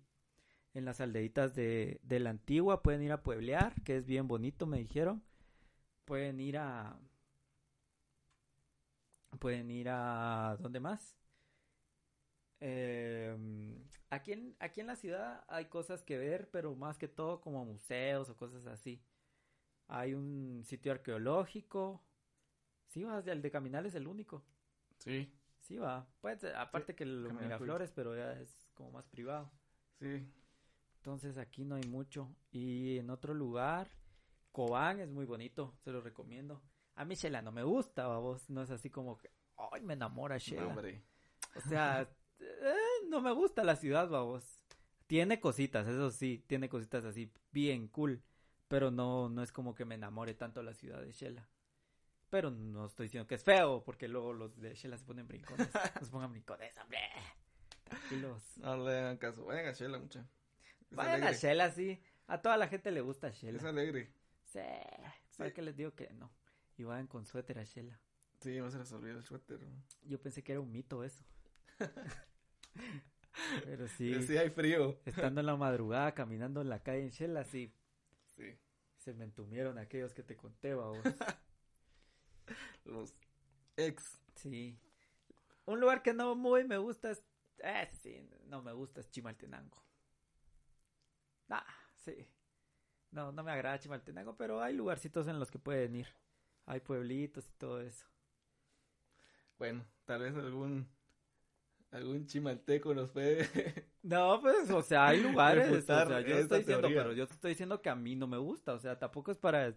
en 0.73 0.85
las 0.85 1.01
aldeitas 1.01 1.55
de, 1.55 1.99
de 2.03 2.19
la 2.19 2.29
antigua, 2.31 2.81
pueden 2.83 3.03
ir 3.03 3.11
a 3.11 3.23
pueblear, 3.23 3.81
que 3.83 3.97
es 3.97 4.05
bien 4.05 4.27
bonito, 4.27 4.65
me 4.65 4.79
dijeron. 4.79 5.23
Pueden 6.05 6.39
ir 6.39 6.57
a... 6.57 6.99
Pueden 9.39 9.69
ir 9.71 9.89
a... 9.89 10.57
¿Dónde 10.59 10.79
más? 10.79 11.17
Eh, 12.59 13.35
aquí, 14.09 14.33
en, 14.33 14.55
aquí 14.59 14.81
en 14.81 14.87
la 14.87 14.95
ciudad 14.95 15.43
hay 15.47 15.65
cosas 15.65 16.03
que 16.03 16.17
ver, 16.17 16.49
pero 16.51 16.75
más 16.75 16.97
que 16.97 17.07
todo 17.07 17.41
como 17.41 17.65
museos 17.65 18.29
o 18.29 18.37
cosas 18.37 18.65
así. 18.67 19.01
Hay 19.87 20.13
un 20.13 20.63
sitio 20.65 20.91
arqueológico. 20.91 22.03
Sí, 22.87 23.03
vas, 23.03 23.25
el 23.27 23.41
de 23.41 23.51
Caminal 23.51 23.85
es 23.87 23.95
el 23.95 24.07
único. 24.07 24.43
Sí, 24.99 25.31
Sí, 25.61 25.77
va. 25.77 26.07
Pues, 26.21 26.43
aparte 26.43 26.95
que 26.95 27.03
el 27.03 27.31
Miraflores, 27.33 27.91
pero 27.91 28.15
ya 28.15 28.33
es 28.33 28.69
como 28.73 28.91
más 28.91 29.07
privado. 29.07 29.51
sí. 29.99 30.27
Entonces 31.01 31.39
aquí 31.39 31.65
no 31.65 31.75
hay 31.75 31.83
mucho. 31.83 32.29
Y 32.51 32.99
en 32.99 33.09
otro 33.09 33.33
lugar, 33.33 33.89
Cobán 34.51 34.99
es 34.99 35.09
muy 35.09 35.25
bonito, 35.25 35.73
se 35.83 35.91
lo 35.91 35.99
recomiendo. 35.99 36.61
A 36.93 37.05
mí 37.05 37.15
Shela 37.15 37.41
no 37.41 37.51
me 37.51 37.63
gusta, 37.63 38.05
vos. 38.19 38.47
No 38.51 38.61
es 38.61 38.69
así 38.69 38.91
como 38.91 39.17
que, 39.17 39.31
ay, 39.57 39.81
me 39.81 39.93
enamora 39.93 40.37
Shela. 40.37 40.61
No, 40.61 40.69
hombre. 40.69 41.01
O 41.55 41.61
sea, 41.61 42.07
eh, 42.39 42.75
no 43.09 43.19
me 43.19 43.31
gusta 43.31 43.63
la 43.63 43.75
ciudad, 43.75 44.09
vamos. 44.09 44.61
Tiene 45.07 45.39
cositas, 45.39 45.87
eso 45.87 46.11
sí, 46.11 46.45
tiene 46.45 46.69
cositas 46.69 47.03
así 47.03 47.33
bien 47.51 47.87
cool, 47.87 48.23
pero 48.67 48.91
no 48.91 49.27
no 49.27 49.41
es 49.41 49.51
como 49.51 49.73
que 49.73 49.85
me 49.85 49.95
enamore 49.95 50.35
tanto 50.35 50.61
la 50.61 50.75
ciudad 50.75 51.01
de 51.01 51.13
Shela. 51.13 51.49
Pero 52.29 52.51
no 52.51 52.85
estoy 52.85 53.07
diciendo 53.07 53.27
que 53.27 53.35
es 53.35 53.43
feo, 53.43 53.83
porque 53.83 54.07
luego 54.07 54.33
los 54.33 54.55
de 54.61 54.75
Shela 54.75 54.99
se 54.99 55.03
ponen 55.03 55.27
brincones. 55.27 55.67
No 55.99 56.05
se 56.05 56.11
pongan 56.11 56.31
brincones, 56.31 56.77
hombre. 56.77 56.99
Tranquilos. 57.85 58.57
No 58.57 58.77
le 58.77 58.99
hagan 58.99 59.17
caso. 59.17 59.43
Vayan 59.45 59.65
a 59.65 59.71
Shela, 59.71 59.97
mucha. 59.97 60.29
Es 60.91 60.97
Vayan 60.97 61.23
a. 61.23 61.31
Shela, 61.31 61.71
sí. 61.71 61.99
A 62.27 62.41
toda 62.41 62.57
la 62.57 62.67
gente 62.67 62.91
le 62.91 63.01
gusta 63.01 63.29
Es 63.29 63.35
Shela. 63.41 63.67
alegre. 63.69 64.13
Sí. 64.45 64.59
¿Para 65.37 65.51
qué 65.53 65.61
les 65.61 65.75
digo 65.75 65.93
que 65.95 66.09
no? 66.13 66.31
Y 66.77 66.83
vayan 66.83 67.07
con 67.07 67.25
suéter 67.25 67.57
a 67.59 67.63
Shela. 67.63 67.99
Sí, 68.41 68.57
no 68.57 68.69
se 68.71 68.77
les 68.77 68.91
olvida 68.91 69.13
el 69.13 69.23
suéter. 69.23 69.61
¿no? 69.61 69.83
Yo 70.03 70.21
pensé 70.21 70.43
que 70.43 70.51
era 70.53 70.61
un 70.61 70.71
mito 70.71 71.03
eso. 71.03 71.23
Pero 73.65 73.87
sí. 73.87 74.13
Eh, 74.13 74.21
Sí, 74.21 74.37
hay 74.37 74.49
frío. 74.49 74.99
Estando 75.05 75.39
en 75.41 75.45
la 75.47 75.55
madrugada 75.55 76.13
caminando 76.13 76.61
en 76.61 76.69
la 76.69 76.81
calle 76.83 77.03
en 77.03 77.09
Shela, 77.09 77.43
sí, 77.43 77.73
Sí. 78.37 78.57
se 78.97 79.13
me 79.13 79.23
entumieron 79.25 79.77
aquellos 79.77 80.13
que 80.13 80.23
te 80.23 80.35
conté, 80.35 80.73
vos. 80.73 80.97
Los 82.85 83.13
ex. 83.77 84.19
Sí. 84.35 84.79
Un 85.65 85.79
lugar 85.79 86.01
que 86.01 86.13
no 86.13 86.35
muy 86.35 86.63
me 86.65 86.77
gusta 86.77 87.11
es... 87.11 87.23
Eh, 87.59 87.89
sí, 88.01 88.27
no 88.47 88.61
me 88.63 88.73
gusta 88.73 89.01
es 89.01 89.09
Chimaltenango. 89.11 89.81
Ah, 91.51 91.65
sí. 91.97 92.27
No, 93.11 93.31
no 93.31 93.43
me 93.43 93.51
agrada 93.51 93.77
Chimaltenango, 93.77 94.35
pero 94.35 94.61
hay 94.61 94.73
lugarcitos 94.73 95.27
en 95.27 95.37
los 95.39 95.51
que 95.51 95.59
pueden 95.59 95.95
ir. 95.95 96.07
Hay 96.65 96.79
pueblitos 96.79 97.47
y 97.49 97.53
todo 97.53 97.81
eso. 97.81 98.05
Bueno, 99.57 99.85
tal 100.05 100.21
vez 100.21 100.35
algún 100.35 100.87
algún 101.91 102.25
chimalteco 102.25 102.93
nos 102.93 103.09
puede 103.09 103.47
No, 104.03 104.39
pues, 104.41 104.69
o 104.71 104.81
sea, 104.81 105.07
hay 105.07 105.21
lugares. 105.21 105.69
o 105.71 105.81
sea, 105.81 106.21
yo 106.21 106.37
estoy 106.37 106.59
diciendo, 106.59 106.87
pero 106.87 107.13
yo 107.13 107.27
te 107.27 107.33
estoy 107.33 107.49
diciendo 107.49 107.81
que 107.81 107.89
a 107.89 107.95
mí 107.95 108.15
no 108.15 108.25
me 108.27 108.37
gusta. 108.37 108.73
O 108.73 108.79
sea, 108.79 108.97
tampoco 108.97 109.31
es 109.31 109.37
para. 109.37 109.75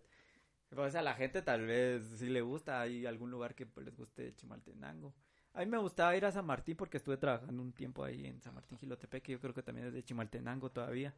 Pues 0.71 0.95
a 0.95 1.03
la 1.03 1.15
gente 1.15 1.43
tal 1.43 1.67
vez 1.67 2.03
sí 2.17 2.29
le 2.29 2.41
gusta. 2.41 2.81
Hay 2.81 3.05
algún 3.05 3.31
lugar 3.31 3.55
que 3.55 3.67
pues, 3.67 3.85
les 3.85 3.97
guste 3.97 4.35
Chimaltenango. 4.35 5.15
A 5.53 5.61
mí 5.61 5.67
me 5.67 5.79
gustaba 5.79 6.17
ir 6.17 6.25
a 6.25 6.33
San 6.33 6.47
Martín 6.47 6.77
porque 6.77 6.97
estuve 6.97 7.17
trabajando 7.17 7.63
un 7.63 7.73
tiempo 7.73 8.03
ahí 8.03 8.27
en 8.27 8.41
San 8.41 8.55
Martín 8.55 8.79
Gilotepec, 8.79 9.23
que 9.23 9.33
yo 9.33 9.41
creo 9.41 9.55
que 9.55 9.63
también 9.63 9.89
es 9.89 9.93
de 9.93 10.03
Chimaltenango 10.03 10.71
todavía. 10.71 11.15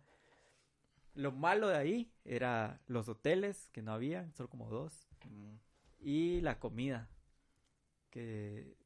Lo 1.17 1.33
malo 1.33 1.69
de 1.69 1.77
ahí 1.77 2.13
era 2.25 2.81
los 2.87 3.09
hoteles, 3.09 3.69
que 3.73 3.83
no 3.83 3.93
había, 3.93 4.31
solo 4.35 4.49
como 4.49 4.69
dos. 4.69 5.09
Mm, 5.25 5.57
Y 5.99 6.41
la 6.43 6.59
comida, 6.61 7.09
que 8.11 8.77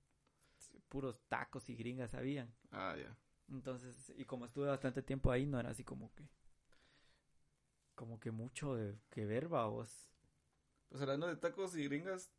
puros 0.89 1.21
tacos 1.29 1.69
y 1.69 1.77
gringas 1.77 2.15
habían. 2.15 2.53
Ah, 2.73 2.95
ya. 2.97 3.15
Entonces, 3.51 4.13
y 4.17 4.25
como 4.25 4.47
estuve 4.47 4.69
bastante 4.69 5.03
tiempo 5.03 5.31
ahí, 5.31 5.47
no 5.47 5.59
era 5.59 5.71
así 5.71 5.85
como 5.85 6.13
que. 6.15 6.25
Como 7.95 8.19
que 8.19 8.31
mucho 8.31 8.77
de 8.77 8.97
que 9.11 9.27
ver, 9.27 9.49
vos. 9.49 10.07
Pues 10.89 11.03
hablando 11.03 11.27
de 11.27 11.37
tacos 11.37 11.77
y 11.77 11.85
gringas, 11.85 12.31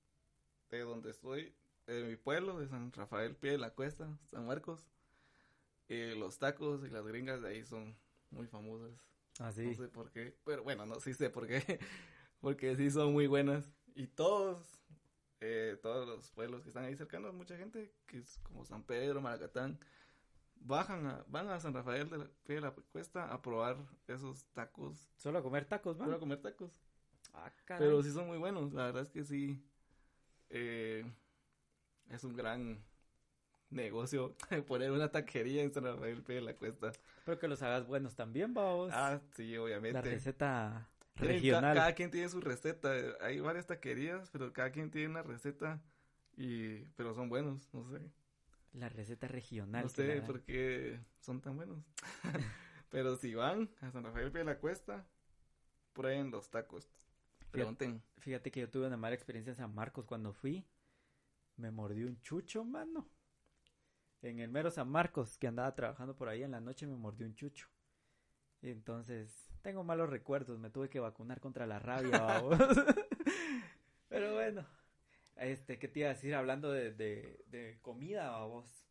de 0.70 0.80
donde 0.80 1.12
estoy, 1.12 1.54
de 1.88 2.04
mi 2.06 2.16
pueblo, 2.16 2.60
de 2.60 2.68
San 2.68 2.92
Rafael 2.92 3.36
Pie 3.36 3.52
de 3.52 3.58
la 3.58 3.72
Cuesta, 3.72 4.18
San 4.30 4.46
Marcos, 4.46 4.88
eh, 5.90 6.16
los 6.18 6.40
tacos 6.40 6.84
y 6.86 6.90
las 6.90 7.06
gringas 7.06 7.42
de 7.42 7.50
ahí 7.50 7.64
son 7.64 7.96
muy 8.32 8.48
famosas. 8.48 8.92
Ah, 9.42 9.52
sí. 9.52 9.66
No 9.66 9.74
sé 9.74 9.88
por 9.88 10.12
qué, 10.12 10.38
pero 10.46 10.64
bueno, 10.64 10.86
no, 10.86 11.00
sí 11.00 11.14
sé 11.14 11.30
por 11.30 11.48
qué. 11.48 11.80
Porque 12.42 12.76
sí 12.76 12.90
son 12.92 13.14
muy 13.14 13.28
buenas. 13.28 13.64
Y 13.96 14.08
todos, 14.08 14.84
eh, 15.40 15.78
todos 15.82 16.08
los 16.08 16.32
pueblos 16.32 16.62
que 16.64 16.70
están 16.70 16.86
ahí 16.86 16.96
cercanos, 16.96 17.34
mucha 17.34 17.58
gente, 17.58 17.94
que 18.08 18.18
es 18.20 18.38
como 18.44 18.66
San 18.66 18.84
Pedro, 18.84 19.22
Maracatán, 19.22 19.80
bajan 20.56 21.06
a, 21.08 21.26
van 21.28 21.50
a 21.50 21.60
San 21.60 21.74
Rafael 21.74 22.10
de 22.10 22.18
la, 22.20 22.30
de 22.46 22.62
la 22.62 22.72
Cuesta 22.72 23.32
a 23.32 23.42
probar 23.42 23.78
esos 24.08 24.46
tacos. 24.54 25.10
Solo 25.18 25.40
a 25.40 25.44
comer 25.44 25.66
tacos, 25.66 25.98
man. 25.98 26.08
Solo 26.08 26.18
a 26.18 26.20
comer 26.20 26.42
tacos. 26.42 26.72
Ah, 27.34 27.52
caray. 27.66 27.88
Pero 27.88 28.04
sí 28.04 28.12
son 28.12 28.28
muy 28.28 28.38
buenos, 28.38 28.74
la 28.74 28.86
verdad 28.86 29.04
es 29.04 29.10
que 29.10 29.24
sí. 29.24 29.64
eh, 30.50 31.06
es 32.10 32.24
un 32.24 32.36
gran 32.36 32.84
negocio 33.72 34.36
poner 34.68 34.92
una 34.92 35.10
taquería 35.10 35.64
en 35.64 35.74
San 35.74 35.84
Rafael 35.84 36.24
de 36.24 36.42
la 36.42 36.54
Cuesta. 36.56 36.92
Pero 37.26 37.40
que 37.40 37.48
los 37.48 37.62
hagas 37.62 37.88
buenos 37.88 38.16
también, 38.16 38.54
vamos. 38.54 38.92
Ah, 38.94 39.20
sí, 39.34 39.58
obviamente. 39.58 39.94
La 39.94 40.02
receta 40.02 40.90
regional. 41.16 41.76
Cada 41.76 41.94
quien 41.94 42.12
tiene 42.12 42.30
su 42.30 42.42
receta. 42.42 42.94
Hay 43.22 43.40
varias 43.40 43.68
taquerías, 43.68 44.30
pero 44.30 44.54
cada 44.54 44.72
quien 44.72 44.92
tiene 44.92 45.10
una 45.10 45.24
receta. 45.24 45.82
Y, 46.38 46.86
pero 46.96 47.14
son 47.14 47.30
buenos, 47.30 47.74
no 47.74 47.90
sé. 47.90 48.02
La 48.74 48.90
receta 48.90 49.28
regional. 49.28 49.84
No 49.84 49.90
sé 49.90 50.22
por 50.22 50.42
qué 50.42 51.00
son 51.20 51.42
tan 51.42 51.56
buenos. 51.56 51.84
pero 52.90 53.16
si 53.18 53.34
van 53.34 53.70
a 53.82 53.92
San 53.92 54.04
Rafael 54.04 54.32
de 54.32 54.44
la 54.44 54.60
Cuesta, 54.60 55.06
prueben 55.94 56.32
los 56.32 56.50
tacos. 56.50 56.90
Pregunten. 57.52 58.02
Fíjate 58.20 58.50
que 58.50 58.62
yo 58.62 58.70
tuve 58.70 58.88
una 58.88 58.96
mala 58.96 59.14
experiencia 59.14 59.52
en 59.52 59.58
San 59.58 59.76
Marcos 59.76 60.06
cuando 60.06 60.32
fui. 60.32 60.66
Me 61.58 61.70
mordió 61.70 62.08
un 62.08 62.20
chucho, 62.22 62.64
mano. 62.64 63.10
En 64.22 64.40
el 64.40 64.50
mero 64.50 64.70
San 64.70 64.90
Marcos, 64.90 65.38
que 65.38 65.48
andaba 65.48 65.74
trabajando 65.74 66.16
por 66.16 66.30
ahí 66.30 66.44
en 66.44 66.52
la 66.52 66.62
noche, 66.62 66.88
me 66.88 66.96
mordió 66.96 67.26
un 67.26 67.36
chucho. 67.36 67.68
Y 68.62 68.70
entonces, 68.70 69.50
tengo 69.62 69.84
malos 69.84 70.10
recuerdos. 70.10 70.60
Me 70.60 70.70
tuve 70.70 70.90
que 70.90 71.00
vacunar 71.00 71.40
contra 71.40 71.66
la 71.66 71.80
rabia. 71.80 72.44
Pero 74.10 74.34
bueno. 74.36 74.66
Este, 75.38 75.80
¿qué 75.80 75.88
te 75.88 76.02
iba 76.02 76.10
a 76.10 76.14
decir? 76.14 76.36
Hablando 76.36 76.72
de, 76.72 76.92
de, 76.92 77.44
de 77.48 77.80
comida, 77.82 78.30
babos. 78.30 78.86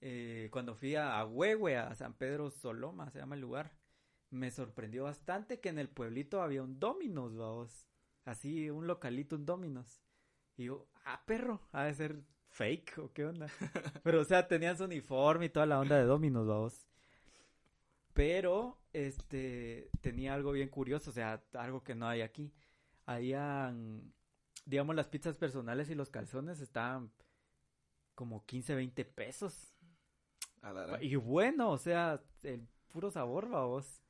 Eh, 0.00 0.48
cuando 0.50 0.74
fui 0.74 0.94
a, 0.96 1.18
a 1.18 1.26
Huehue, 1.26 1.76
a 1.76 1.94
San 1.94 2.14
Pedro 2.14 2.50
Soloma, 2.50 3.10
se 3.10 3.18
llama 3.18 3.34
el 3.34 3.42
lugar 3.42 3.72
me 4.34 4.50
sorprendió 4.50 5.04
bastante 5.04 5.60
que 5.60 5.68
en 5.68 5.78
el 5.78 5.88
pueblito 5.88 6.42
había 6.42 6.62
un 6.62 6.80
Dominos, 6.80 7.36
vamos. 7.36 7.86
Así, 8.24 8.68
un 8.68 8.86
localito, 8.86 9.36
un 9.36 9.46
Dominos. 9.46 10.02
Y 10.56 10.64
yo, 10.64 10.88
ah, 11.04 11.22
perro, 11.24 11.60
ha 11.72 11.84
de 11.84 11.94
ser 11.94 12.22
fake 12.54 12.98
o 12.98 13.12
qué 13.12 13.26
onda. 13.26 13.46
Pero, 14.02 14.20
o 14.20 14.24
sea, 14.24 14.46
tenían 14.46 14.76
su 14.78 14.84
uniforme 14.84 15.46
y 15.46 15.48
toda 15.50 15.66
la 15.66 15.80
onda 15.80 15.96
de 15.96 16.04
Dominos, 16.04 16.46
vamos. 16.46 16.86
Pero, 18.12 18.78
este, 18.92 19.90
tenía 20.00 20.34
algo 20.34 20.52
bien 20.52 20.68
curioso, 20.68 21.10
o 21.10 21.12
sea, 21.12 21.42
algo 21.54 21.82
que 21.82 21.94
no 21.94 22.06
hay 22.06 22.20
aquí. 22.22 22.52
Habían, 23.06 24.14
digamos, 24.64 24.94
las 24.94 25.08
pizzas 25.08 25.36
personales 25.36 25.90
y 25.90 25.94
los 25.96 26.10
calzones 26.10 26.60
estaban 26.60 27.10
como 28.14 28.44
15, 28.46 28.74
20 28.76 29.04
pesos. 29.04 29.74
Y 31.00 31.16
bueno, 31.16 31.70
o 31.70 31.78
sea, 31.78 32.22
el 32.44 32.66
puro 32.88 33.10
sabor, 33.10 33.48
vamos. 33.50 34.00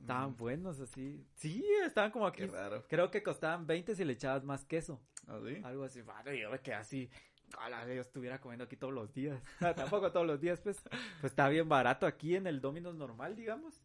Estaban 0.00 0.30
Mm, 0.30 0.36
buenos 0.36 0.80
así. 0.80 1.26
Sí, 1.34 1.64
estaban 1.84 2.10
como 2.10 2.26
aquí. 2.26 2.42
Qué 2.42 2.46
raro. 2.46 2.86
Creo 2.88 3.10
que 3.10 3.22
costaban 3.22 3.66
20 3.66 3.94
si 3.94 4.04
le 4.04 4.14
echabas 4.14 4.42
más 4.44 4.64
queso. 4.64 5.00
¿Ah, 5.26 5.38
sí? 5.46 5.60
Algo 5.62 5.84
así. 5.84 6.00
Vale, 6.02 6.38
yo 6.38 6.50
me 6.50 6.60
quedé 6.60 6.74
así. 6.76 7.10
Ojalá 7.56 7.86
yo 7.86 8.00
estuviera 8.00 8.40
comiendo 8.40 8.64
aquí 8.64 8.76
todos 8.76 8.92
los 8.94 9.12
días. 9.12 9.42
Ah, 9.60 9.74
Tampoco 9.74 10.10
todos 10.12 10.26
los 10.26 10.40
días, 10.40 10.60
pues. 10.60 10.80
Pues 11.20 11.32
está 11.32 11.48
bien 11.48 11.68
barato 11.68 12.06
aquí 12.06 12.36
en 12.36 12.46
el 12.46 12.60
Domino's 12.60 12.94
normal, 12.94 13.36
digamos. 13.36 13.80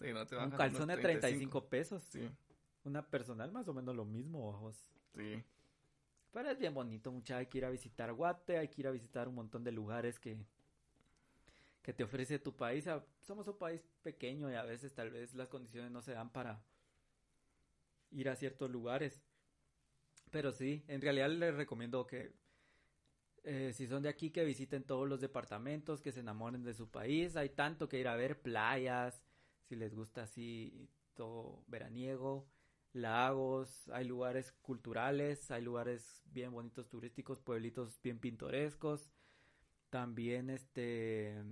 Sí, 0.00 0.12
no 0.12 0.26
te 0.26 0.36
Un 0.36 0.50
calzón 0.50 0.84
unos 0.84 0.96
de 0.96 1.02
35 1.02 1.68
pesos. 1.68 2.02
Sí, 2.04 2.28
Una 2.84 3.02
personal 3.08 3.50
más 3.52 3.66
o 3.68 3.74
menos 3.74 3.94
lo 3.94 4.04
mismo, 4.04 4.48
ojos. 4.48 4.88
sí. 5.14 5.42
Pero 6.32 6.50
es 6.50 6.58
bien 6.58 6.74
bonito, 6.74 7.12
mucha. 7.12 7.36
Hay 7.36 7.46
que 7.46 7.58
ir 7.58 7.64
a 7.64 7.70
visitar 7.70 8.12
Guate, 8.12 8.58
hay 8.58 8.66
que 8.66 8.80
ir 8.80 8.88
a 8.88 8.90
visitar 8.90 9.28
un 9.28 9.36
montón 9.36 9.62
de 9.62 9.70
lugares 9.70 10.18
que, 10.18 10.36
que 11.80 11.92
te 11.92 12.02
ofrece 12.02 12.40
tu 12.40 12.56
país. 12.56 12.88
Ah, 12.88 13.04
Somos 13.20 13.46
un 13.46 13.56
país 13.56 13.88
pequeño 14.02 14.50
y 14.50 14.54
a 14.56 14.64
veces 14.64 14.92
tal 14.92 15.10
vez 15.10 15.32
las 15.34 15.46
condiciones 15.46 15.92
no 15.92 16.02
se 16.02 16.12
dan 16.12 16.30
para 16.30 16.60
ir 18.10 18.28
a 18.28 18.34
ciertos 18.34 18.68
lugares. 18.68 19.22
Pero 20.32 20.50
sí, 20.50 20.82
en 20.88 21.00
realidad 21.00 21.30
les 21.30 21.54
recomiendo 21.54 22.04
que 22.08 22.32
eh, 23.44 23.72
si 23.74 23.86
son 23.86 24.02
de 24.02 24.08
aquí 24.08 24.30
que 24.30 24.44
visiten 24.44 24.84
todos 24.84 25.08
los 25.08 25.20
departamentos, 25.20 26.00
que 26.00 26.12
se 26.12 26.20
enamoren 26.20 26.64
de 26.64 26.74
su 26.74 26.90
país. 26.90 27.36
Hay 27.36 27.50
tanto 27.50 27.88
que 27.88 28.00
ir 28.00 28.08
a 28.08 28.16
ver 28.16 28.40
playas, 28.40 29.22
si 29.68 29.76
les 29.76 29.94
gusta 29.94 30.22
así 30.22 30.88
todo 31.14 31.62
veraniego, 31.68 32.48
lagos, 32.92 33.88
hay 33.90 34.04
lugares 34.06 34.52
culturales, 34.62 35.50
hay 35.50 35.62
lugares 35.62 36.22
bien 36.26 36.52
bonitos 36.52 36.88
turísticos, 36.88 37.40
pueblitos 37.40 38.00
bien 38.02 38.18
pintorescos. 38.18 39.10
También 39.90 40.50
este 40.50 41.42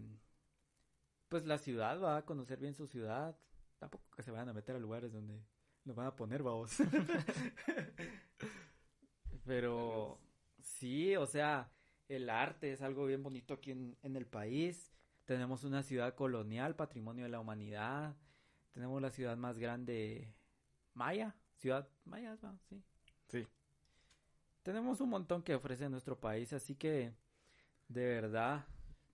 pues 1.28 1.46
la 1.46 1.58
ciudad 1.58 2.00
va 2.00 2.18
a 2.18 2.24
conocer 2.24 2.58
bien 2.58 2.74
su 2.74 2.86
ciudad. 2.86 3.36
Tampoco 3.78 4.04
que 4.16 4.22
se 4.22 4.30
vayan 4.30 4.48
a 4.50 4.52
meter 4.52 4.76
a 4.76 4.78
lugares 4.78 5.12
donde 5.12 5.42
nos 5.84 5.96
van 5.96 6.06
a 6.06 6.16
poner, 6.16 6.42
vamos. 6.42 6.76
Pero 9.44 10.20
sí, 10.60 11.16
o 11.16 11.26
sea, 11.26 11.70
el 12.16 12.30
arte 12.30 12.72
es 12.72 12.82
algo 12.82 13.06
bien 13.06 13.22
bonito 13.22 13.54
aquí 13.54 13.70
en, 13.70 13.96
en 14.02 14.16
el 14.16 14.26
país. 14.26 14.92
Tenemos 15.24 15.64
una 15.64 15.82
ciudad 15.82 16.14
colonial, 16.14 16.76
patrimonio 16.76 17.24
de 17.24 17.30
la 17.30 17.40
humanidad. 17.40 18.16
Tenemos 18.72 19.00
la 19.00 19.10
ciudad 19.10 19.36
más 19.36 19.58
grande 19.58 20.32
maya, 20.94 21.34
ciudad 21.56 21.88
maya, 22.04 22.36
sí. 22.68 22.82
Sí. 23.28 23.46
Tenemos 24.62 25.00
un 25.00 25.10
montón 25.10 25.42
que 25.42 25.54
ofrece 25.54 25.88
nuestro 25.88 26.18
país, 26.18 26.52
así 26.52 26.74
que 26.74 27.12
de 27.88 28.06
verdad 28.06 28.64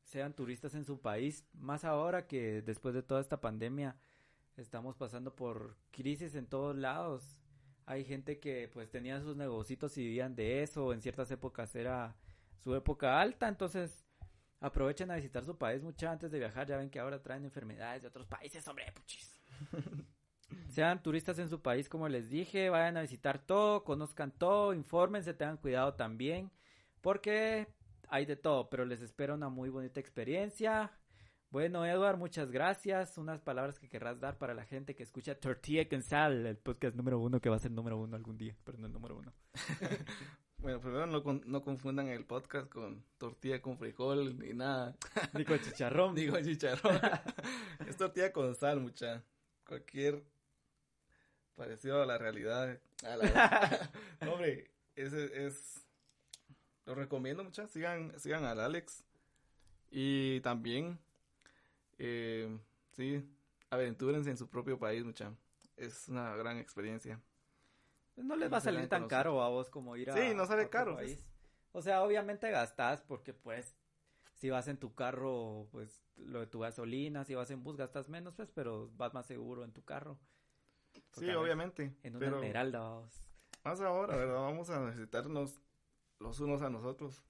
sean 0.03 0.35
turistas 0.35 0.75
en 0.75 0.85
su 0.85 1.01
país, 1.01 1.45
más 1.53 1.85
ahora 1.85 2.27
que 2.27 2.63
después 2.63 2.95
de 2.95 3.03
toda 3.03 3.21
esta 3.21 3.41
pandemia 3.41 3.97
estamos 4.57 4.97
pasando 4.97 5.35
por 5.35 5.77
crisis 5.91 6.35
en 6.35 6.47
todos 6.47 6.77
lados. 6.77 7.37
Hay 7.87 8.05
gente 8.05 8.39
que 8.39 8.69
pues 8.73 8.91
tenía 8.91 9.21
sus 9.21 9.37
negocios 9.37 9.97
y 9.97 10.03
vivían 10.03 10.35
de 10.35 10.63
eso, 10.63 10.93
en 10.93 11.01
ciertas 11.01 11.31
épocas 11.31 11.75
era 11.75 12.17
su 12.59 12.75
época 12.75 13.21
alta, 13.21 13.49
entonces 13.49 14.05
aprovechen 14.61 15.11
a 15.11 15.17
visitar 15.17 15.45
su 15.45 15.57
país 15.57 15.83
mucho 15.83 16.09
antes 16.09 16.31
de 16.31 16.39
viajar, 16.39 16.67
ya 16.67 16.77
ven 16.77 16.91
que 16.91 16.99
ahora 16.99 17.23
traen 17.23 17.45
enfermedades 17.45 18.03
de 18.03 18.09
otros 18.09 18.27
países, 18.27 18.67
hombre, 18.69 18.91
puchis. 18.93 19.41
Sean 20.69 21.03
turistas 21.03 21.39
en 21.39 21.49
su 21.49 21.61
país, 21.61 21.89
como 21.89 22.09
les 22.09 22.31
dije, 22.31 22.71
vayan 22.71 22.97
a 22.97 23.03
visitar 23.03 23.39
todo, 23.39 23.85
conozcan 23.85 24.33
todo, 24.33 24.73
infórmense, 24.75 25.35
tengan 25.35 25.59
cuidado 25.59 25.95
también, 25.95 26.51
porque 27.01 27.69
hay 28.09 28.25
de 28.25 28.37
todo, 28.37 28.71
pero 28.71 28.85
les 28.85 29.03
espera 29.03 29.35
una 29.35 29.49
muy 29.49 29.69
bonita 29.69 30.01
experiencia. 30.01 30.93
Bueno, 31.51 31.87
Edward, 31.87 32.19
muchas 32.19 32.51
gracias. 32.51 33.17
Unas 33.17 33.41
palabras 33.41 33.79
que 33.79 33.89
querrás 33.89 34.21
dar 34.21 34.37
para 34.37 34.53
la 34.53 34.65
gente 34.65 34.95
que 34.95 35.03
escucha 35.03 35.35
Tortilla 35.35 35.89
con 35.89 36.03
Sal, 36.03 36.45
el 36.45 36.59
podcast 36.59 36.95
número 36.95 37.19
uno 37.19 37.41
que 37.41 37.49
va 37.49 37.57
a 37.57 37.59
ser 37.59 37.71
número 37.71 37.99
uno 37.99 38.17
algún 38.17 38.37
día, 38.37 38.55
pero 38.65 38.77
no 38.79 38.87
el 38.87 38.93
número 38.93 39.17
uno. 39.17 39.33
Bueno, 40.59 40.81
primero 40.81 41.07
no, 41.07 41.23
con- 41.23 41.43
no 41.47 41.63
confundan 41.63 42.09
el 42.09 42.25
podcast 42.25 42.69
con 42.69 43.05
tortilla 43.17 43.63
con 43.63 43.79
frijol 43.79 44.37
ni 44.39 44.53
nada. 44.55 44.97
Ni 45.35 45.45
con 45.45 45.61
chicharrón. 45.61 46.15
Digo 46.17 46.39
chicharrón. 46.41 47.01
es 47.87 47.97
tortilla 47.97 48.33
con 48.33 48.55
sal, 48.57 48.81
mucha. 48.81 49.23
Cualquier 49.67 50.25
parecido 51.55 52.03
a 52.03 52.07
la 52.07 52.19
realidad. 52.19 52.79
A 53.05 53.17
la- 53.17 53.91
Hombre, 54.33 54.71
ese 54.97 55.47
es... 55.47 55.85
Lo 56.87 56.95
recomiendo, 56.95 57.45
mucha. 57.45 57.69
Sigan, 57.69 58.19
sigan 58.19 58.45
al 58.45 58.59
Alex. 58.61 59.05
Y 59.91 60.41
también, 60.41 60.99
eh, 61.99 62.59
sí, 62.97 63.23
aventúrense 63.71 64.31
en 64.31 64.37
su 64.39 64.49
propio 64.49 64.79
país, 64.79 65.05
mucha. 65.05 65.33
Es 65.77 66.09
una 66.09 66.35
gran 66.37 66.59
experiencia. 66.59 67.21
No 68.23 68.37
les 68.37 68.53
va 68.53 68.59
a 68.59 68.61
salir 68.61 68.89
tan 68.89 69.07
caro 69.09 69.43
a 69.43 69.49
vos 69.49 69.71
como 69.71 69.97
ir 69.97 70.11
a 70.11 70.15
Sí, 70.15 70.35
no 70.35 70.47
sale 70.47 70.69
caro, 70.69 70.97
país. 70.97 71.25
O 71.73 71.83
sea, 71.83 72.03
obviamente 72.03 72.51
gastas 72.51 73.03
porque 73.03 73.33
pues 73.33 73.77
si 74.35 74.51
vas 74.51 74.69
en 74.69 74.79
tu 74.79 74.95
carro, 74.95 75.69
pues 75.73 76.05
lo 76.17 76.41
de 76.41 76.47
tu 76.47 76.61
gasolina, 76.61 77.25
si 77.25 77.35
vas 77.35 77.51
en 77.51 77.63
bus 77.65 77.77
gastas 77.77 78.09
menos, 78.09 78.35
pues, 78.35 78.51
pero 78.51 78.91
vas 78.97 79.13
más 79.15 79.27
seguro 79.27 79.65
en 79.65 79.73
tu 79.73 79.85
carro. 79.85 80.19
Porque, 81.11 81.31
Sí, 81.31 81.37
obviamente. 81.37 81.97
En 82.03 82.17
una 82.17 82.25
pero 82.27 82.37
esmeralda, 82.37 82.81
vamos. 82.81 83.21
más 83.65 83.81
ahora, 83.81 84.17
¿verdad? 84.17 84.41
Vamos 84.41 84.71
a 84.71 84.81
necesitarnos 84.87 85.61
los 86.21 86.41
unos 86.41 86.63
a 86.63 86.71
nosotros. 86.71 87.25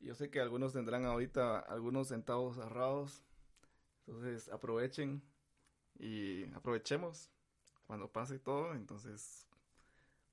Yo 0.00 0.14
sé 0.14 0.30
que 0.30 0.40
algunos 0.40 0.72
tendrán 0.74 1.04
ahorita 1.06 1.58
algunos 1.58 2.08
centavos 2.08 2.58
ahorrados. 2.58 3.22
Entonces 4.06 4.48
aprovechen 4.50 5.22
y 5.98 6.44
aprovechemos 6.52 7.30
cuando 7.86 8.12
pase 8.12 8.38
todo. 8.38 8.74
Entonces 8.74 9.45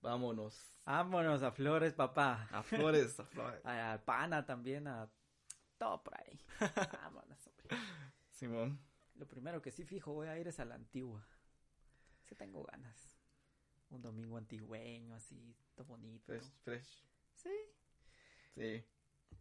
vámonos. 0.04 0.70
Vámonos 0.86 1.42
a 1.42 1.52
Flores, 1.52 1.94
papá. 1.94 2.48
A 2.52 2.62
flores, 2.62 3.20
a 3.20 3.26
flores. 3.26 3.62
A, 3.66 3.94
a 3.94 4.06
Pana 4.06 4.46
también, 4.46 4.88
a 4.88 5.10
todo 5.78 6.04
por 6.04 6.14
ahí. 6.20 6.40
Vámonos, 7.02 7.48
hombre. 7.48 7.78
Simón. 8.30 8.80
lo 9.16 9.26
primero 9.26 9.62
que 9.62 9.72
sí 9.72 9.86
fijo 9.86 10.14
voy 10.14 10.28
a 10.28 10.38
ir 10.38 10.48
es 10.48 10.60
a 10.60 10.66
la 10.66 10.76
antigua. 10.76 11.26
Sí 12.26 12.36
tengo 12.36 12.64
ganas. 12.64 13.18
Un 13.90 14.02
domingo 14.02 14.38
antigüeño, 14.38 15.16
así, 15.16 15.56
todo 15.76 15.86
bonito. 15.86 16.26
Fresh, 16.26 16.52
fresh. 16.64 17.06
Sí. 17.36 17.56
Sí. 18.56 18.86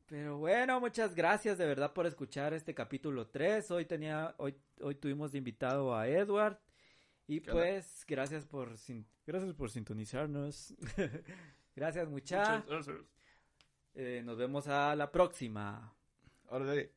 Pero 0.07 0.39
bueno, 0.39 0.79
muchas 0.79 1.15
gracias 1.15 1.59
de 1.59 1.67
verdad 1.67 1.93
por 1.93 2.07
escuchar 2.07 2.53
este 2.53 2.75
capítulo 2.75 3.29
3. 3.29 3.71
Hoy 3.71 3.87
tenía, 3.87 4.35
hoy, 4.39 4.55
hoy 4.81 4.95
tuvimos 4.95 5.33
de 5.33 5.39
invitado 5.39 5.95
a 5.97 6.07
Edward. 6.07 6.59
Y 7.27 7.41
pues, 7.41 8.05
gracias 8.07 8.47
por 8.47 8.77
sin- 8.79 9.07
gracias 9.27 9.55
por 9.55 9.71
sintonizarnos. 9.71 10.75
gracias 11.77 12.09
mucha. 12.09 12.39
Muchas 12.59 12.67
gracias. 12.67 12.97
Eh, 13.95 14.23
nos 14.25 14.37
vemos 14.39 14.69
a 14.69 14.95
la 14.97 15.11
próxima. 15.11 15.95
Órale. 16.49 16.93